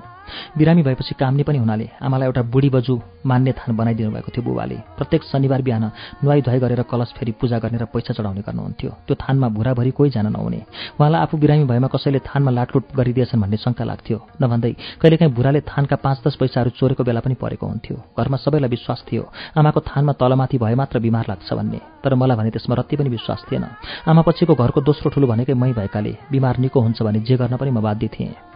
बिरामी 0.59 0.83
भएपछि 0.83 1.15
कामनी 1.15 1.43
पनि 1.47 1.57
हुनाले 1.63 1.87
आमालाई 2.03 2.27
एउटा 2.27 2.43
बुढी 2.43 2.69
बजु 2.75 2.99
मान्ने 3.23 3.51
थान 3.55 3.71
बनाइदिनु 3.79 4.11
भएको 4.11 4.29
थियो 4.35 4.43
बुबाले। 4.43 4.77
प्रत्येक 4.99 5.21
शनिबार 5.31 5.61
बिहान 5.63 5.83
नुहाई 6.23 6.41
धुवाई 6.43 6.59
गरेर 6.59 6.83
कलश 6.91 7.15
फेरि 7.15 7.31
पूजा 7.39 7.57
गर्ने 7.63 7.79
र 7.79 7.85
पैसा 7.87 8.11
चढाउने 8.13 8.43
गर्नुहुन्थ्यो। 8.43 8.91
त्यो 9.07 9.15
थानमा 9.15 9.47
भुराभरि 9.55 9.91
कोही 9.95 10.09
जान 10.11 10.27
नहुने। 10.35 10.59
उहाँलाई 10.99 11.21
आफू 11.21 11.37
बिरामी 11.39 11.63
भएमा 11.71 11.87
कसैले 11.87 12.19
थानमा 12.19 12.51
लाटलुट 12.51 12.80
लुट 12.81 12.95
गरिदिएछन् 12.97 13.41
भन्ने 13.41 13.57
शङ्का 13.57 13.83
लाग्थ्यो। 13.85 14.17
नभन्दै 14.41 14.71
कहिलेकाहीँ 15.01 15.33
बुढाले 15.33 15.61
थानका 15.61 15.95
पाँच 16.01 16.17
दस 16.25 16.35
पैसाहरू 16.41 16.69
चोरेको 16.73 17.03
बेला 17.05 17.21
पनि 17.21 17.35
परेको 17.37 17.65
हुन्थ्यो। 17.65 17.95
घरमा 18.17 18.37
सबैलाई 18.41 18.69
विश्वास 18.69 19.05
थियो। 19.05 19.23
आमाको 19.57 19.79
थानमा 19.85 20.13
तलमाथि 20.17 20.57
भए 20.57 20.75
मात्र 20.75 20.99
बिमार 20.99 21.25
लाग्छ 21.29 21.53
भन्ने। 21.53 21.79
तर 22.01 22.15
मलाई 22.17 22.37
भने 22.37 22.49
त्यसमा 22.49 22.75
रत्ति 22.75 22.95
पनि 22.97 23.09
विश्वास 23.09 23.45
थिएन। 23.45 23.65
आमा 24.09 24.21
पछिको 24.25 24.53
घरको 24.55 24.81
दोस्रो 24.81 25.13
ठुलो 25.13 25.27
भनेकै 25.27 25.53
मै 25.53 25.73
भएकाले 25.77 26.13
बिमार 26.31 26.57
निको 26.57 26.79
हुन्छ 26.81 27.01
भने 27.05 27.19
जे 27.21 27.37
गर्न 27.37 27.57
पनि 27.61 27.71
म 27.71 27.81
बाध्य 27.81 28.07
थिएँ। 28.09 28.50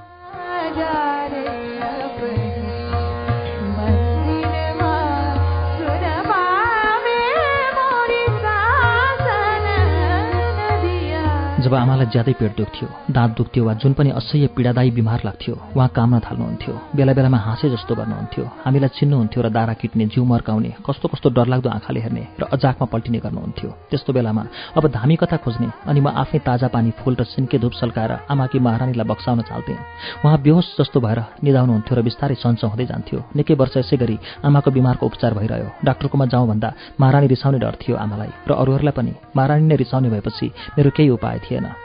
जब 11.66 11.74
आमालाई 11.74 12.08
ज्यादै 12.14 12.34
पेट 12.38 12.52
दुख्थ्यो 12.62 12.88
दाँत 13.10 13.32
दुख्थ्यो 13.38 13.64
वा 13.66 13.74
जुन 13.82 13.94
पनि 13.98 14.10
असह्य 14.22 14.48
पीडादायी 14.54 14.92
बिमार 14.98 15.20
लाग्थ्यो 15.26 15.54
उहाँ 15.74 15.90
काममा 15.98 16.20
थाल्नुहुन्थ्यो। 16.26 16.74
बेला 16.94 17.14
बेलामा 17.18 17.38
हाँसे 17.42 17.70
जस्तो 17.74 17.94
गर्नुहुन्थ्यो। 17.98 18.44
हामीलाई 18.66 18.92
चिन्नुहुन्थ्यो 18.94 19.42
र 19.42 19.50
दारा 19.50 19.74
किट्ने 19.82 20.06
जिउ 20.14 20.24
मर्काउने 20.30 20.72
कस्तो 20.86 21.08
कस्तो 21.10 21.28
डरलाग्दो 21.34 21.70
आँखाले 21.70 22.00
हेर्ने 22.06 22.24
र 22.38 22.44
अजाकमा 22.54 22.86
पल्टिने 22.94 23.20
गर्नुहुन्थ्यो। 23.26 23.70
त्यस्तो 23.90 24.14
बेलामा 24.14 24.44
अब 24.78 24.84
धामी 24.94 25.16
कथा 25.18 25.38
खोज्ने 25.42 25.70
अनि 25.90 26.00
म 26.06 26.08
आफै 26.14 26.40
ताजा 26.46 26.68
पानी 26.70 26.92
फुल 27.02 27.14
र 27.18 27.24
सिन्के 27.34 27.58
धुप 27.58 27.74
सल्काएर 27.82 28.12
आमाकी 28.30 28.60
महारानीलाई 28.62 29.08
बक्साउन 29.10 29.42
चाल्थेँ। 29.50 29.80
उहाँ 30.22 30.38
बेहोस 30.46 30.68
जस्तो 30.80 31.02
भएर 31.02 31.20
निधाउनुहुन्थ्यो 31.42 31.94
र 31.98 32.02
बिस्तारै 32.06 32.36
सन्चो 32.46 32.68
हुँदै 32.70 32.86
जान्थ्यो। 32.86 33.20
निकै 33.34 33.54
वर्ष 33.58 33.74
यसै 33.82 33.98
गरी 33.98 34.18
आमाको 34.46 34.70
बिमारको 34.70 35.04
उपचार 35.10 35.34
भइरह्यो। 35.34 35.70
डाक्टरकोमा 35.82 36.26
जाउँ 36.30 36.46
भन्दा 36.46 36.70
महारानी 37.02 37.28
रिसाउने 37.34 37.58
डर 37.58 37.76
थियो 37.82 37.96
आमालाई 37.98 38.32
र 38.46 38.52
अरूहरूलाई 38.54 38.94
पनि। 38.94 39.14
महारानी 39.34 39.66
नै 39.66 39.76
रिसाउने 39.82 40.10
भएपछि 40.14 40.46
मेरो 40.78 40.90
केही 40.94 41.10
उपाय 41.18 41.40
थिएन। 41.46 41.55
থাকে 41.56 41.62
না 41.62 41.85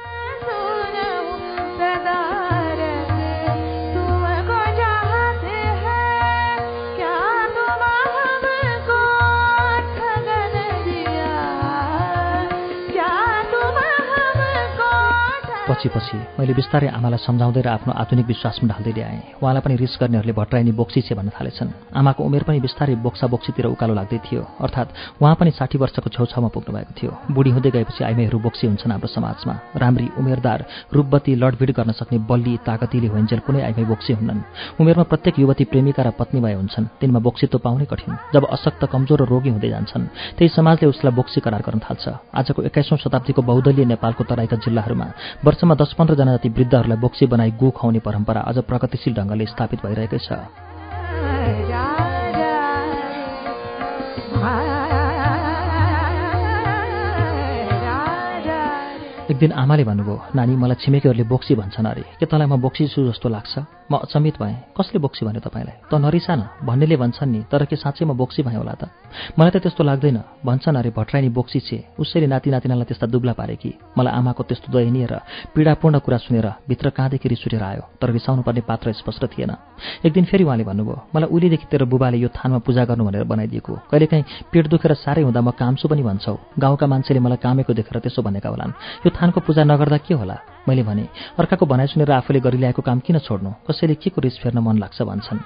पछि 15.81 15.89
पछि 15.89 16.17
मैले 16.37 16.53
बिस्तारै 16.53 16.89
आमालाई 16.93 17.25
सम्झाउँदै 17.25 17.63
र 17.65 17.69
आफ्नो 17.73 17.93
आधुनिक 17.97 18.27
विश्वासमा 18.29 18.69
ढाल्दै 18.69 18.93
ल्याएँ। 18.93 19.41
उहाँलाई 19.41 19.63
पनि 19.65 19.75
रिस 19.81 19.97
गर्नेहरूले 19.97 20.37
भट्राइनी 20.37 20.73
बोक्सी 20.77 21.01
छे 21.09 21.15
भन्न 21.17 21.33
थालेछन्। 21.33 21.97
आमाको 21.97 22.21
उमेर 22.21 22.43
पनि 22.45 22.61
बिस्तारै 22.61 22.95
बोक्सा 23.01 23.27
बोक्सीतिर 23.33 23.67
उकालो 23.73 23.95
लाग्दै 23.97 24.19
थियो। 24.21 24.43
अर्थात् 24.61 24.91
उहाँ 25.25 25.35
पनि 25.41 25.51
साठी 25.57 25.79
वर्षको 25.81 26.09
छेउछाउमा 26.13 26.49
पुग्नु 26.53 26.73
भएको 26.77 26.93
थियो। 27.01 27.13
बुढी 27.33 27.51
हुँदै 27.57 27.71
गएपछि 27.73 28.05
आइमाईहरू 28.05 28.39
बोक्सी 28.45 28.67
हुन्छन् 28.69 28.93
हाम्रो 28.93 29.09
समाजमा। 29.09 29.55
राम्री 29.81 30.07
उमेरदार 30.21 30.61
रूपवती 30.93 31.33
लडभिड 31.41 31.71
गर्न 31.73 31.93
सक्ने 31.97 32.19
बल्ली 32.29 32.55
ताकतिले 32.61 33.09
होइन्जेल 33.09 33.41
कुनै 33.41 33.61
आइमाई 33.65 33.85
बोक्सी 33.89 34.13
हुन्नन्। 34.21 34.41
उमेरमा 34.81 35.05
प्रत्येक 35.09 35.35
युवती 35.41 35.65
प्रेमिका 35.65 36.03
र 36.05 36.11
पत्नी 36.13 36.41
भए 36.45 36.55
हुन्छन्। 36.61 37.01
तिनमा 37.01 37.21
बोक्सीत्व 37.25 37.59
पाउनै 37.65 37.89
कठिन। 37.89 38.37
जब 38.37 38.45
अशक्त 38.53 38.85
कमजोर 38.85 39.25
र 39.25 39.29
रोगी 39.33 39.51
हुँदै 39.57 39.71
जान्छन् 39.73 40.05
त्यही 40.37 40.49
समाजले 40.53 40.87
उसलाई 40.93 41.13
बोक्सी 41.17 41.41
करार 41.41 41.63
गर्न 41.65 41.81
थाल्छ। 41.81 42.05
आजको 42.37 42.69
एक्काइसौँ 42.69 42.99
शताब्दीको 43.01 43.41
बहुदलीय 43.43 43.85
नेपालको 43.97 44.23
तराईका 44.29 44.57
जिल्लाहरूमा 44.61 45.09
वर्षमा 45.45 45.70
दस 45.75 45.93
पन्ध्रजना 45.99 46.37
जति 46.37 46.49
वृद्धहरूलाई 46.49 46.99
बोक्सी 46.99 47.27
बनाई 47.27 47.51
गु 47.51 47.71
खुवाउने 47.71 47.99
परम्परा 47.99 48.41
अझ 48.41 48.59
प्रगतिशील 48.59 49.15
ढङ्गले 49.15 49.47
स्थापित 49.47 49.79
भइरहेकै 49.87 50.19
छ। 50.19 50.33
एक 59.31 59.39
दिन 59.39 59.53
आमाले 59.53 59.85
भन्नुभयो 59.85 60.17
नानी 60.35 60.57
मलाई 60.57 60.77
छिमेकीहरूले 60.83 61.25
बोक्सी 61.25 61.55
भन्छन् 61.55 61.87
अरे। 61.87 62.05
के 62.19 62.27
तँलाई 62.27 62.47
म 62.47 62.57
बोक्सी 62.61 62.89
छु 62.89 63.07
जस्तो 63.09 63.29
लाग्छ? 63.29 63.80
म 63.91 63.97
अचम्मित 64.07 64.39
भएँ। 64.39 64.55
कसले 64.79 64.99
बोक्सी 65.03 65.27
भन्यो 65.27 65.41
तपाईँलाई? 65.43 65.91
त 65.91 65.95
नरिसान 65.99 66.41
भन्नेले 66.63 66.97
भन्छन् 66.97 67.31
नि 67.35 67.41
तर 67.51 67.65
के 67.67 67.77
साँच्चै 67.77 68.05
म 68.07 68.15
बोक्सी 68.15 68.43
भएँ 68.47 68.57
होला 68.63 68.75
त? 68.79 68.87
मलाई 69.35 69.51
त 69.51 69.57
त्यस्तो 69.67 69.83
लाग्दैन 69.83 70.19
भन्छन् 70.47 70.79
अरे 70.79 70.91
भट्राइनी 70.95 71.29
बोक्सी 71.35 71.61
छे। 71.61 71.79
उसैले 71.99 72.27
नाति 72.31 72.51
नातिनालाई 72.51 72.87
त्यस्ता 72.87 73.07
दुब्ला 73.11 73.33
पारे 73.35 73.57
कि? 73.59 73.71
मलाई 73.99 74.15
आमाको 74.15 74.43
त्यस्तो 74.47 74.71
दयनीय 74.71 75.07
र 75.11 75.15
पीडापूर्ण 75.55 75.99
कुरा 76.07 76.19
सुनेर 76.23 76.47
भित्र 76.71 76.91
कहाँदेखि 76.95 77.29
रिस 77.29 77.43
उठेर 77.47 77.63
आयो? 77.63 77.83
तर 77.99 78.11
रिसाउनु 78.15 78.43
पर्ने 78.47 78.63
पात्र 78.63 78.93
स्पष्ट 78.95 79.27
थिएन। 79.35 79.53
एक 80.07 80.13
दिन 80.15 80.25
फेरि 80.31 80.45
उहाँले 80.47 80.65
भन्नुभयो 80.71 80.97
मलाई 81.11 81.29
उहिलेदेखि 81.35 81.67
तेरो 81.67 81.87
बुबाले 81.91 82.19
यो 82.23 82.29
थानमा 82.31 82.59
पूजा 82.63 82.85
गर्नु 82.87 83.05
भनेर 83.11 83.25
बनाइदिएको। 83.27 83.91
कहिलेकाहीँ 83.91 84.25
पेट 84.55 84.65
दुखेर 84.71 84.95
साह्रै 85.03 85.27
हुँदा 85.27 85.41
म 85.43 85.51
कामसु 85.51 85.89
पनि 85.91 86.03
भन्छौ। 86.07 86.39
गाउँका 86.63 86.87
मान्छेले 86.87 87.21
मलाई 87.21 87.43
कामेको 87.43 87.75
देखेर 87.75 87.99
त्यसो 88.07 88.23
भनेका 88.23 88.49
होलान्। 88.55 88.73
यो 89.03 89.11
थानको 89.11 89.41
पूजा 89.43 89.65
नगर्दा 89.67 89.99
के 90.07 90.15
होला? 90.15 90.37
मैले 90.69 90.83
भने 90.83 91.05
अर्काको 91.39 91.67
भनाइ 91.67 91.87
सुनेर 91.87 92.11
आफूले 92.11 92.41
गरिल्याएको 92.41 92.83
काम 92.83 92.99
किन 93.01 93.19
छोड्नु? 93.19 93.51
कसैले 93.69 93.95
के 93.95 94.11
को 94.11 94.21
रिस 94.21 94.39
फेर्न 94.43 94.59
मन 94.59 94.79
लाग्छ 94.79 95.03
भन्छन्। 95.03 95.39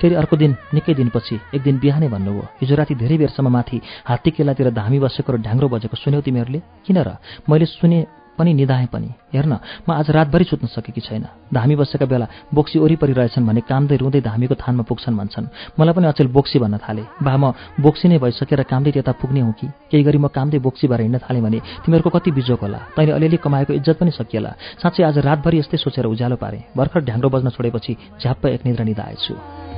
फेरि 0.00 0.14
अर्को 0.14 0.36
दिन 0.36 0.56
निकै 0.74 0.94
दिनपछि 0.94 1.40
एक 1.54 1.62
दिन 1.62 1.78
बिहानै 1.78 2.08
भन्नुभयो 2.08 2.44
हिजो 2.60 2.74
राति 2.74 2.94
धेरै 2.94 3.16
बेरसम्म 3.18 3.48
माथि 3.50 3.80
हात्ती 4.06 4.30
केलातिर 4.30 4.70
धामी 4.70 4.98
बसेको 4.98 5.32
र 5.32 5.36
ढ्याङ्ग्रो 5.42 5.68
बजेको 5.68 5.96
सुन्यौ 5.96 6.20
तिमीहरूले? 6.20 6.60
किन 6.86 6.98
र? 6.98 7.08
मैले 7.50 7.66
सुने 7.66 8.19
पनि 8.38 8.54
निधाएँ 8.54 8.86
पनि। 8.86 9.08
हेर्न 9.34 9.52
म 9.88 9.92
आज 9.92 10.10
रातभरि 10.10 10.44
सुत्न 10.44 10.66
सकेकी 10.66 11.00
छैन। 11.00 11.24
धामी 11.54 11.76
बसेका 11.76 12.06
बेला 12.06 12.26
बोक्सी 12.54 12.78
वरिपरि 12.78 13.12
रहेछन् 13.12 13.46
भने 13.46 13.60
कामदै 13.60 13.96
रुँदै 13.96 14.20
धामीको 14.20 14.54
थानमा 14.54 14.82
पुग्छन् 14.82 15.16
भन्छन्। 15.16 15.46
मलाई 15.78 15.94
पनि 15.94 16.06
अचेल 16.06 16.28
बोक्सी 16.28 16.58
भन्न 16.58 16.78
थाले। 16.78 17.02
बा 17.22 17.36
म 17.36 17.52
बोक्सी 17.80 18.08
नै 18.08 18.18
भइसकेर 18.18 18.62
कामदै 18.62 18.90
त्यता 18.90 19.12
पुग्ने 19.12 19.40
हो 19.40 19.52
कि? 19.52 19.66
केही 19.90 20.02
गरी 20.02 20.18
म 20.18 20.28
कामदै 20.28 20.58
बोक्सी 20.58 20.86
भएर 20.88 21.00
हिँड्न 21.00 21.18
थालेँ 21.24 21.42
भने 21.42 21.58
तिमीहरूको 21.84 22.10
कति 22.10 22.30
बिजोक 22.30 22.60
होला? 22.60 22.78
तैँले 22.96 23.12
अलिअलि 23.12 23.36
कमाएको 23.38 23.72
इज्जत 23.78 23.96
पनि 24.00 24.10
सकिएला। 24.10 24.50
साँच्चै 24.82 25.02
आज 25.04 25.18
रातभरि 25.18 25.58
यस्तै 25.58 25.76
सोचेर 25.76 26.06
उज्यालो 26.06 26.36
पारे। 26.36 26.58
भर्खर 26.76 27.00
ढ्याङ्ग्रो 27.06 27.28
बज्न 27.30 27.48
छोडेपछि 27.54 27.92
झ्याप्प 28.20 28.46
एक 28.46 28.66
निद्रा 28.66 28.84
निदा 28.84 29.02
आएछु 29.02 29.69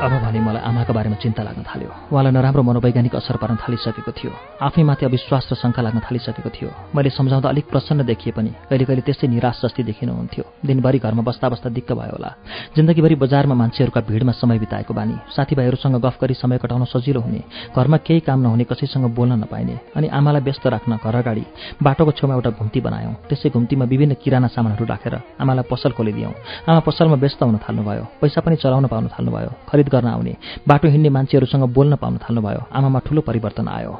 अब 0.00 0.12
भने 0.24 0.40
मलाई 0.40 0.62
आमाको 0.64 0.92
बारेमा 0.96 1.16
चिन्ता 1.20 1.42
लाग्न 1.44 1.60
थाल्यो। 1.60 2.08
उहाँलाई 2.08 2.32
नराम्रो 2.32 2.62
मनोवैज्ञानिक 2.64 3.14
असर 3.20 3.36
पार्न 3.36 3.56
थालिसकेको 3.60 4.12
थियो। 4.16 4.32
आफैमाथि 4.64 5.04
अविश्वास 5.04 5.52
र 5.52 5.54
शङ्का 5.60 5.80
लाग्न 5.84 6.00
थालिसकेको 6.00 6.50
थियो। 6.56 6.70
मैले 6.96 7.10
सम्झाउँदा 7.12 7.48
अलिक 7.52 7.68
प्रसन्न 7.68 8.08
देखिए 8.08 8.32
पनि 8.32 8.50
कहिले 8.64 8.84
कहिले 8.88 9.02
त्यस्तै 9.04 9.28
निराश 9.28 9.60
जस्तै 9.60 9.82
देखिनुहुन्थ्यो 9.84 10.44
दिनभरि 10.64 10.98
घरमा 11.04 11.20
बस्दा 11.20 11.46
बस्दा 11.52 11.68
दिक्क 11.76 11.92
भयो 11.92 12.16
होला। 12.16 12.30
जिन्दगीभरि 12.76 13.14
बजारमा 13.20 13.54
मान्छेहरूका 13.60 14.00
भिडमा 14.08 14.32
समय 14.40 14.58
बिताएको 14.64 14.92
बानी। 14.96 15.14
साथीभाइहरूसँग 15.36 15.96
गफ 16.00 16.16
गरी 16.16 16.34
समय 16.34 16.56
कटाउन 16.64 16.84
सजिलो 16.88 17.20
हुने। 17.20 17.44
घरमा 17.76 17.96
केही 18.00 18.20
काम 18.24 18.40
नहुने 18.40 18.64
कसैसँग 18.64 19.04
बोल्न 19.12 19.44
नपाइने। 19.44 20.00
अनि 20.00 20.08
आमालाई 20.08 20.40
व्यस्त 20.40 20.64
राख्न 20.64 20.96
घर 20.96 21.14
अगाडि 21.20 21.44
बाटोको 21.76 22.12
छेउमा 22.16 22.34
एउटा 22.40 22.50
घुम्ती 22.56 22.80
बनायौँ। 22.80 23.14
त्यसै 23.28 23.52
घुम्तीमा 23.52 23.84
विभिन्न 23.84 24.16
किराना 24.16 24.48
सामानहरू 24.48 24.84
राखेर 24.88 25.14
आमालाई 25.36 25.68
पसल 25.68 25.92
खोलिदियौँ। 25.92 26.32
आमा 26.64 26.80
पसलमा 26.88 27.20
व्यस्त 27.20 27.42
हुन 27.44 27.60
थाल्नुभयो। 27.60 28.04
पैसा 28.16 28.40
पनि 28.40 28.56
चलाउन 28.56 28.88
पाउन 28.88 29.12
थाल्नुभयो। 29.12 29.52
खरिद 29.68 29.88
गर्न 29.90 30.06
आउने। 30.06 30.36
बाटो 30.68 30.88
हिँड्ने 30.88 31.08
मान्छेहरूसँग 31.08 31.64
बोल्न 31.74 31.96
पाउन 31.96 32.18
थाल्नुभयो। 32.18 32.62
आमामा 32.72 32.98
ठूलो 33.06 33.20
परिवर्तन 33.20 33.68
आयो। 33.68 33.92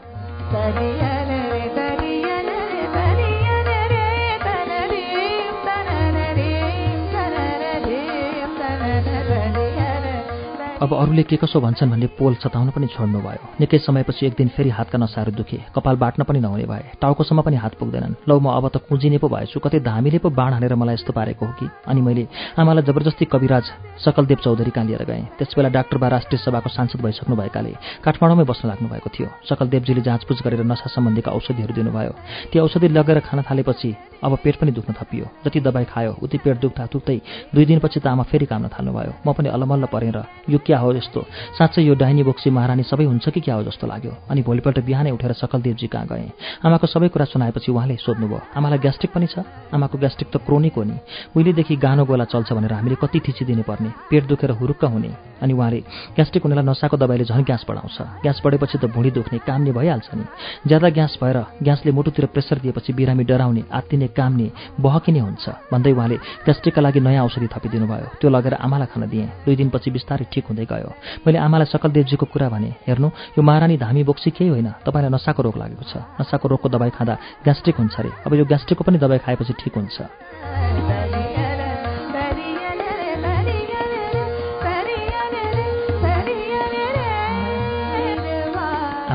अब 10.80 10.92
अरूले 10.94 11.22
के 11.22 11.36
कसो 11.36 11.60
भन्छन् 11.60 11.90
भन्ने 11.90 12.06
पोल 12.16 12.34
सताउन 12.40 12.70
पनि 12.72 12.86
छोड्नुभयो। 12.86 13.60
निकै 13.60 13.78
समयपछि 13.78 14.26
एक 14.26 14.34
दिन 14.36 14.48
फेरि 14.48 14.70
हातका 14.72 14.98
नसाहरू 14.98 15.32
दुखे। 15.36 15.58
कपाल 15.76 15.96
बाट्न 15.96 16.24
पनि 16.24 16.40
नहुने 16.40 16.64
भए। 16.64 16.96
टाउकोसम्म 16.96 17.42
पनि 17.42 17.56
हात 17.56 17.74
पुग्दैनन्। 17.76 18.14
लौ 18.24 18.40
म 18.40 18.48
अब 18.48 18.68
त 18.72 18.80
कुजिने 18.88 19.18
पो 19.20 19.28
भएछु। 19.28 19.60
कतै 19.60 19.80
धामीले 19.84 20.18
पो 20.24 20.32
बाण 20.32 20.52
हानेर 20.56 20.74
मलाई 20.80 20.94
यस्तो 20.94 21.12
पारेको 21.12 21.44
हो 21.46 21.52
कि? 21.52 21.68
अनि 21.84 22.00
मैले 22.00 22.24
आमालाई 22.56 22.82
जबरजस्ती 22.88 23.24
कविराज 23.28 23.64
सकलदेव 24.00 24.38
चौधरी 24.40 24.70
कहाँ 24.72 24.86
लिएर 24.88 25.04
गएँ। 25.04 25.24
त्यसबेला 25.36 25.68
डाक्टर 25.68 25.96
बा 26.00 26.08
राष्ट्रिय 26.16 26.38
सभाको 26.48 26.68
सांसद 26.72 27.00
भइसक्नु 27.04 27.36
भएकाले 27.36 27.76
काठमाडौँमै 28.00 28.44
बस्न 28.48 28.68
लाग्नु 28.72 28.88
भएको 28.88 29.08
थियो। 29.12 29.28
सकलदेवजीले 29.52 30.00
जाँचबुझ 30.00 30.38
गरेर 30.40 30.64
नसा 30.64 30.88
सम्बन्धीका 30.88 31.28
औषधिहरू 31.28 31.76
दिनुभयो। 31.76 32.12
ती 32.52 32.56
औषधि 32.56 32.88
लगेर 32.88 33.20
खान 33.28 33.44
थालेपछि 33.44 33.92
अब 34.24 34.32
पेट 34.40 34.56
पनि 34.56 34.72
दुख्न 34.72 34.96
थपियो। 34.96 35.28
जति 35.44 35.60
दबाई 35.60 35.84
खायो 35.92 36.16
उति 36.24 36.38
पेट 36.40 36.56
दुख्दा 36.64 36.88
दुख्दै 36.88 37.20
दुई 37.52 37.64
दिनपछि 37.68 38.00
त 38.00 38.06
आमा 38.08 38.24
फेरि 38.24 38.46
काम्न 38.48 38.72
थाल्नुभयो। 38.72 39.12
म 39.28 39.32
पनि 39.36 39.48
अलमल्ल 39.52 39.84
परेर 39.92 40.16
यो 40.48 40.58
क्या 40.70 40.78
हो 40.78 40.92
यस्तो? 40.94 41.20
साँच्चै 41.58 41.82
यो 41.82 41.94
डाइनी 41.98 42.22
बोक्सी 42.22 42.50
महारानी 42.54 42.82
सबै 42.86 43.04
हुन्छ 43.10 43.28
कि 43.34 43.40
क्या 43.42 43.54
हो 43.58 43.62
जस्तो 43.66 43.86
लाग्यो। 43.90 44.30
अनि 44.30 44.40
भोलिपल्ट 44.46 44.78
बिहानै 44.86 45.10
उठेर 45.10 45.32
सकलदेवजी 45.34 45.86
कहाँ 45.90 46.06
गएँ? 46.06 46.30
आमाको 46.62 46.86
सबै 46.86 47.08
कुरा 47.10 47.26
सुनाएपछि 47.26 47.72
उहाँले 47.74 47.96
सोध्नुभयो 47.98 48.38
आमालाई 48.54 48.78
ग्यास्ट्रिक 48.78 49.10
पनि 49.10 49.26
छ? 49.26 49.42
आमाको 49.74 49.98
ग्यास्ट्रिक 49.98 50.30
त 50.30 50.36
क्रोनिक 50.46 50.74
हो 50.78 50.82
नि। 50.86 50.96
उहिलेदेखि 51.34 51.74
गानो 51.74 52.04
गोला 52.06 52.24
चल्छ 52.30 52.52
भनेर 52.54 52.72
हामीले 52.78 52.96
कति 53.02 53.18
थिचिदिनु 53.18 53.62
पर्ने 53.66 53.90
पेट 54.10 54.22
दुखेर 54.30 54.50
हुरुक्क 54.62 54.84
हुने। 54.94 55.10
अनि 55.42 55.52
उहाँले 55.58 55.80
ग्यास्ट्रिक 56.14 56.42
हुनेलाई 56.46 56.64
नसाको 56.70 56.96
दबाईले 56.96 57.24
झन् 57.26 57.42
ग्यास 57.50 57.66
बढाउँछ। 57.66 58.22
ग्यास 58.22 58.38
बढेपछि 58.44 58.78
त 58.78 58.84
भुँडी 58.94 59.10
दुख्ने 59.10 59.38
काम्ने 59.42 59.72
भइहाल्छ 59.74 60.08
नि। 60.14 60.24
ज्यादा 60.70 60.88
ग्यास 60.94 61.18
भएर 61.18 61.38
ग्यासले 61.66 61.90
मुटुतिर 61.90 62.26
प्रेसर 62.30 62.58
दिएपछि 62.62 62.92
बिरामी 62.94 63.24
डराउने 63.26 63.62
आत्तिने 63.72 64.08
काम्ने 64.14 64.46
बहकिने 64.78 65.18
हुन्छ। 65.18 65.44
भन्दै 65.72 65.92
उहाँले 65.92 66.16
ग्यास्ट्रिकका 66.46 66.80
लागि 66.80 67.00
नयाँ 67.00 67.24
औषधि 67.26 67.48
थपिदिनु 67.50 67.86
भयो 67.90 68.06
त्यो 68.20 68.30
लगेर 68.30 68.54
आमालाई 68.54 68.88
खान 68.92 69.08
दिएँ। 69.08 69.28
दुई 69.44 69.56
दिनपछि 69.56 69.90
बिस्तारै 69.90 70.24
ठिक 70.28 70.44
हुँदै 70.52 70.59
गयो। 70.64 70.90
मैले 71.26 71.38
आमालाई 71.38 71.66
सकलदेवजीको 71.70 72.26
कुरा 72.26 72.48
भने 72.48 72.70
हेर्नु 72.86 73.08
यो 73.38 73.42
महारानी 73.42 73.76
धामी 73.76 74.02
बोक्सी 74.04 74.30
केही 74.30 74.50
होइन। 74.50 74.68
तपाईँलाई 74.84 75.11
नसाको 75.11 75.40
रोग 75.42 75.56
लागेको 75.56 75.84
छ। 75.86 75.94
नसाको 76.20 76.48
रोगको 76.48 76.68
दबाई 76.68 76.90
खाँदा 76.90 77.14
ग्यास्ट्रिक 77.44 77.76
हुन्छ 77.76 77.94
अरे। 78.00 78.11
अब 78.26 78.34
यो 78.34 78.44
ग्यास्ट्रिकको 78.44 78.84
पनि 78.84 78.98
दबाई 78.98 79.18
खाएपछि 79.24 79.52
ठिक 79.54 79.74
हुन्छ। 79.78 81.29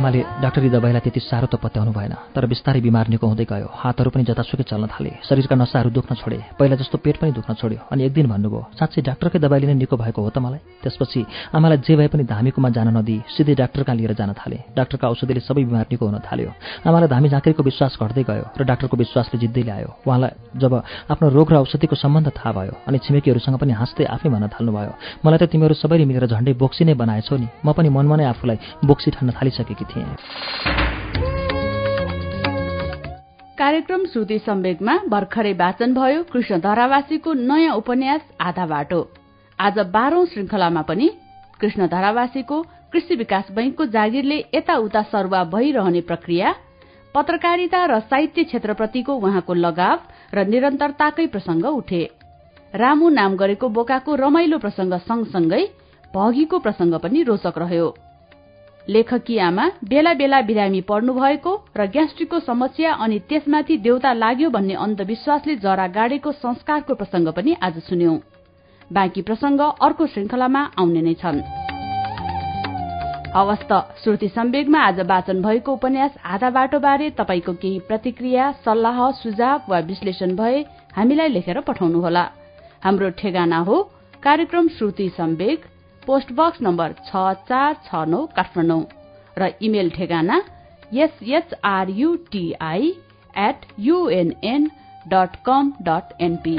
आमाले 0.05 0.21
डाक्टरी 0.37 0.69
दबाईलाई 0.69 1.01
त्यति 1.01 1.19
साह्रो 1.19 1.47
त 1.49 1.57
पत्याउनु 1.57 1.89
भएन 1.89 2.13
तर 2.37 2.45
बिस्तारै 2.45 2.77
बिमार 2.77 3.09
निको 3.09 3.25
हुँदै 3.25 3.45
गयो। 3.49 3.73
हातहरू 3.73 4.13
पनि 4.13 4.21
जतासुकै 4.29 4.61
चल्न 4.69 4.85
थाले। 4.93 5.25
शरीरका 5.25 5.55
नसाहरू 5.57 5.89
दुख्न 5.89 6.13
छोडे। 6.21 6.37
पहिला 6.61 6.77
जस्तो 6.77 7.01
पेट 7.01 7.17
पनि 7.17 7.33
दुख्न 7.33 7.57
छोड्यो। 7.57 7.89
अनि 7.89 8.05
एक 8.05 8.13
दिन 8.13 8.29
भन्नुभयो 8.29 8.61
साँच्चै 8.77 9.01
डाक्टरकै 9.01 9.39
दबाईले 9.41 9.65
नै 9.65 9.81
निको 9.81 9.97
भएको 9.97 10.21
हो 10.21 10.29
त 10.29 10.37
मलाई? 10.45 10.61
त्यसपछि 10.85 11.25
आमालाई 11.57 11.77
जे 11.81 11.93
भए 11.97 12.07
पनि 12.13 12.23
धामीकोमा 12.29 12.69
जान 12.69 12.87
नदिई 12.93 13.17
सिधै 13.33 13.55
डाक्टर 13.57 13.81
लिएर 13.97 14.13
जान 14.13 14.37
थाले। 14.37 14.57
डाक्टरका 14.77 15.09
औषधिले 15.09 15.41
सबै 15.41 15.65
बिमार 15.65 15.89
निको 15.89 16.05
हुन 16.05 16.21
थाल्यो। 16.21 16.49
आमालाई 16.85 17.09
धामी 17.09 17.27
झाँक्रीको 17.33 17.61
विश्वास 17.65 17.97
घट्दै 17.97 18.23
गयो 18.29 18.45
र 18.53 18.61
डाक्टरको 18.61 18.93
विश्वासले 18.93 19.41
जित्दै 19.41 19.63
ल्यायो। 19.65 19.89
उहाँलाई 20.05 20.31
जब 20.61 20.73
आफ्नो 21.09 21.25
रोग 21.33 21.49
र 21.49 21.55
औषधिको 21.65 21.95
सम्बन्ध 21.97 22.29
थाहा 22.29 22.51
भयो 22.53 22.73
अनि 22.85 22.97
छिमेकीहरूसँग 23.01 23.57
पनि 23.57 23.73
हाँस्दै 23.73 24.05
आफै 24.05 24.29
भन्न 24.29 24.53
थाल्नुभयो 24.53 24.93
मलाई 25.25 25.39
त 25.41 25.49
तिमीहरू 25.49 25.73
सबैले 25.73 26.05
मिलेर 26.05 26.29
झन्डै 26.29 26.53
बोक्सी 26.61 26.85
नै 26.85 26.93
बनाएछौ 26.93 27.37
नि। 27.41 27.47
म 27.65 27.73
पनि 27.73 27.89
मनमा 27.89 28.15
नै 28.21 28.25
आफूलाई 28.29 28.85
बोक्सी 28.85 29.09
ठान्न 29.15 29.33
थालिसकेकी 29.33 29.85
थिएँ। 29.89 29.94
थिएँ 29.95 30.15
कार्यक्रम 33.57 34.05
श्रुति 34.05 34.37
सम्वेकमा 34.39 34.97
भर्खरै 35.09 35.53
वाचन 35.55 35.93
भयो 35.93 36.23
कृष्ण 36.31 36.59
धरावासीको 36.61 37.33
नयाँ 37.33 37.75
उपन्यास 37.75 38.21
आधा 38.41 38.65
बाटो। 38.65 38.99
आज 39.59 39.79
बाह्रौं 39.93 40.25
श्रृंखलामा 40.25 40.81
पनि 40.81 41.09
कृष्ण 41.61 41.87
धरावासीको 41.87 42.61
कृषि 42.91 43.15
विकास 43.15 43.51
बैंकको 43.51 43.85
जागिरले 43.95 44.37
यताउता 44.55 45.01
सरुवा 45.11 45.43
भइरहने 45.53 46.01
प्रक्रिया 46.01 46.53
पत्रकारिता 47.15 47.85
र 47.85 47.99
साहित्य 48.01 48.43
क्षेत्रप्रतिको 48.43 49.15
उहाँको 49.15 49.53
लगाव 49.55 49.99
र 50.33 50.45
निरन्तरताकै 50.47 51.27
प्रसंग 51.27 51.65
उठे। 51.65 52.03
रामु 52.73 53.09
नाम 53.09 53.35
गरेको 53.35 53.69
बोकाको 53.69 54.15
रमाइलो 54.15 54.57
प्रसंग 54.59 54.93
सँगसँगै 55.07 55.63
भगीको 56.15 56.59
प्रसंग 56.59 56.99
पनि 56.99 57.23
रोचक 57.23 57.57
रह्यो। 57.57 57.87
लेखकियामा 58.89 59.65
बेला 59.89 60.13
बेला 60.13 60.41
बिरामी 60.41 60.81
पर्नुभएको 60.81 61.53
र 61.77 61.85
ग्यास्ट्रिकको 61.87 62.39
समस्या 62.39 62.93
अनि 62.93 63.19
त्यसमाथि 63.19 63.77
देउता 63.77 64.13
लाग्यो 64.13 64.49
भन्ने 64.49 64.73
अन्धविश्वासले 64.75 65.55
जरा 65.55 65.87
गाडेको 65.87 66.31
संस्कारको 66.31 66.93
प्रसंग 66.95 67.27
पनि 67.27 67.55
आज 67.61 67.79
सुन्यौं। 67.81 68.17
बाँकी 68.93 69.21
प्रसंग 69.21 69.59
अर्को 69.59 70.07
श्रृंखलामा 70.07 70.61
आउने 70.79 71.01
नै 71.01 71.13
छन्। 71.13 71.41
हवस् 73.35 73.67
त 73.71 73.81
श्रुति 74.03 74.27
सम्वेगमा 74.29 74.79
आज 74.79 74.99
वाचन 75.09 75.41
भएको 75.41 75.73
उपन्यास 75.73 76.13
आधा 76.25 76.49
बाटो 76.49 76.79
बारे 76.79 77.09
तपाईँको 77.09 77.53
केही 77.53 77.79
प्रतिक्रिया 77.79 78.51
सल्लाह 78.65 79.11
सुझाव 79.11 79.61
वा 79.69 79.79
विश्लेषण 79.89 80.35
भए 80.35 80.61
हामीलाई 80.95 81.27
लेखेर 81.27 81.59
पठाउनुहोला। 81.59 82.23
हाम्रो 82.83 83.09
ठेगाना 83.19 83.59
हो 83.59 83.81
कार्यक्रम 84.23 84.67
Shruti 84.67 85.09
Sambeg. 85.09 85.59
Post 86.07 86.31
box 86.37 86.61
number 86.61 86.89
छ 86.99 87.21
चार 87.49 87.71
छ 87.85 87.89
नौ 88.07 88.19
काठमाडौँ 88.35 88.83
र 89.37 89.41
इमेल 89.61 89.87
ठेगाना 89.91 90.37
SHRUTI 91.05 92.83
at 93.41 93.59
UNN 93.79 94.61
dot 95.07 95.31
com 95.45 95.63
dot 95.83 96.05
NP 96.21 96.57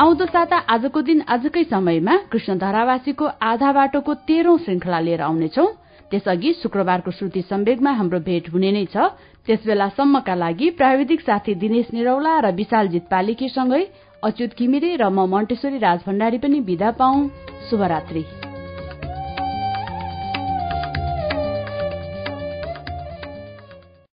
आउँदो 0.00 0.26
साता 0.26 0.56
आजको 0.74 1.00
दिन 1.08 1.20
आजकै 1.28 1.64
समयमा 1.70 2.14
कृष्ण 2.32 2.58
धरावासीको 2.58 3.24
आधा 3.50 3.70
बाटोको 3.72 4.12
तेह्रौं 4.28 4.56
श्रृंखला 4.58 4.98
लिएर 5.00 5.20
आउनेछौ। 5.22 5.66
त्यसअघि 6.10 6.50
शुक्रबारको 6.62 7.10
श्रुति 7.10 7.42
सम्वेगमा 7.42 7.90
हाम्रो 7.90 8.18
भेट 8.26 8.44
हुने 8.52 8.70
नै 8.72 8.84
छ। 8.86 8.96
त्यसबेलासम्मका 9.46 10.34
लागि 10.34 10.66
प्राविधिक 10.80 11.20
साथी 11.20 11.54
दिनेश 11.62 11.86
निरौला 11.94 12.32
र 12.40 12.46
विशालजित 12.54 13.04
पालिकीसँगै 13.10 13.82
अच्युत 14.24 14.56
घिमिरे 14.58 14.90
र 14.96 15.08
म 15.08 15.26
मण्टेश्वरी 15.28 15.78
राज 15.78 16.00
भण्डारी 16.06 16.38
पनि 16.38 16.60
विदा 16.60 16.90
पाऊ। 16.98 17.28
शुभरात्री। 17.70 18.24